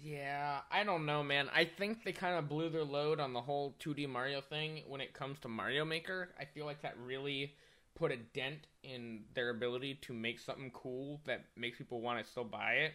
[0.06, 0.12] God.
[0.12, 1.48] Yeah, I don't know, man.
[1.54, 5.00] I think they kind of blew their load on the whole 2D Mario thing when
[5.00, 6.30] it comes to Mario Maker.
[6.38, 7.54] I feel like that really
[7.94, 12.30] put a dent in their ability to make something cool that makes people want to
[12.30, 12.92] still buy it.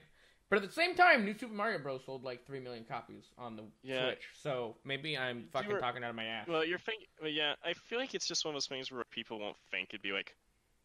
[0.50, 2.02] But at the same time, New Super Mario Bros.
[2.06, 4.08] sold like 3 million copies on the Yeah.
[4.10, 4.24] Switch.
[4.42, 6.48] So maybe I'm fucking were- talking out of my ass.
[6.48, 7.56] Well, you're thinking, well, yeah.
[7.64, 10.12] I feel like it's just one of those things where people won't think it'd be
[10.12, 10.36] like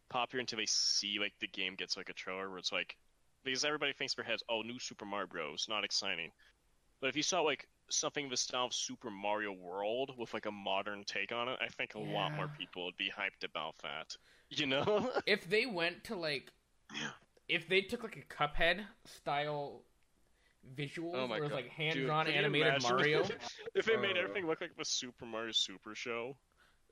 [0.09, 2.95] popular until they see like the game gets like a trailer where it's like
[3.51, 5.65] because everybody thinks in their heads, oh, new Super Mario Bros.
[5.69, 6.31] Not exciting.
[7.01, 10.45] But if you saw like something of the style of Super Mario World with like
[10.45, 13.75] a modern take on it, I think a lot more people would be hyped about
[13.83, 14.15] that.
[14.49, 15.11] You know?
[15.25, 16.53] if they went to like
[17.49, 19.83] if they took like a cuphead style
[20.73, 21.55] visuals Oh my where it God.
[21.55, 23.25] like hand drawn animated mario
[23.75, 26.37] if they made everything look like the Super Mario Super Show.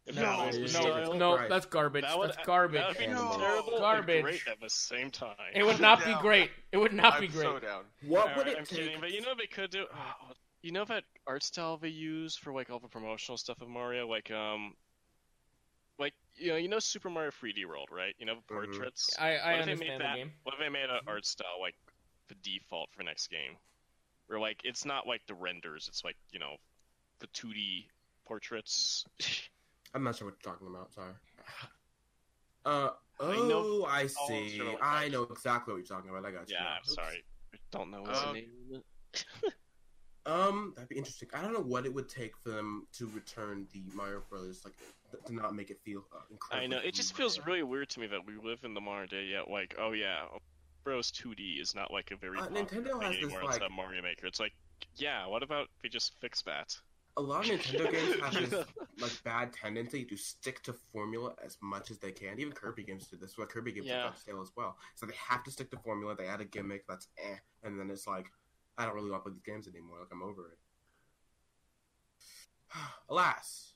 [0.07, 1.19] If no no was the yeah, style, yeah.
[1.19, 1.49] no Right.
[1.49, 3.37] that's garbage that would, that's garbage That would be No.
[3.39, 4.15] terrible Garbage.
[4.15, 5.35] and great at the same time.
[5.53, 7.83] it would not be great it would not I'm be great so down.
[8.07, 8.77] What Alright, would it I'm take?
[8.79, 9.85] kidding, but you know what they could do?
[9.91, 13.67] Oh, you know that art style they use for like all the promotional stuff of
[13.67, 14.73] Mario, like um,
[15.97, 18.13] like you know, you know Super Mario 3D World, right?
[18.19, 18.53] You know the Mhm.
[18.53, 19.15] portraits.
[19.19, 20.15] i, I what if they made understand the that?
[20.17, 21.75] game What if they made an art style like
[22.29, 23.57] the default for next game,
[24.27, 26.55] where like it's not like the renders, it's like you know,
[27.19, 27.87] the 2D
[28.25, 29.05] portraits.
[29.95, 30.93] I'm not sure what you're talking about.
[30.93, 31.13] Sorry.
[32.65, 32.89] Uh
[33.19, 34.57] oh, I know- I see.
[34.57, 36.25] sure, I know exactly what you're talking about.
[36.25, 36.55] I got you.
[36.59, 36.77] yeah, now.
[36.79, 36.93] Oops.
[36.95, 37.23] sorry,
[37.53, 38.49] I don't know what's Um, the name.
[38.73, 38.81] of
[39.45, 39.53] it.
[40.27, 41.29] Um, that'd be interesting.
[41.35, 44.73] I don't know what it would take for them to return the Mario Brothers, like
[45.11, 46.63] th- to not make it feel uh, incredible.
[46.63, 49.07] I know it just feels really weird to me that we live in the modern
[49.07, 49.51] day yet.
[49.51, 50.23] Like, oh yeah,
[50.83, 53.49] Bros 2D is not like a very Uh, popular Nintendo thing has this, anymore like-
[53.53, 54.25] outside of Mario Maker.
[54.25, 54.53] It's like,
[54.95, 56.75] yeah, what about if we just fix that?
[57.17, 58.65] A lot of Nintendo games have this
[58.99, 62.39] like bad tendency to stick to formula as much as they can.
[62.39, 63.37] Even Kirby games do this.
[63.37, 64.01] What Kirby games Yeah.
[64.03, 64.77] have got stale as well.
[64.95, 66.15] So they have to stick to formula.
[66.15, 68.25] They add a gimmick that's eh, and then it's like,
[68.77, 69.99] I don't really want to play these games anymore.
[69.99, 70.57] Like I'm over it.
[73.09, 73.73] Alas,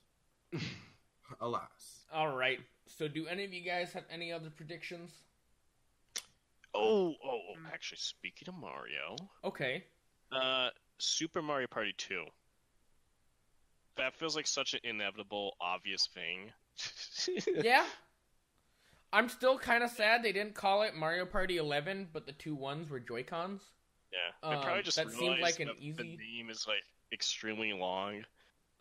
[1.40, 2.04] alas.
[2.12, 5.12] all right so do any of you guys have any other predictions
[6.74, 9.84] Oh, oh, oh, actually, speaking of Mario, okay
[10.32, 12.24] uh, Super Mario Party 2.
[14.00, 16.50] That feels like such an inevitable, obvious thing.
[17.62, 17.84] yeah
[19.12, 22.54] i'm still kind of sad they didn't call it mario party 11 but the two
[22.54, 23.60] ones were joy cons
[24.12, 26.82] Yeah, they Um, probably just that seemed like an that the easy- name is like
[27.12, 28.24] extremely long.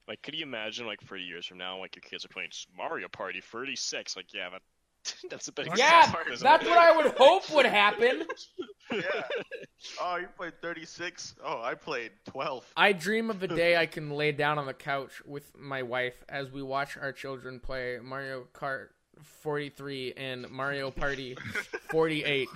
[0.08, 3.08] Like, could you imagine like 30 years from now, like your kids are playing Mario
[3.10, 4.16] Party 36?
[4.16, 4.62] Like, yeah, that,
[5.30, 5.68] that's a bit.
[5.76, 6.70] yeah hard, isn't that's it?
[6.70, 8.26] what i would hope would happen
[8.92, 9.02] Yeah.
[10.02, 11.36] Oh, you played 36?
[11.44, 12.74] Oh, I played 12.
[12.76, 16.24] I dream of the day I can lay down on the couch with my wife
[16.28, 18.88] as we watch our children play Mario Kart
[19.22, 21.36] 43 and Mario Party
[21.92, 22.48] 48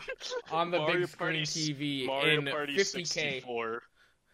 [0.52, 3.08] on the Mario big screen Party- TV Mario in Party 50k.
[3.08, 3.82] 64.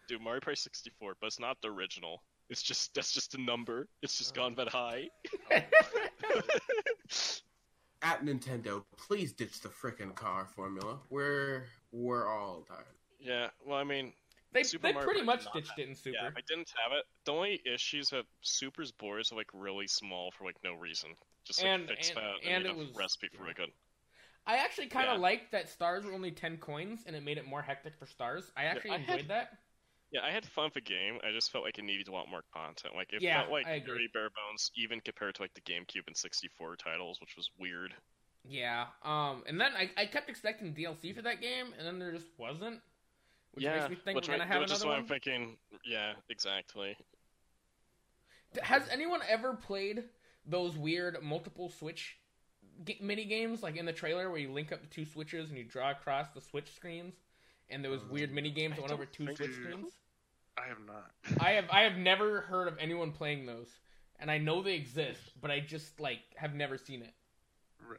[0.08, 2.22] Dude, Mario Party 64, but it's not the original.
[2.48, 3.86] It's just that's just a number.
[4.02, 4.42] It's just oh.
[4.42, 5.08] gone that high.
[8.02, 10.98] At Nintendo, please ditch the frickin' car formula.
[11.10, 12.84] We're we're all tired.
[13.18, 14.12] yeah, well, I mean,
[14.52, 16.16] They, Super they Mario pretty Party much not ditched it in Super.
[16.22, 20.30] yeah, I didn't have it, the only issues that Super's boards are like really small
[20.30, 21.10] for like no reason.
[21.44, 23.60] Just like And- fix and- that and made it a was- recipe for like
[24.46, 25.20] I actually kind of Yeah.
[25.22, 28.50] liked that stars were only 10 coins and it made it more hectic for stars.
[28.56, 29.58] I actually I enjoyed had- that.
[30.12, 31.18] Yeah, I had fun with the game.
[31.22, 32.94] I just felt like it needed a lot more content.
[32.96, 36.16] Like it Yeah, felt like very bare bones, even compared to like the GameCube and
[36.16, 37.94] 64 titles, which was weird.
[38.44, 38.86] Yeah.
[39.04, 42.28] Um, and then I, I kept expecting DLC for that game, and then there just
[42.38, 42.80] wasn't.
[43.52, 45.00] Which yeah, makes me think which, we're gonna have which is another why one.
[45.00, 45.56] I'm thinking.
[45.84, 46.96] Yeah, exactly.
[48.62, 50.04] Has anyone ever played
[50.46, 52.18] those weird multiple switch
[53.00, 55.64] mini games like in the trailer where you link up the two switches and you
[55.64, 57.14] draw across the switch screens?
[57.68, 59.99] And there was weird mini games that went over two switch screens.
[60.60, 61.10] I have not.
[61.40, 63.68] I have I have never heard of anyone playing those,
[64.18, 67.14] and I know they exist, but I just like have never seen it.
[67.80, 67.98] Right.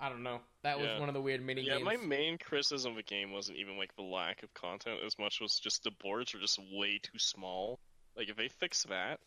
[0.00, 0.40] I don't know.
[0.62, 1.86] That was one of the weird mini Yeah, games.
[1.86, 5.18] Yeah, my main criticism of the game wasn't even like the lack of content as
[5.18, 7.78] much was just the boards are just way too small.
[8.16, 9.20] Like if they fix that,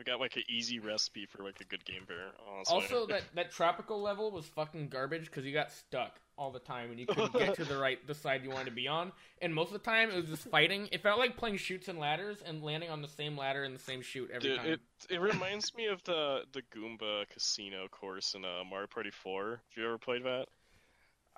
[0.00, 2.28] we got like an easy recipe for like a good game bear.
[2.50, 2.74] Honestly.
[2.74, 6.90] Also, that that tropical level was fucking garbage because you got stuck all the time
[6.90, 9.12] and you couldn't get to the right the side you wanted to be on.
[9.42, 10.88] And most of the time, it was just fighting.
[10.90, 13.78] It felt like playing Chutes and Ladders and landing on the same ladder and the
[13.82, 14.66] same chute every Dude, time.
[14.66, 19.50] it it reminds me of the the Goomba Casino course in uh, Mario Party 4.
[19.50, 20.46] Have you ever played that?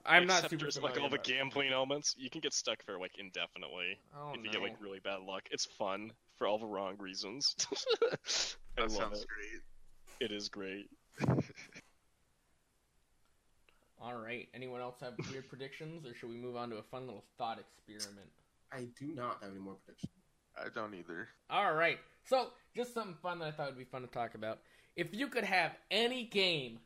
[0.05, 2.15] I'm not super there's like all the gambling elements.
[2.19, 4.53] You can get stuck there like indefinitely Oh, if you no.
[4.53, 5.43] get like really bad luck.
[5.51, 6.13] It's fun
[6.43, 7.55] for all the wrong reasons.
[7.71, 8.17] I
[8.77, 9.29] That love sounds it.
[9.29, 9.61] great.
[10.29, 10.89] It is great.
[14.01, 14.49] All right.
[14.53, 17.61] Anyone else have weird predictions, or should we move on to a fun little thought
[17.61, 18.29] experiment?
[18.73, 20.11] I do not have any more predictions.
[20.59, 21.29] I don't either.
[21.49, 21.99] All right.
[22.25, 24.59] So, just something fun that I thought would be fun to talk about.
[24.97, 26.81] If you could have any game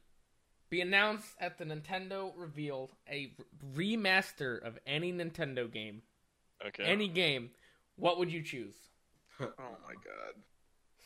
[0.69, 3.33] be announced at the Nintendo reveal, a
[3.74, 6.03] remaster of any Nintendo game,
[6.66, 6.85] Okay.
[6.85, 7.51] any game,
[7.97, 8.74] what would you choose?
[9.41, 9.45] Oh
[9.87, 10.35] my god.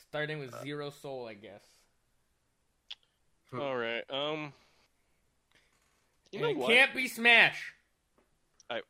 [0.08, 1.62] Starting with Zero Soul, I guess.
[3.52, 4.02] All right.
[4.10, 4.52] Um.
[6.32, 6.68] You And know it what?
[6.68, 7.72] can't be Smash.
[8.70, 8.80] I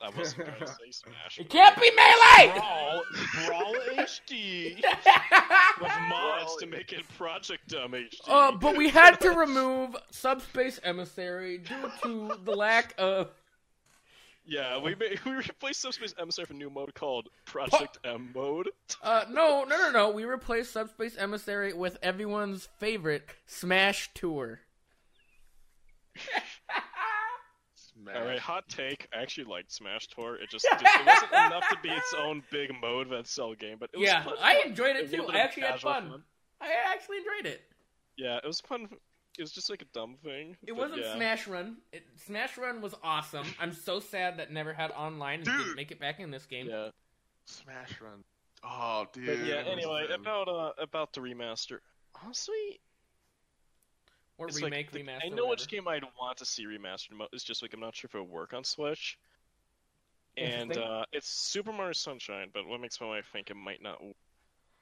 [0.00, 1.38] I wasn't gonna say Smash.
[1.38, 2.52] It can't be Melee.
[2.58, 3.02] Brawl,
[3.46, 4.76] Brawl HD
[5.80, 8.20] with mods to make it Project Dumb HD.
[8.28, 13.30] uh, but we had to remove Subspace Emissary due to the lack of.
[14.46, 18.70] Yeah, we made, we replaced Subspace Emissary with a new mode called Project M mode.
[19.02, 20.10] Uh, no, no, no, no.
[20.10, 24.60] We replaced Subspace Emissary with everyone's favorite Smash Tour.
[27.74, 28.16] Smash.
[28.16, 29.08] All right, hot take.
[29.16, 30.36] I actually liked Smash Tour.
[30.36, 33.76] It just, just it wasn't enough to be its own big mode that cell game,
[33.78, 34.34] but it was Yeah, fun.
[34.42, 35.26] I enjoyed A it too.
[35.28, 36.22] I actually had casual fun.
[36.60, 37.62] I actually enjoyed it.
[38.16, 38.88] Yeah, it was fun.
[39.38, 40.56] It was just like a dumb thing.
[40.62, 41.14] It but wasn't yeah.
[41.16, 41.76] Smash Run.
[41.92, 43.46] It, Smash Run was awesome.
[43.58, 46.68] I'm so sad that never had online and didn't make it back in this game.
[46.68, 46.90] Yeah,
[47.46, 48.22] Smash Run.
[48.62, 49.26] Oh, dude.
[49.26, 49.62] but yeah.
[49.66, 51.78] Anyway, about uh about the remaster.
[52.24, 52.80] Honestly,
[54.38, 55.20] Or It's like remake, the- remaster.
[55.24, 57.12] I know which game I'd want to see remastered.
[57.16, 59.18] mo- It's just like I'm not sure if it would work on Switch.
[60.36, 63.94] And uh, it's Super Mario Sunshine, but what makes my wife think it might not?
[63.94, 64.14] w-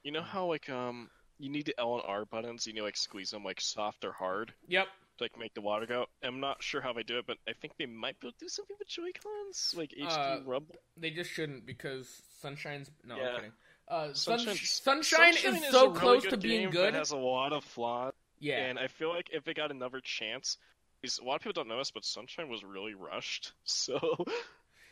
[0.03, 2.85] You know how like um you need the L and R buttons, you need to,
[2.85, 4.87] like squeeze them like soft or hard Yep.
[5.19, 6.07] to like make the water go.
[6.23, 8.45] I'm not sure how they do it, but I think they might be able to
[8.45, 10.65] do something with Joy Cons, like HD Uh, rub.
[10.97, 13.15] They just shouldn't because Sunshine's no.
[13.17, 13.35] I'm Yeah.
[13.37, 13.53] kidding.
[13.89, 16.95] Uh, Sun- Sunshine's- Sunshine, Sunshine is a so really close good to being game, good.
[16.95, 18.15] It has a lot of flaws.
[18.39, 18.65] yeah.
[18.67, 20.57] And I feel like if it got another chance,
[21.05, 23.53] a lot of people don't know this, but Sunshine was really rushed.
[23.65, 23.99] So,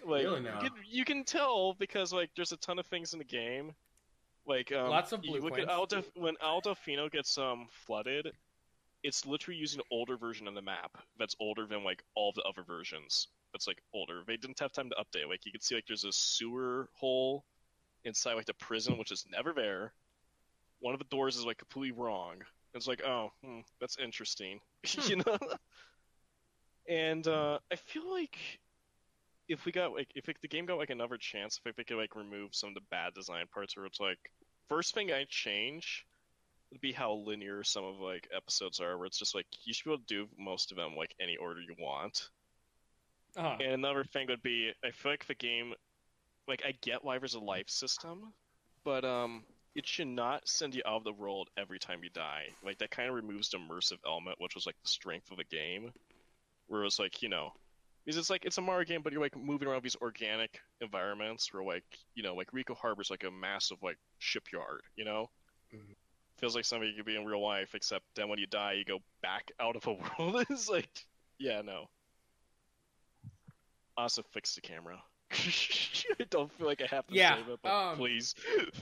[0.05, 3.19] like, Really you, can, you can tell because like there's a ton of things in
[3.19, 3.75] the game.
[4.47, 5.69] Like, um, Lots of blue look at.
[6.15, 8.33] When Delfino gets um flooded,
[9.03, 12.43] it's literally using an older version of the map that's older than like all the
[12.43, 13.29] other versions.
[13.53, 14.23] That's like older.
[14.27, 15.29] They didn't have time to update.
[15.29, 17.45] Like you can see like there's a sewer hole
[18.05, 19.93] inside like the prison, which is never there.
[20.81, 22.37] One of the doors is like completely wrong.
[22.75, 24.61] It's like, oh, hmm, that's interesting,
[25.07, 25.39] you know.
[26.89, 28.39] and uh, I feel like
[29.51, 31.97] if we got like if it, the game got like another chance, if they could
[31.97, 34.19] like remove some of the bad design parts, where it's like
[34.69, 36.07] first thing I change
[36.71, 39.87] would be how linear some of like episodes are, where it's just like you should
[39.87, 42.29] be able to do most of them like any order you want.
[43.37, 43.57] Uh-huh.
[43.61, 45.75] And another thing would be I feel like the game
[46.47, 48.33] like I get why there's a life system,
[48.85, 49.43] but um
[49.75, 52.47] it should not send you out of the world every time you die.
[52.65, 55.45] Like that kind of removes the immersive element, which was like the strength of the
[55.45, 55.91] game.
[56.69, 57.53] Where it was like, you know,
[58.11, 61.55] Because it's like it's a Mario game, but you're like moving around these organic environments
[61.55, 61.85] where like
[62.17, 65.31] you know like Ricco Harbor's like a massive like shipyard, you know.
[65.73, 65.95] Mhm.
[66.39, 68.85] Feels like something you could be in real life, except then when you die, you
[68.85, 70.45] go back out of a world.
[70.51, 71.07] it's like,
[71.39, 71.89] yeah, no.
[73.97, 75.01] Also, fix the camera.
[75.31, 78.35] I don't feel like I have to Yeah, save it, but um, please,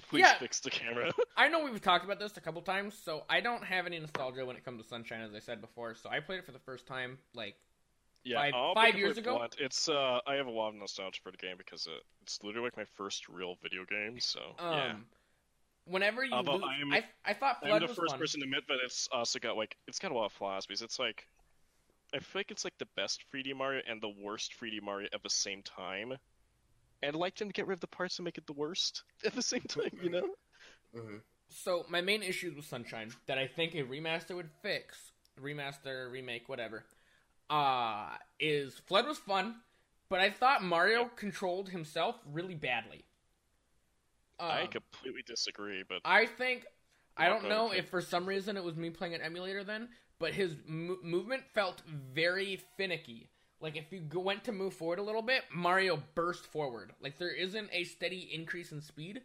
[0.09, 0.39] please yeah.
[0.39, 1.13] fix the camera.
[1.37, 4.47] I know we've talked about this a couple times, so I don't have any nostalgia
[4.47, 5.95] when it comes to Sunshine, as I said before.
[5.95, 7.57] So I played it for the first time like
[8.24, 9.36] Yeah, Five- I'll five years ago?
[9.36, 9.57] blunt.
[9.59, 12.66] It's uh, I have a lot of nostalgia for the game because it, it's literally
[12.66, 14.20] like my first real video game.
[14.20, 14.74] So um.
[14.74, 14.95] yeah,
[15.86, 18.19] Whenever you Although lose, I'm- I, I thought I'm the was first fun.
[18.19, 20.82] person to admit that it's also got like it's got a lot of flaws because
[20.82, 21.27] it's like
[22.15, 25.23] I feel like it's like the best 3D Mario and the worst 3D Mario at
[25.23, 26.12] the same time.
[27.03, 29.05] And I'd like them to get rid of the parts and make it the worst
[29.24, 30.28] at the same time, you know?
[30.95, 31.16] hmm
[31.49, 36.49] So my main issues with Sunshine that I think a remaster would fix, remaster, remake,
[36.49, 36.85] whatever,
[37.51, 38.11] uh,
[38.41, 39.57] is FLUDD was fun,
[40.09, 43.05] but I thought Mario controlled himself really badly.
[44.39, 46.66] I Um, completely disagree, but I think
[47.16, 49.89] I don't know if for some reason it was me playing an emulator then,
[50.20, 53.29] but his mo- movement felt very finicky.
[53.61, 56.93] Like if you go, went to move forward a little bit, Mario burst forward.
[57.01, 59.23] Like there isn't a steady increase in speed,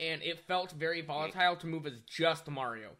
[0.00, 2.92] and it felt very volatile to move as just Mario.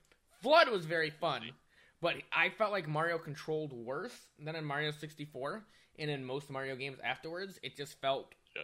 [0.45, 1.53] FLUDD was very fun,
[2.01, 5.65] but I felt like Mario controlled worse than in Mario 64,
[5.99, 8.35] and in most Mario games afterwards, it just felt.
[8.55, 8.63] Yeah.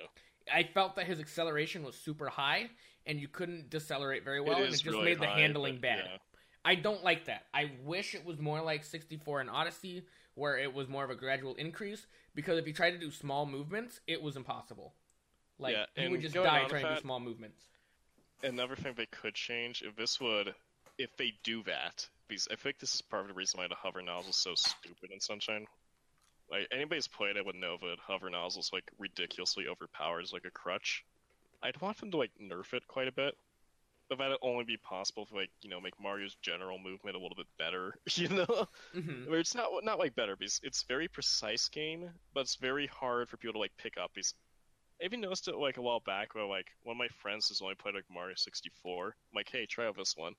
[0.53, 2.71] I felt that his acceleration was super high,
[3.07, 5.75] and you couldn't decelerate very well, it and it just really made the high, handling
[5.75, 6.03] but, bad.
[6.05, 6.17] yeah.
[6.65, 7.47] I don't like that.
[7.53, 10.05] I wish it was more like 64 and Odyssey,
[10.35, 12.07] where it was more of a gradual increase.
[12.35, 14.95] Because if you tried to do small movements, it was impossible.
[15.59, 17.63] Like Yeah, you would just die trying to do small movements.
[18.43, 20.55] another thing they could change if this would
[20.99, 23.74] if they do that because i think this is part of the reason why the
[23.74, 25.66] hover nozzle is so stupid in sunshine
[26.51, 30.51] like anybody's played it with know that hover nozzle's like ridiculously overpowered as like a
[30.51, 31.05] crutch
[31.62, 33.35] i'd want them to like nerf it quite a bit
[34.09, 37.36] but that'd only be possible to like you know make mario's general movement a little
[37.36, 41.69] bit better you know hmm where it's not not like better because it's very precise
[41.69, 44.11] game, but it's very hard for people to like pick up.
[44.15, 44.35] Because
[45.01, 47.62] I even noticed it like a while back where like one of my friends has
[47.62, 49.07] only played like Mario 64.
[49.09, 50.35] I'm like, hey, try out this one.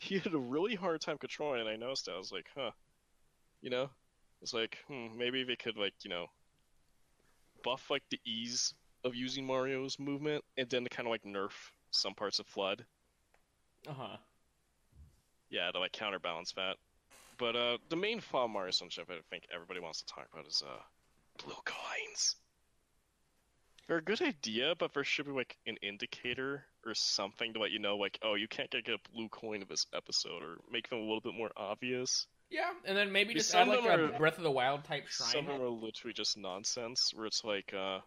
[0.00, 2.12] He had a really hard time controlling, it, and I noticed that.
[2.14, 2.70] I was like, huh,
[3.60, 3.90] you know,
[4.42, 6.26] it's like, hmm, maybe they could like you know
[7.62, 8.74] buff like the ease
[9.04, 11.52] of using Mario's movement, and then to kind of like nerf
[11.90, 12.80] some parts of FLUDD.
[13.88, 14.16] Uh huh.
[15.50, 16.76] yeah, to like counterbalance that.
[17.38, 20.46] But uh, the main flaw of Mario Sunshine I think everybody wants to talk about
[20.46, 20.82] is uh,
[21.44, 22.36] blue coins.
[23.90, 27.72] They're a good idea, but there should be like an indicator or something to let
[27.72, 30.88] you know, like, oh, you can't get a blue coin in this episode, or make
[30.88, 32.28] them a little bit more obvious.
[32.50, 34.84] Yeah, and then maybe just add of like them a are- Breath of the Wild
[34.84, 35.30] type shrine.
[35.30, 37.98] Some of them are literally just nonsense, where it's like, uh,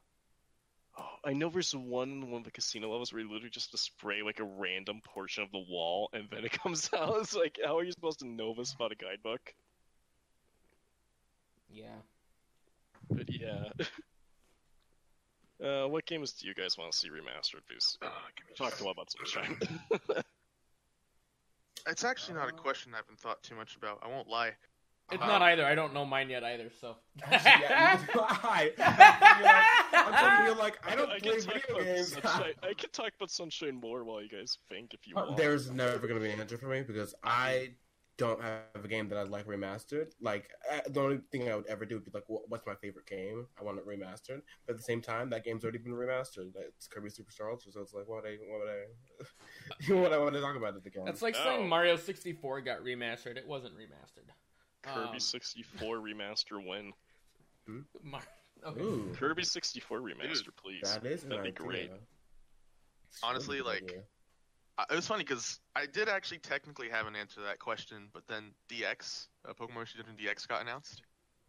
[0.98, 3.78] oh, I know there's one one of the casino levels where you literally just to
[3.78, 7.18] spray like a random portion of the wall, and then it comes out.
[7.20, 9.54] It's like, how are you supposed to know this without a guidebook?
[11.70, 12.00] Yeah.
[13.12, 13.66] But yeah.
[15.64, 17.62] Uh, what games do you guys want to see remastered?
[17.68, 19.58] Because we talked a lot about Sunshine.
[21.86, 24.00] It's actually not a question I haven't thought too much about.
[24.04, 24.54] I won't lie.
[25.12, 25.66] It's Uh, not either.
[25.66, 26.70] I don't know mine yet either.
[26.80, 26.96] So.
[27.30, 28.72] yeah, neither do I.
[29.92, 32.14] I'm telling you, like, I don't I play video games.
[32.14, 32.54] Sunshine.
[32.64, 35.36] I can talk about Sunshine more while you guys think if you want.
[35.36, 37.72] There's never gonna be an answer for me because I
[38.18, 40.12] don't have a game that I'd like remastered.
[40.22, 42.76] Like uh, the only thing I would ever do would be like, wh- what's my
[42.76, 43.48] favorite game?
[43.60, 44.42] I want it remastered.
[44.66, 46.52] But at the same time, that game's already been remastered.
[46.56, 48.60] It's Kirby Superstar Ultra, so it's like, what I, what
[49.90, 51.06] would I, what I want to talk about it again?
[51.06, 51.44] That's like Oh.
[51.44, 53.38] saying Mario 64 got remastered.
[53.38, 54.30] It wasn't remastered.
[54.84, 56.94] Kirby Um, 64 remaster win.
[58.04, 58.22] Mar-
[58.66, 58.82] okay.
[58.82, 60.82] Ooh, Kirby 64 remaster, please.
[60.84, 61.54] that is an That'd be idea.
[61.66, 61.92] great.
[63.24, 64.04] Honestly, like, idea.
[64.78, 68.10] Uh, it was funny because I did actually technically have an answer to that question,
[68.14, 71.02] but then DX, uh, Pokemon Shield DX got announced.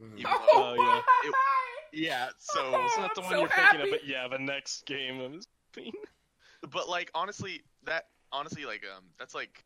[0.02, 0.18] Mhm.
[0.18, 1.30] Even though, Oh, yeah.
[1.92, 3.78] yeah, so It's not the I'm one so you're happy.
[3.78, 5.20] thinking of, but yeah, the next game.
[5.20, 5.94] I was thinking.
[6.70, 9.64] but like honestly, that honestly like um that's like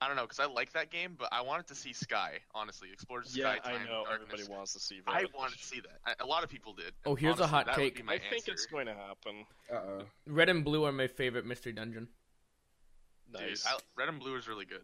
[0.00, 2.38] I don't know because I like that game, but I wanted to see Sky.
[2.54, 4.28] Honestly, Explorers Yeah, Sky I know Darkness.
[4.30, 5.10] everybody wants to see that.
[5.10, 5.98] I wanted to see that.
[6.04, 6.92] I, a lot of people did.
[7.06, 7.96] Oh, here's a hot that take.
[7.96, 9.46] be my I think it's going to happen.
[9.72, 10.02] Uh-oh.
[10.26, 12.08] Red and blue are my favorite mystery dungeon.
[13.32, 13.66] Dude, Nice.
[13.66, 14.82] I, Red and Blue is really good.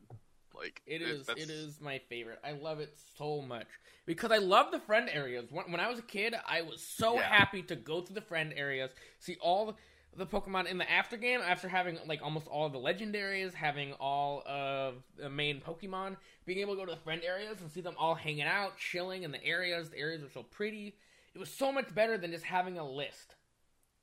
[0.55, 1.27] Like It it- is.
[1.27, 2.39] that's- It is my favorite.
[2.45, 3.67] I love it so much
[4.07, 5.51] because I love the friend areas.
[5.51, 7.23] When, when I was a kid, I was so Yeah.
[7.23, 9.77] happy to go to the friend areas, see all
[10.15, 13.95] the Pokemon in the after game after having like almost all of the legendaries, having
[13.95, 17.81] all of the main Pokemon, being able to go to the friend areas and see
[17.81, 19.89] them all hanging out, chilling in the areas.
[19.89, 20.99] The areas are so pretty.
[21.35, 23.37] it was so much better than just having a list.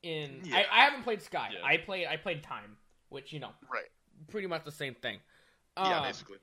[0.01, 0.57] In Yeah.
[0.71, 1.51] I, I haven't played Sky.
[1.53, 1.63] Yeah.
[1.63, 2.77] I played I played Time,
[3.09, 3.89] which you know Right.
[4.27, 5.19] Pretty much the same thing.
[5.77, 6.37] yeah, Um, basically.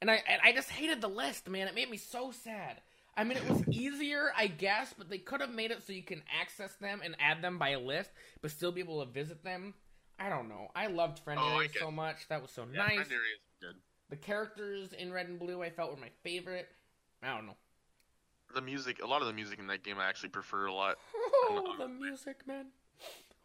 [0.00, 1.68] and I and I just hated the list, man.
[1.68, 2.80] It made me so sad.
[3.16, 6.02] I mean, it was easier, I guess, but they could have made it so you
[6.02, 9.44] can access them and add them by a list, but still be able to visit
[9.44, 9.74] them.
[10.18, 10.68] I don't know.
[10.74, 12.28] I loved Friend Oh, Area so much.
[12.28, 12.94] That was so Yeah, nice.
[12.94, 13.76] Friend area is good.
[14.10, 16.68] The characters in Red and Blue I felt were my favorite.
[17.22, 17.56] I don't know.
[18.54, 20.96] The music, a lot of the music in that game, I actually prefer a lot.
[21.44, 22.66] Oh, the music, man.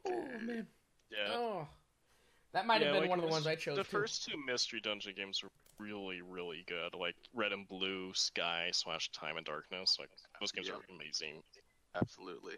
[0.05, 0.67] Oh man.
[1.09, 1.33] Yeah.
[1.33, 1.67] Oh,
[2.57, 3.77] that might have Yeah, been like, one of the ones I chose.
[3.77, 3.91] The too.
[3.91, 6.95] first two Mystery Dungeon games were really, really good.
[6.97, 9.97] Like Red and Blue, Sky slash Time and Darkness.
[9.99, 10.09] Like
[10.41, 10.73] those games Yeah.
[10.73, 11.43] are amazing.
[11.95, 12.55] Absolutely.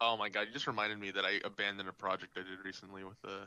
[0.00, 3.04] Oh my god, you just reminded me that I abandoned a project I did recently
[3.04, 3.46] with the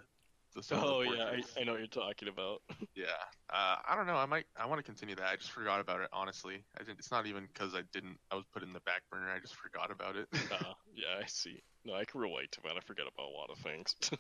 [0.56, 1.61] the some of the Oh yeah, I.
[1.61, 2.61] I know what you're talking about.
[2.95, 3.06] Yeah.
[3.49, 4.15] Uh, I don't know.
[4.15, 4.45] I might.
[4.57, 5.26] I want to continue that.
[5.26, 6.07] I just forgot about it.
[6.14, 8.18] Honestly, I didn't, it's not even because I didn't.
[8.32, 9.30] I was put in the back burner.
[9.30, 10.27] I just forgot about it.
[10.34, 11.61] uh, yeah, I see.
[11.84, 12.77] No, I can relate to that.
[12.77, 13.95] I forget about a lot of things.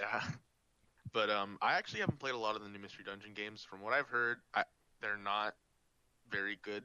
[0.00, 0.22] yeah.
[1.12, 3.62] But um, I actually haven't played a lot of the new Mystery Dungeon games.
[3.68, 4.64] From what I've heard, I,
[5.02, 5.54] they're not
[6.30, 6.82] very good.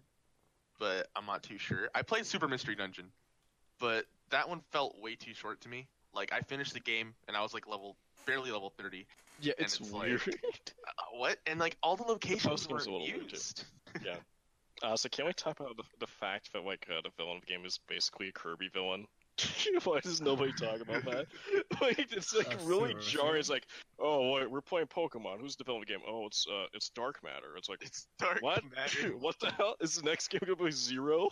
[0.77, 1.89] But I'm not too sure.
[1.95, 3.11] I played Super Mystery Dungeon,
[3.79, 5.87] but that one felt way too short to me.
[6.13, 7.97] Like I finished the game and I was like level,
[8.29, 9.05] barely level 30.
[9.41, 10.21] yeah, And it's, it's like- weird.
[10.27, 11.37] Uh, what?
[11.47, 13.35] And like all the locations posting's weren't a little weird, too.
[13.35, 13.65] used.
[14.81, 17.41] Uh, so can we talk about the, the fact that like uh, the villain of
[17.41, 19.07] the game is basically a Kirby villain?
[19.83, 21.25] Why does nobody talk about that?
[21.81, 23.39] like it's like That's really so jarring.
[23.41, 23.65] It's like,
[23.99, 25.41] oh, wait, we're playing Pokemon.
[25.41, 26.01] Who's the villain of the game?
[26.07, 27.57] Oh, it's uh, it's Dark Matter.
[27.57, 28.63] It's like, It's dark what?
[28.73, 29.17] matter.
[29.17, 29.75] what the hell?
[29.81, 31.27] Is the next game gonna be Zero?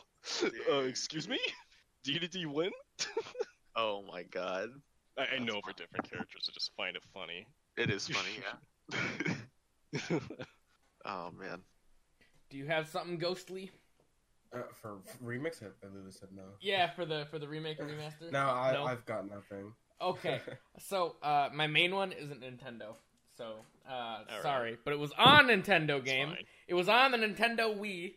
[0.69, 1.39] Uh, excuse me?
[2.03, 2.71] D to D win?
[3.77, 4.71] Oh my god.
[5.17, 5.61] I, I know fine.
[5.63, 6.49] for different characters.
[6.49, 7.47] I just find it funny.
[7.77, 8.39] It is funny,
[10.11, 10.19] yeah.
[11.05, 11.61] oh man.
[12.49, 13.71] Do you have something ghostly?
[14.53, 16.43] Uh, for remix, I I literally said no.
[16.61, 18.31] Yeah, for the for the remake or remaster.
[18.31, 18.85] No, I, No?
[18.85, 19.73] I've got nothing.
[20.01, 20.39] Okay,
[20.79, 22.95] so uh, my main one isn't Nintendo.
[23.37, 23.57] So
[23.87, 24.41] uh, right.
[24.41, 26.35] sorry, but it was on Nintendo game.
[26.67, 28.13] It was on the Nintendo Wii.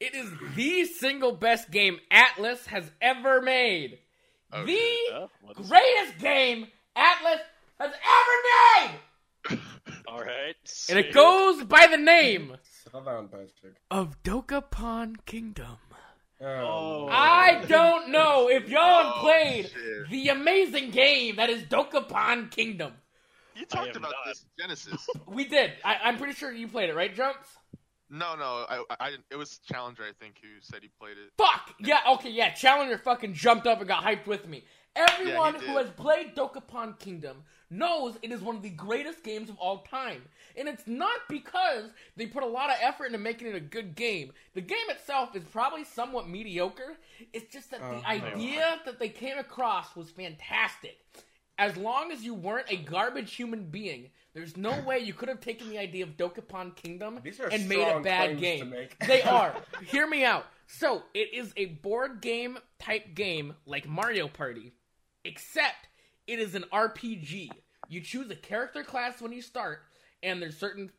[0.00, 3.98] It is the single best game Atlus has ever made.
[4.52, 6.66] Oh, the Yeah, greatest game
[6.96, 7.40] Atlus
[7.80, 8.90] has ever
[9.50, 9.58] made,
[10.06, 10.54] All right.
[10.90, 13.76] and it goes by the name Settle down, Patrick.
[13.90, 15.78] of Dokapon Kingdom.
[16.40, 17.08] Oh, oh.
[17.10, 20.10] I don't know if y'all have Oh, played shit.
[20.10, 22.92] the amazing game that is Dokapon Kingdom.
[23.54, 24.26] You talked about not.
[24.26, 25.06] this Genesis.
[25.26, 25.72] We did.
[25.84, 27.48] I, I'm pretty sure you played it, right, Jumps?
[28.12, 29.24] No, no, I, I didn't.
[29.30, 31.32] It was Challenger, I think, who said he played it.
[31.36, 31.74] Fuck!
[31.80, 34.64] Yeah, okay, yeah, Challenger fucking jumped up and got hyped with me.
[34.94, 35.62] Everyone did.
[35.62, 37.38] who has played Dokapon Kingdom
[37.70, 40.22] knows it is one of the greatest games of all time.
[40.56, 43.94] And it's not because they put a lot of effort into making it a good
[43.94, 44.32] game.
[44.52, 46.98] The game itself is probably somewhat mediocre.
[47.32, 50.98] It's just that the Oh, idea that they came across was fantastic.
[51.62, 55.38] As long as you weren't a garbage human being, there's no way you could have
[55.38, 57.20] taken the idea of Dokapon Kingdom
[57.52, 58.74] and made a bad game.
[59.06, 59.54] They are.
[59.86, 60.46] Hear me out.
[60.66, 64.72] So, it is a board game type game like Mario Party,
[65.24, 65.86] except
[66.26, 67.50] it is an RPG.
[67.88, 69.82] You choose a character class when you start,
[70.20, 70.90] and there's certain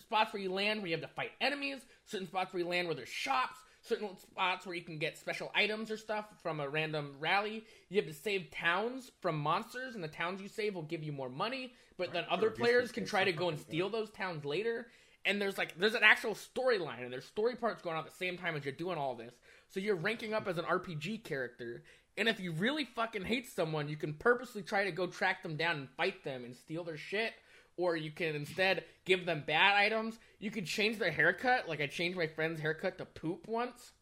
[0.00, 2.88] spots where you land where you have to fight enemies, certain spots where you land
[2.88, 3.58] where there's shops,
[3.88, 7.64] certain spots where you can get special items or stuff from a random rally.
[7.88, 11.12] You have to save towns from monsters, and the towns you save will give you
[11.12, 14.86] more money, but then other players can try to go and steal those towns later.
[15.24, 18.16] And there's like there's an actual storyline and there's story parts going on at the
[18.16, 19.34] same time as you're doing all this.
[19.68, 21.82] So you're ranking up as an rpg character
[22.18, 25.56] and if you really fucking hate someone you can purposely try to go track them
[25.56, 27.32] down and fight them and steal their shit
[27.78, 31.86] or you can instead give them bad items you can change their haircut like i
[31.86, 33.92] changed my friend's haircut to poop once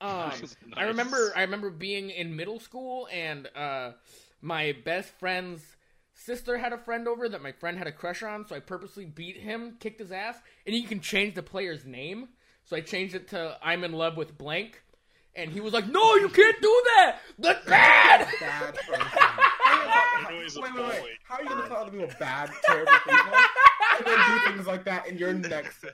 [0.00, 0.56] um, Nice.
[0.74, 3.92] I remember I remember being in middle school and uh,
[4.40, 5.62] my best friend's
[6.14, 9.04] sister had a friend over that my friend had a crush on, so I purposely
[9.04, 10.36] beat him, kicked his ass,
[10.66, 12.28] and you can change the player's name.
[12.64, 14.82] So I changed it to I'm in love with blank.
[15.34, 17.18] And he was like, No, you can't do that!
[17.38, 18.28] That's bad!
[18.40, 18.78] Bad
[20.30, 21.10] wait, wait, wait.
[21.24, 23.32] How are you gonna call other people bad, terrible people,
[23.98, 25.84] and then do things like that in your next?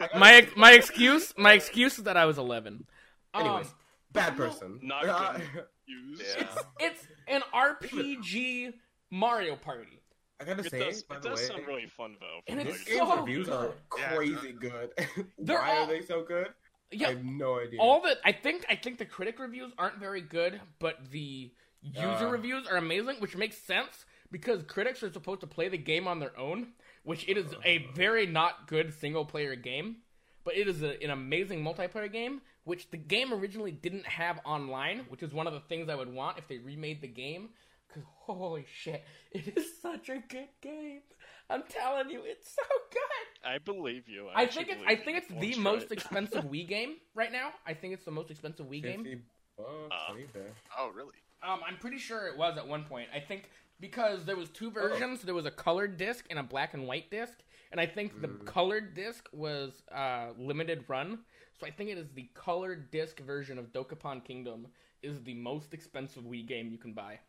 [0.00, 2.86] Like, my my excuse my excuse is that I was 11.
[3.34, 3.72] Anyways, Um,
[4.12, 4.80] bad person.
[4.82, 5.64] Not Uh, good.
[5.86, 6.22] Use.
[6.38, 6.46] Yeah.
[6.80, 8.72] it's an RPG
[9.10, 10.00] Mario Party.
[10.40, 12.40] I gotta It say, does, by it the does way, sound really fun though.
[12.48, 14.14] And from, it's like, so game's reviews are Yeah.
[14.14, 14.90] crazy good.
[15.36, 16.48] Why all- are they so good?
[16.92, 17.80] I have no idea.
[17.80, 21.52] all the I think I think the critic reviews aren't very good, but the
[21.84, 22.30] user Uh.
[22.30, 26.18] reviews are amazing, which makes sense because critics are supposed to play the game on
[26.18, 26.68] their own,
[27.04, 29.96] which it is a very not good single player game,
[30.44, 35.00] but it is a, an amazing multiplayer game which the game originally didn't have online,
[35.10, 37.50] which is one of the things I would want if they remade the game.
[37.86, 41.02] Because holy shit, it is such a good game.
[41.50, 43.48] I'm telling you, it's so good.
[43.48, 44.28] I believe you.
[44.34, 47.50] I actually think it's I think it's the try most expensive Wii game right now.
[47.66, 49.22] I think it's the most expensive Wii game.
[49.58, 50.46] bucks Uh, on eBay.
[50.78, 51.12] Oh, really?
[51.46, 53.08] Um, I'm pretty sure it was at one point.
[53.14, 53.50] I think
[53.80, 55.22] because there was two versions.
[55.22, 57.38] There was a colored disc and a black and white disc,
[57.70, 58.46] and I think the Mm.
[58.46, 61.18] colored disc was uh, limited run.
[61.60, 64.66] So I think it is the colored disc version of Dokapon Kingdom
[65.02, 67.20] is the most expensive Wii game you can buy.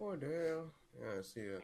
[0.00, 0.70] Oh damn!
[1.00, 1.62] Yeah, I see it.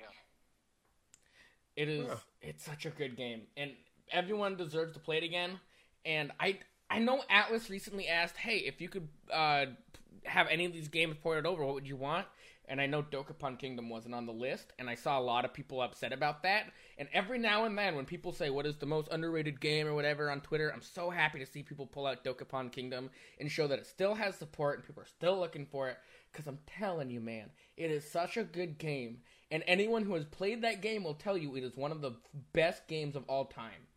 [1.76, 2.08] It is.
[2.08, 2.16] Huh.
[2.40, 3.72] It's such a good game, and
[4.10, 5.58] everyone deserves to play it again.
[6.04, 6.58] And I,
[6.92, 9.66] I know Atlus recently asked, "Hey, if you could uh,
[10.24, 12.26] have any of these games ported over, what would you want?"
[12.68, 15.54] And I know Dokapon Kingdom wasn't on the list, and I saw a lot of
[15.54, 16.70] people upset about that.
[16.98, 19.94] And every now and then, when people say what is the most underrated game or
[19.94, 23.10] whatever on Twitter, I'm so happy to see people pull out Dokapon Kingdom
[23.40, 25.98] and show that it still has support and people are still looking for it.
[26.30, 29.22] Because I'm telling you, man, it is such a good game.
[29.50, 32.16] And anyone who has played that game will tell you it is one of the
[32.52, 33.88] best games of all time.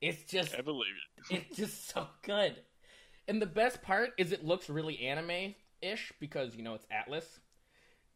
[0.00, 0.94] It's just I believe
[1.30, 1.44] it.
[1.48, 2.56] it's just so good.
[3.28, 7.40] And the best part is it looks really anime ish because, you know, it's Atlus.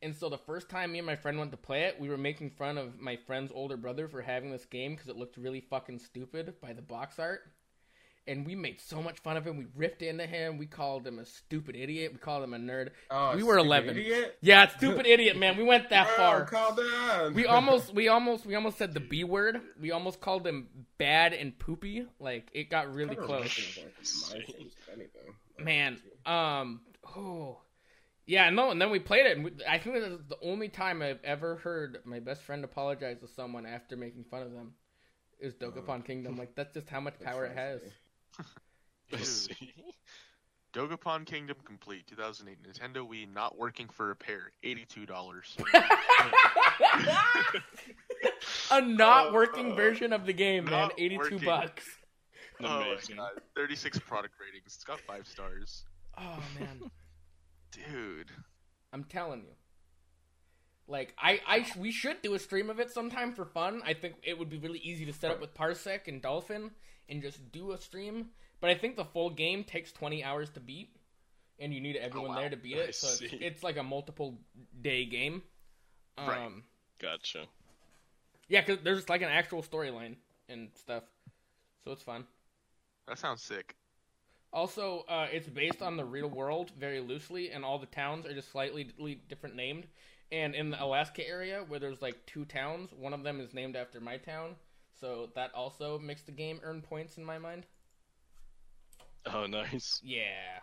[0.02, 2.16] And so the first time me and my friend went to play it, we were
[2.16, 5.60] making fun of my friend's older brother for having this game because it looked really
[5.60, 7.42] fucking stupid by the box art.
[8.26, 9.56] And we made so much fun of him.
[9.56, 10.58] We ripped into him.
[10.58, 12.12] We called him a stupid idiot.
[12.12, 12.90] We called him a nerd.
[13.10, 13.90] Oh, We were 11.
[13.90, 14.38] Idiot.
[14.40, 15.56] Yeah, stupid idiot, man.
[15.56, 17.30] We went that Oh, far.
[17.32, 19.60] We almost, we almost, we almost said the B word.
[19.80, 20.68] We almost called him
[20.98, 22.06] bad and poopy.
[22.20, 23.58] Like it got really close.
[23.58, 25.34] reminds me of, like, my games, if anything.
[25.64, 26.80] Man, um,
[27.16, 27.58] oh,
[28.26, 28.70] yeah, no.
[28.70, 31.18] And then we played it, and we, I think this is the only time I've
[31.24, 34.74] ever heard my best friend apologize to someone after making fun of them.
[35.40, 37.80] Is Dokapon Kingdom like that's just how much power it has.
[39.10, 39.68] fascinating.
[39.76, 39.84] See?
[40.72, 45.08] Dokapon Kingdom Complete 2008 Nintendo Wii not working for repair $82.
[48.70, 50.90] A not Uh, working version of the game, man.
[50.96, 51.38] Eighty-two working.
[51.40, 51.84] bucks.
[52.60, 53.16] oh my Amazing.
[53.16, 53.32] god.
[53.56, 54.74] 36 product ratings.
[54.76, 55.84] It's got 5 stars.
[56.18, 56.90] Oh man,
[57.72, 58.30] Dude.
[58.92, 59.54] I'm telling you.
[60.86, 63.80] Like I, I, sh- we should do a stream of it sometime for fun.
[63.84, 66.70] I think it would be really easy to set up with Parsec and Dolphin
[67.10, 68.26] and just do a stream.
[68.60, 70.94] But I think the full game takes 20 hours to beat,
[71.58, 72.36] and you need everyone wow.
[72.36, 72.94] there to beat I it.
[72.94, 74.38] So it's, it's like a multiple
[74.80, 75.42] day game.
[76.16, 76.50] Um, Right.
[77.00, 77.46] Gotcha.
[78.48, 80.16] Yeah, because there's like an actual storyline
[80.48, 81.04] and stuff,
[81.84, 82.24] so it's fun.
[83.06, 83.74] That sounds sick.
[84.52, 88.34] Also, uh, it's based on the real world very loosely, and all the towns are
[88.34, 88.90] just slightly
[89.28, 89.86] different named.
[90.32, 93.76] And in the Alaska area, where there's like two towns, one of them is named
[93.76, 94.56] after my town,
[95.00, 97.64] so that also makes the game earn points in my mind.
[99.26, 100.00] Oh, nice.
[100.04, 100.60] Yeah.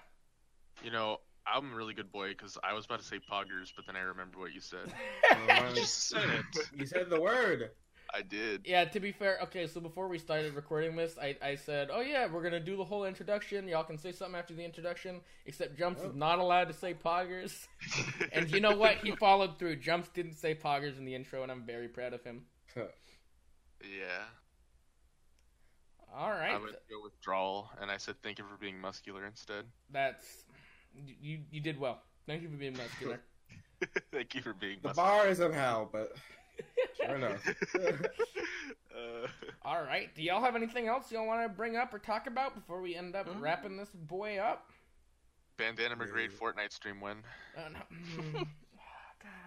[0.83, 3.85] You know, I'm a really good boy because I was about to say poggers, but
[3.85, 4.93] then I remember what you said.
[5.49, 6.69] Oh, Just said it.
[6.75, 7.71] you said the word.
[8.13, 8.61] I did.
[8.65, 11.99] Yeah, to be fair, okay, so before we started recording this, I, I said, oh
[11.99, 13.67] yeah, we're gonna do the whole introduction.
[13.67, 16.17] Y'all can say something after the introduction, except Jumps is Oh.
[16.17, 17.67] not allowed to say poggers.
[18.31, 18.95] And you know what?
[18.97, 19.77] He followed through.
[19.77, 22.45] Jumps didn't say poggers in the intro, and I'm very proud of him.
[23.81, 24.23] Yeah.
[26.15, 26.51] All right.
[26.53, 29.65] I would go with drawl, and I said thank you for being muscular instead.
[29.91, 30.45] That's
[31.21, 31.39] you.
[31.51, 32.01] You did well.
[32.25, 33.19] Thank you for being muscular.
[34.11, 35.09] thank you for being The muscular.
[35.09, 36.13] bar is in hell, but
[36.97, 37.47] sure enough.
[38.95, 39.27] uh,
[39.63, 40.13] All right.
[40.15, 42.95] Do y'all have anything else y'all want to bring up or talk about before we
[42.95, 43.41] end up Mm.
[43.41, 44.71] wrapping this boy up?
[45.57, 47.17] Bandana McGrade Fortnite stream win.
[47.57, 48.43] Uh, no.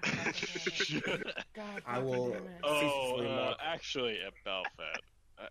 [0.05, 5.01] God, God, God, God, I will- Oh, uh, actually, about that,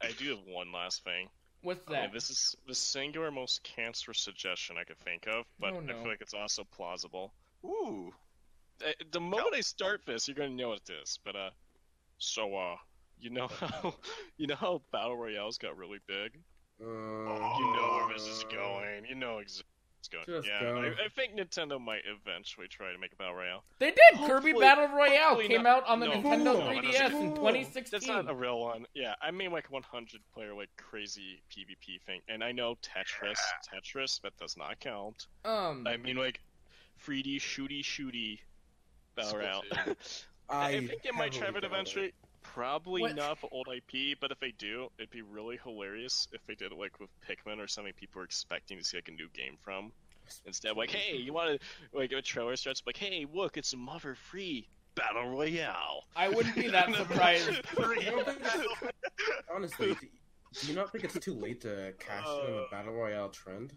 [0.01, 1.29] I, I do have one last thing.
[1.61, 2.13] What's Okay, that?
[2.13, 6.07] this is the singular most cancerous suggestion I could think of, but Oh, I feel
[6.07, 7.33] like it's also plausible.
[7.65, 8.13] Ooh.
[8.85, 11.19] Uh, The moment I start this, you're gonna know what it is.
[11.25, 11.49] But uh,
[12.17, 12.75] so uh,
[13.19, 13.93] you know how
[14.37, 16.39] you know how battle royales got really big.
[16.81, 19.05] Uh, You know where this is going.
[19.05, 19.65] You know exactly.
[19.99, 20.23] It's going.
[20.25, 20.77] Just yeah, go.
[20.77, 23.63] I, I think Nintendo might eventually try to make a battle royale.
[23.79, 24.27] They did.
[24.27, 27.83] Kirby Battle Royale came not- out on the no, Nintendo no, 3DS in 2016.
[27.91, 28.85] That's not a real one.
[28.93, 32.21] Yeah, I mean like 100 player like crazy PvP thing.
[32.29, 33.37] And I know Tetris,
[33.73, 35.27] Tetris, but does not count.
[35.43, 36.39] um, I mean like
[37.05, 38.39] 3D shooty shooty
[39.15, 39.63] battle royale.
[40.49, 42.13] I, I think it might try heavily it doubt eventually.
[42.53, 43.15] Probably What?
[43.15, 46.71] not for old IP, but if they do, it'd be really hilarious if they did
[46.71, 49.57] it like with Pikmin or something people are expecting to see like a new game
[49.63, 49.91] from.
[50.45, 53.77] Instead, like, hey, you want to like a trailer starts like, hey, look, it's a
[53.77, 56.05] Mother 3 battle royale.
[56.15, 57.49] I wouldn't be that surprised.
[57.77, 58.91] I don't think-
[59.53, 59.95] Honestly,
[60.61, 63.29] Do you not think it's too late to cash in on the Uh, battle royale
[63.29, 63.73] trend?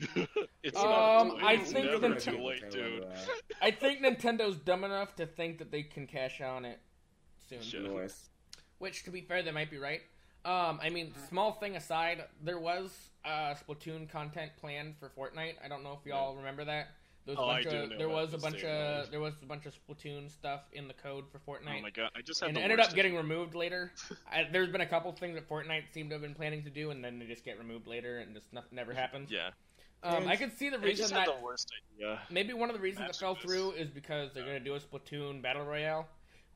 [0.62, 1.46] it's Um, not too.
[1.46, 3.06] I It's think never the- too late, dude.
[3.62, 6.80] I think Nintendo's dumb enough to think that they can cash on it
[7.48, 7.60] soon.
[7.62, 7.82] Shit.
[7.82, 8.28] Noise.
[8.78, 10.00] Which, to be fair, they might be right.
[10.44, 12.90] Um, I mean, small thing aside, there was
[13.24, 15.54] uh, Splatoon content planned for Fortnite.
[15.64, 16.88] I don't know if y'all remember that.
[17.26, 19.10] There was Oh, a I bunch do of know there was a bunch of right.
[19.10, 21.78] there was a bunch of Splatoon stuff in the code for Fortnite.
[21.80, 23.92] Oh my god, I just had and the it ended worst up getting removed later.
[24.32, 26.90] I, there's been a couple things that Fortnite seemed to have been planning to do,
[26.90, 29.30] and then they just get removed later, and just nothing never happens.
[29.30, 29.50] Yeah,
[30.02, 32.18] Um, I could see the reason just had that the worst idea.
[32.30, 33.58] maybe one of the reasons it fell Masterpiece.
[33.58, 36.08] through is because they're gonna do a Splatoon battle royale,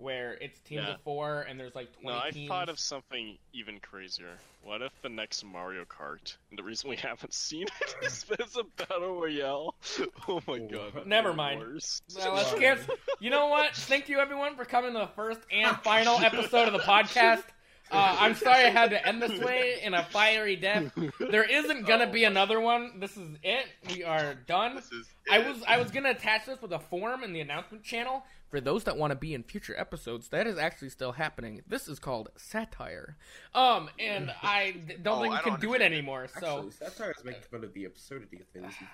[0.03, 0.95] where it's teams Yeah.
[0.95, 2.49] of four and there's like twenty No, I teams.
[2.49, 4.37] thought of something even crazier.
[4.62, 8.57] What if the next Mario Kart, and the reason we haven't seen it is there's
[8.57, 9.74] a battle royale?
[10.29, 11.07] Oh my god.
[11.07, 11.61] Never mind.
[11.61, 12.03] worse.
[12.16, 12.59] Well, let's Wow.
[12.59, 12.79] get.
[13.20, 13.74] You know what?
[13.74, 17.43] Thank you, everyone, for coming to the first and final episode of the podcast.
[17.91, 20.93] Uh, I'm sorry I had to end this way in a fiery death.
[21.20, 23.01] There isn't gonna be another one.
[23.01, 23.66] This is it.
[23.91, 24.77] We are done.
[24.77, 27.85] This is I was I was gonna attach this with a form in the announcement
[27.85, 28.23] channel
[28.53, 30.29] for those that want to be in future episodes.
[30.29, 31.62] That is actually still happening.
[31.66, 33.16] This is called satire.
[33.55, 36.29] Um, and I don't Oh, think we I can don't it anymore.
[36.39, 38.87] So Actually, satire is making fun of the absurdity of things you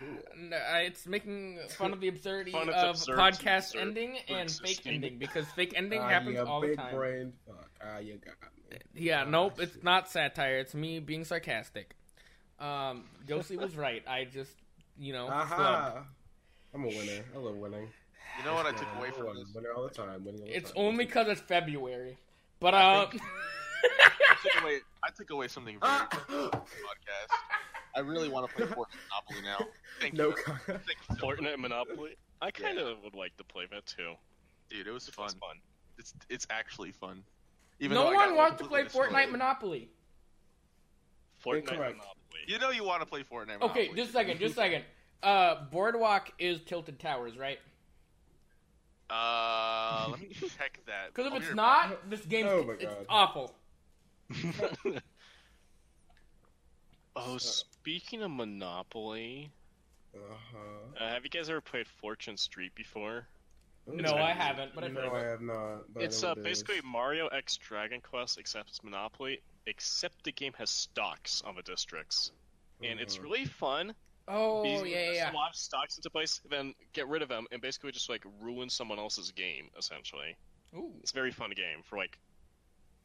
[0.48, 0.54] do.
[0.56, 4.82] Uh, it's making fun of the absurdity of of absurd- podcast absurd ending and fake
[4.86, 6.94] ending because fake ending Ah, happens you all the time.
[6.94, 7.68] brain fuck.
[7.84, 8.34] Ah, you got
[8.70, 8.78] me.
[8.94, 10.58] Yeah, Ah, nope, it's not satire.
[10.58, 11.96] It's me being sarcastic.
[12.60, 14.02] Um, Ghostly was right.
[14.06, 14.52] I just,
[14.98, 15.26] you know.
[15.28, 16.04] Aha!
[16.74, 17.24] I'm a winner.
[17.34, 17.88] I love winning.
[18.38, 19.36] You know what I took away from win.
[19.36, 19.52] this?
[19.54, 20.08] Winner all the time.
[20.10, 20.84] All the it's time.
[20.84, 22.16] only because it's February.
[22.60, 27.32] But uh, I took away, I took away something very from the podcast.
[27.96, 28.76] I really want to play Fortnite
[29.10, 29.66] Monopoly now.
[30.00, 30.28] Thank no.
[30.28, 30.34] you.
[30.44, 30.80] con- Thank
[31.10, 31.16] you.
[31.16, 32.16] Fortnite Monopoly.
[32.40, 34.14] I kind of would like to play that too.
[34.70, 35.24] Dude, it was It fun.
[35.24, 35.56] was fun.
[35.98, 37.22] It's it's actually fun.
[37.80, 39.30] Even no though I one got wants to play Fortnite destroyed.
[39.32, 39.88] Monopoly.
[41.44, 41.96] Fortnite Incorrect.
[41.96, 42.40] Monopoly.
[42.46, 43.70] You know you want to play Fortnite Monopoly.
[43.70, 44.84] Okay, just a second, just a second.
[45.22, 47.58] Uh, Boardwalk is Tilted Towers, right?
[49.10, 50.28] Uh, let me
[50.58, 51.08] check that.
[51.14, 53.54] Because if I'll it's right not, this game's Oh my it's awful.
[57.16, 59.50] oh, speaking of Monopoly,
[60.14, 60.58] Uh-huh.
[61.00, 63.26] uh, have you guys ever played Fortune Street before?
[63.86, 65.94] No, I haven't, but I've no, heard of I have not.
[65.94, 66.80] But it's uh, basically.
[66.84, 72.32] Mario X Dragon Quest, except it's Monopoly, except the game has stocks on the districts,
[72.82, 73.22] and it's Mhm.
[73.22, 73.94] really fun.
[74.28, 75.30] Oh because yeah, yeah, you yeah.
[75.30, 78.98] Swap stocks into place, then get rid of them, and basically just like ruin someone
[78.98, 79.68] else's game.
[79.78, 80.36] Essentially,
[80.76, 80.90] Ooh.
[81.00, 82.18] it's a very fun game for like.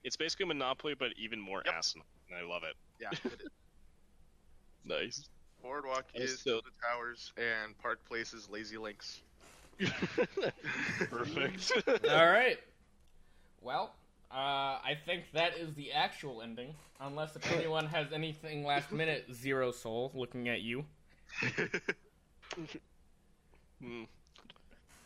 [0.03, 1.73] It's basically Monopoly, but even more Yep.
[1.75, 2.75] asinine, and I love it.
[2.99, 3.47] Yeah, it is.
[4.85, 5.29] Nice.
[5.61, 9.21] Boardwalk I is so- the towers and Park Place is Lazy Links.
[11.09, 11.71] Perfect.
[12.09, 12.57] All right.
[13.61, 13.93] Well,
[14.31, 16.75] uh, I think that is the actual ending.
[16.99, 20.85] Unless if anyone has anything last minute, Zero Soul looking at you.
[23.81, 24.03] Hmm.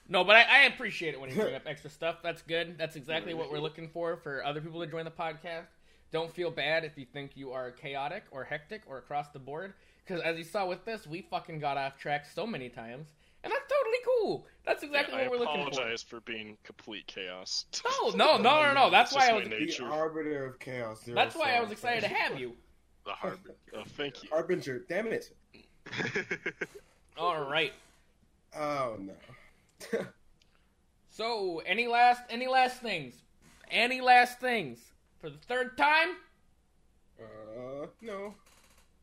[0.09, 2.17] No, but I, I appreciate it when you bring up extra stuff.
[2.23, 2.77] That's good.
[2.77, 5.65] That's exactly what we're looking for for other people to join the podcast.
[6.11, 9.73] Don't feel bad if you think you are chaotic or hectic or across the board.
[10.05, 13.09] Because as you saw with this, we fucking got off track so many times.
[13.43, 14.47] And that's totally cool.
[14.65, 15.67] That's exactly Yeah, I what we're looking for.
[15.67, 17.65] I apologize for being complete chaos.
[17.83, 18.89] No, no, no, no, no.
[18.89, 19.43] That's why I was.
[19.45, 19.85] my The nature.
[19.91, 21.01] arbiter of chaos.
[21.05, 22.55] That's why I was excited to have you.
[23.05, 23.55] the Harbinger.
[23.75, 24.29] Oh, thank you.
[24.29, 24.85] Harbinger.
[24.87, 25.33] Damn it.
[27.17, 27.73] All right.
[28.55, 29.13] Oh no.
[31.09, 33.15] So, any last, any last things?
[33.71, 34.79] Any last things
[35.19, 36.09] for the third time?
[37.19, 38.35] uh, no.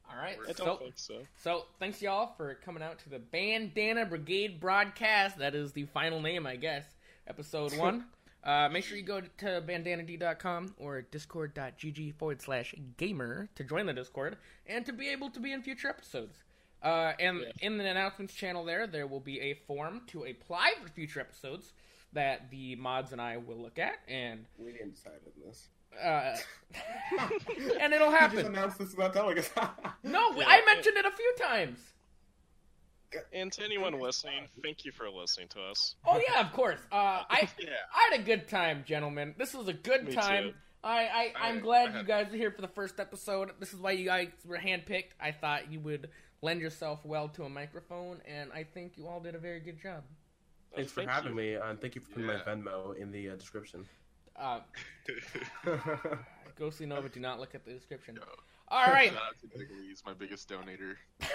[0.08, 0.36] All right.
[0.48, 1.14] I don't So, think so.
[1.42, 5.38] so thanks y'all for coming out to the Bandana Brigade broadcast.
[5.38, 6.84] That is the final name, I guess.
[7.26, 8.04] Episode one.
[8.44, 13.92] Uh, make sure you go to bandanad.com or discord.gg forward slash gamer to join the
[13.92, 14.36] Discord
[14.66, 16.43] and to be able to be in future episodes.
[16.84, 17.50] Uh, and Yeah.
[17.62, 21.72] in the announcements channel there, there will be a form to apply for future episodes
[22.12, 25.68] that the mods and I will look at, and We didn't decide on this.
[26.00, 26.36] uh,
[27.80, 28.46] and it'll You just happen.
[28.46, 29.50] announced this without telling us.
[30.04, 31.78] No, Yeah, I it- mentioned it a few times.
[33.32, 35.94] And to anyone listening, thank you for listening to us.
[36.04, 36.80] Oh yeah, of course.
[36.90, 37.68] Uh, I yeah.
[37.94, 39.34] I had a good time, gentlemen.
[39.38, 40.50] This was a good Me time.
[40.50, 40.54] too.
[40.82, 43.52] I, I I'm I- glad I you guys are here for the first episode.
[43.60, 45.12] This is why you guys were handpicked.
[45.20, 46.10] I thought you would
[46.44, 49.80] lend yourself well to a microphone, and I think you all did a very good
[49.82, 50.02] job.
[50.72, 51.36] Uh, Thanks for thank having you.
[51.36, 52.36] me, uh, and thank you for putting Yeah.
[52.46, 53.86] my Venmo in the uh, description.
[54.36, 54.60] Uh,
[56.58, 58.16] Ghostly Nova, do not look at the description.
[58.16, 58.22] No.
[58.68, 59.08] All right.
[59.08, 60.94] Shout out to Big he's my biggest donator.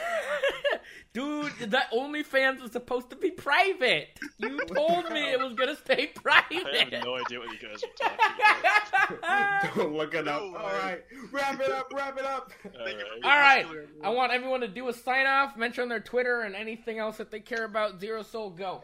[1.14, 4.20] Dude, that OnlyFans is supposed to be private.
[4.38, 6.66] You told me it was gonna stay private.
[6.68, 9.76] I have no idea what you guys are talking about.
[9.76, 10.42] Don't look it up.
[10.42, 10.74] No All way.
[10.84, 11.02] right,
[11.32, 11.92] wrap it up.
[11.94, 12.52] Wrap it up.
[12.80, 12.96] Alright.
[13.24, 13.66] All right,
[14.04, 17.32] I want everyone to do a sign off, mention their Twitter and anything else that
[17.32, 18.00] they care about.
[18.00, 18.84] Zero Soul, go.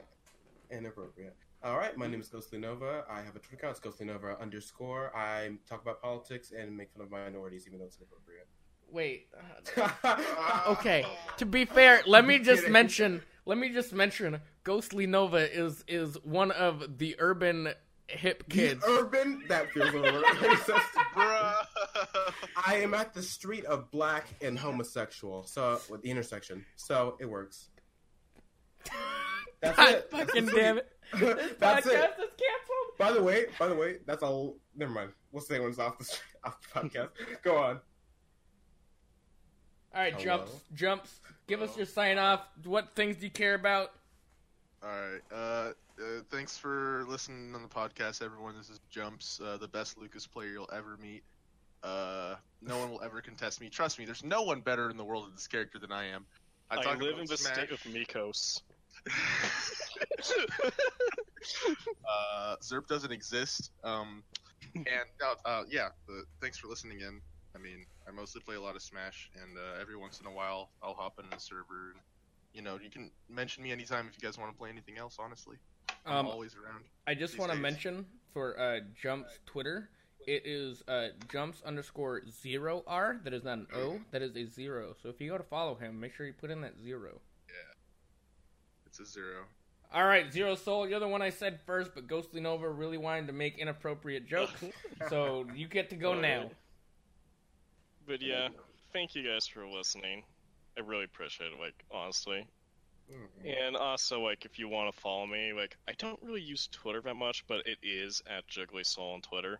[0.71, 1.35] Inappropriate.
[1.63, 3.03] All right, my name is Ghostly Nova.
[3.09, 5.15] I have a Twitter account, it's Ghostly Nova underscore.
[5.15, 8.47] I talk about politics and make fun of minorities, even though it's inappropriate.
[8.91, 9.27] Wait.
[10.03, 11.05] uh, okay.
[11.37, 12.73] To be fair, let me just kidding.
[12.73, 13.21] mention.
[13.45, 14.39] Let me just mention.
[14.63, 17.73] Ghostly Nova is is one of the urban
[18.07, 18.81] hip kids.
[18.81, 20.79] The urban that feels a little racist.
[21.15, 21.53] Bruh.
[22.65, 27.25] I am at the street of black and homosexual, so with the intersection, so it
[27.29, 27.69] works.
[29.61, 30.11] That's God it.
[30.11, 30.85] Fucking the damn tweet.
[30.85, 30.91] it!
[31.37, 32.15] This That's podcast it.
[32.19, 32.97] is canceled.
[32.97, 34.57] By the way, by the way, that's all.
[34.75, 35.11] Never mind.
[35.31, 37.09] We'll say when it's off the off the podcast.
[37.43, 37.79] Go on.
[39.95, 40.23] All right, Hello?
[40.23, 41.19] jumps, jumps.
[41.47, 42.41] Give us your sign off.
[42.65, 43.93] What things do you care about?
[44.83, 45.21] All right.
[45.31, 48.57] Uh, uh, thanks for listening on the podcast, everyone.
[48.57, 51.23] This is Jumps, uh, the best Lucas player you'll ever meet.
[51.81, 53.69] Uh, no one will ever contest me.
[53.69, 56.25] Trust me, there's no one better in the world of this character than I am.
[56.69, 57.53] I, talk live in the Smash.
[57.53, 58.63] state of Mikos.
[62.05, 63.71] uh, Zerp doesn't exist.
[63.85, 64.23] Um,
[64.75, 64.87] and
[65.23, 67.21] uh, uh, yeah, uh, thanks for listening in.
[67.55, 70.31] I mean, I mostly play a lot of Smash, and uh, every once in a
[70.31, 71.91] while I'll hop in a server.
[71.93, 71.99] And,
[72.53, 75.17] you know, you can mention me anytime if you guys want to play anything else.
[75.19, 75.57] Honestly,
[76.05, 76.83] I'm Um, always around.
[77.07, 79.89] I just want to mention for uh, Jumps Twitter,
[80.27, 83.17] it is uh, Jumps underscore zero R.
[83.23, 83.99] That is not an O.
[84.11, 84.95] That is a zero.
[85.01, 87.21] So if you go to follow him, make sure you put in that zero.
[87.47, 87.53] Yeah,
[88.87, 89.45] It's a zero.
[89.93, 93.27] All right, Zero Soul, you're the one I said first, but Ghostly Nova really wanted
[93.27, 94.61] to make inappropriate jokes,
[95.09, 96.49] so you get to go now.
[98.07, 98.19] Right.
[98.19, 98.49] But yeah,
[98.93, 100.23] thank you guys for listening.
[100.77, 102.45] I really appreciate it, like, honestly.
[103.11, 103.47] Mm-hmm.
[103.65, 107.01] And also, like, if you want to follow me, like, I don't really use Twitter
[107.01, 109.59] that much, but it is at Jiggly Soul on Twitter.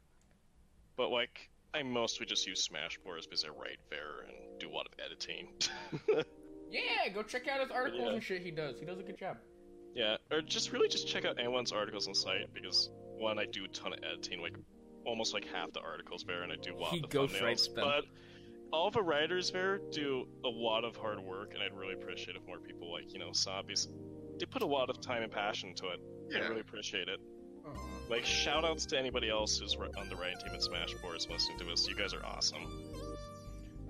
[0.98, 4.88] But, like, I mostly just use Smashboards because I write there and do a lot
[4.88, 5.50] of editing.
[6.72, 8.14] Yeah, go check out his articles Yeah.
[8.14, 8.80] and shit he does.
[8.80, 9.38] He does a good job.
[9.94, 13.46] yeah, or just really just check out anyone's articles on the site because, one, I
[13.46, 14.56] do a ton of editing, like,
[15.06, 17.70] almost like half the articles there, and I do a lot He of the ghostwrites
[17.70, 17.76] thumbnails.
[17.76, 17.86] them.
[17.86, 18.04] But
[18.76, 22.46] all the writers there do a lot of hard work, and I'd really appreciate if
[22.46, 25.88] more people like you know saw they put a lot of time and passion into
[25.88, 26.02] it.
[26.30, 26.40] Yeah.
[26.40, 27.20] I really appreciate it.
[27.66, 27.70] Aw.
[28.10, 31.64] Like shout outs to anybody else who's on the writing team at Smashboards listening to
[31.64, 31.88] this.
[31.88, 32.68] You guys are awesome.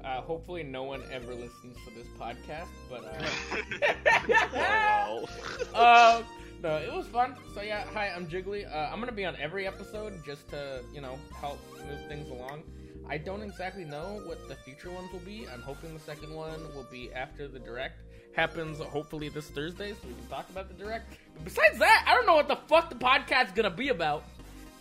[0.04, 3.04] Uh, hopefully, no one ever listens to this podcast, but
[4.56, 5.28] Oh,
[5.74, 6.24] uh, uh,
[6.62, 7.36] no, it was fun.
[7.56, 8.72] So yeah, hi, I'm Jiggly.
[8.72, 11.60] Uh, I'm gonna be on every episode just to you know help
[11.90, 12.62] move things along.
[13.10, 15.48] I don't exactly know what the future ones will be.
[15.54, 18.00] I'm hoping the second one will be after the direct
[18.36, 18.80] happens.
[18.80, 21.14] Hopefully this Thursday, so we can talk about the direct.
[21.36, 24.24] But besides that, I don't know what the fuck the podcast's gonna be about,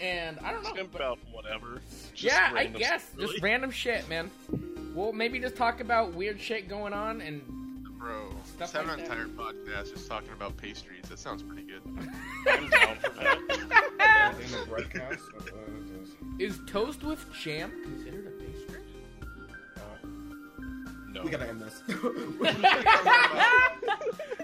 [0.01, 0.75] and I don't know.
[0.75, 1.81] It's but- about whatever.
[2.15, 3.33] Just yeah, I guess stuff, really.
[3.33, 4.31] just random shit, man.
[4.95, 7.43] We'll maybe just talk about weird shit going on and
[7.99, 9.19] Bro, Stuff just have like an that.
[9.19, 11.09] entire podcast just talking about pastries.
[11.09, 11.81] That sounds pretty good.
[12.51, 14.35] I'm down for that.
[14.45, 16.55] In the broadcast, what, what is this?
[16.59, 17.73] is toast with jam
[21.25, 21.83] we gotta end this.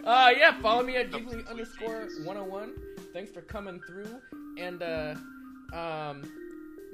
[0.02, 2.72] Uh, yeah, follow me at jiggly underscore 101.
[3.12, 4.08] Thanks for coming through,
[4.56, 5.14] and uh,
[5.74, 6.22] um,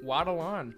[0.03, 0.75] waddle on.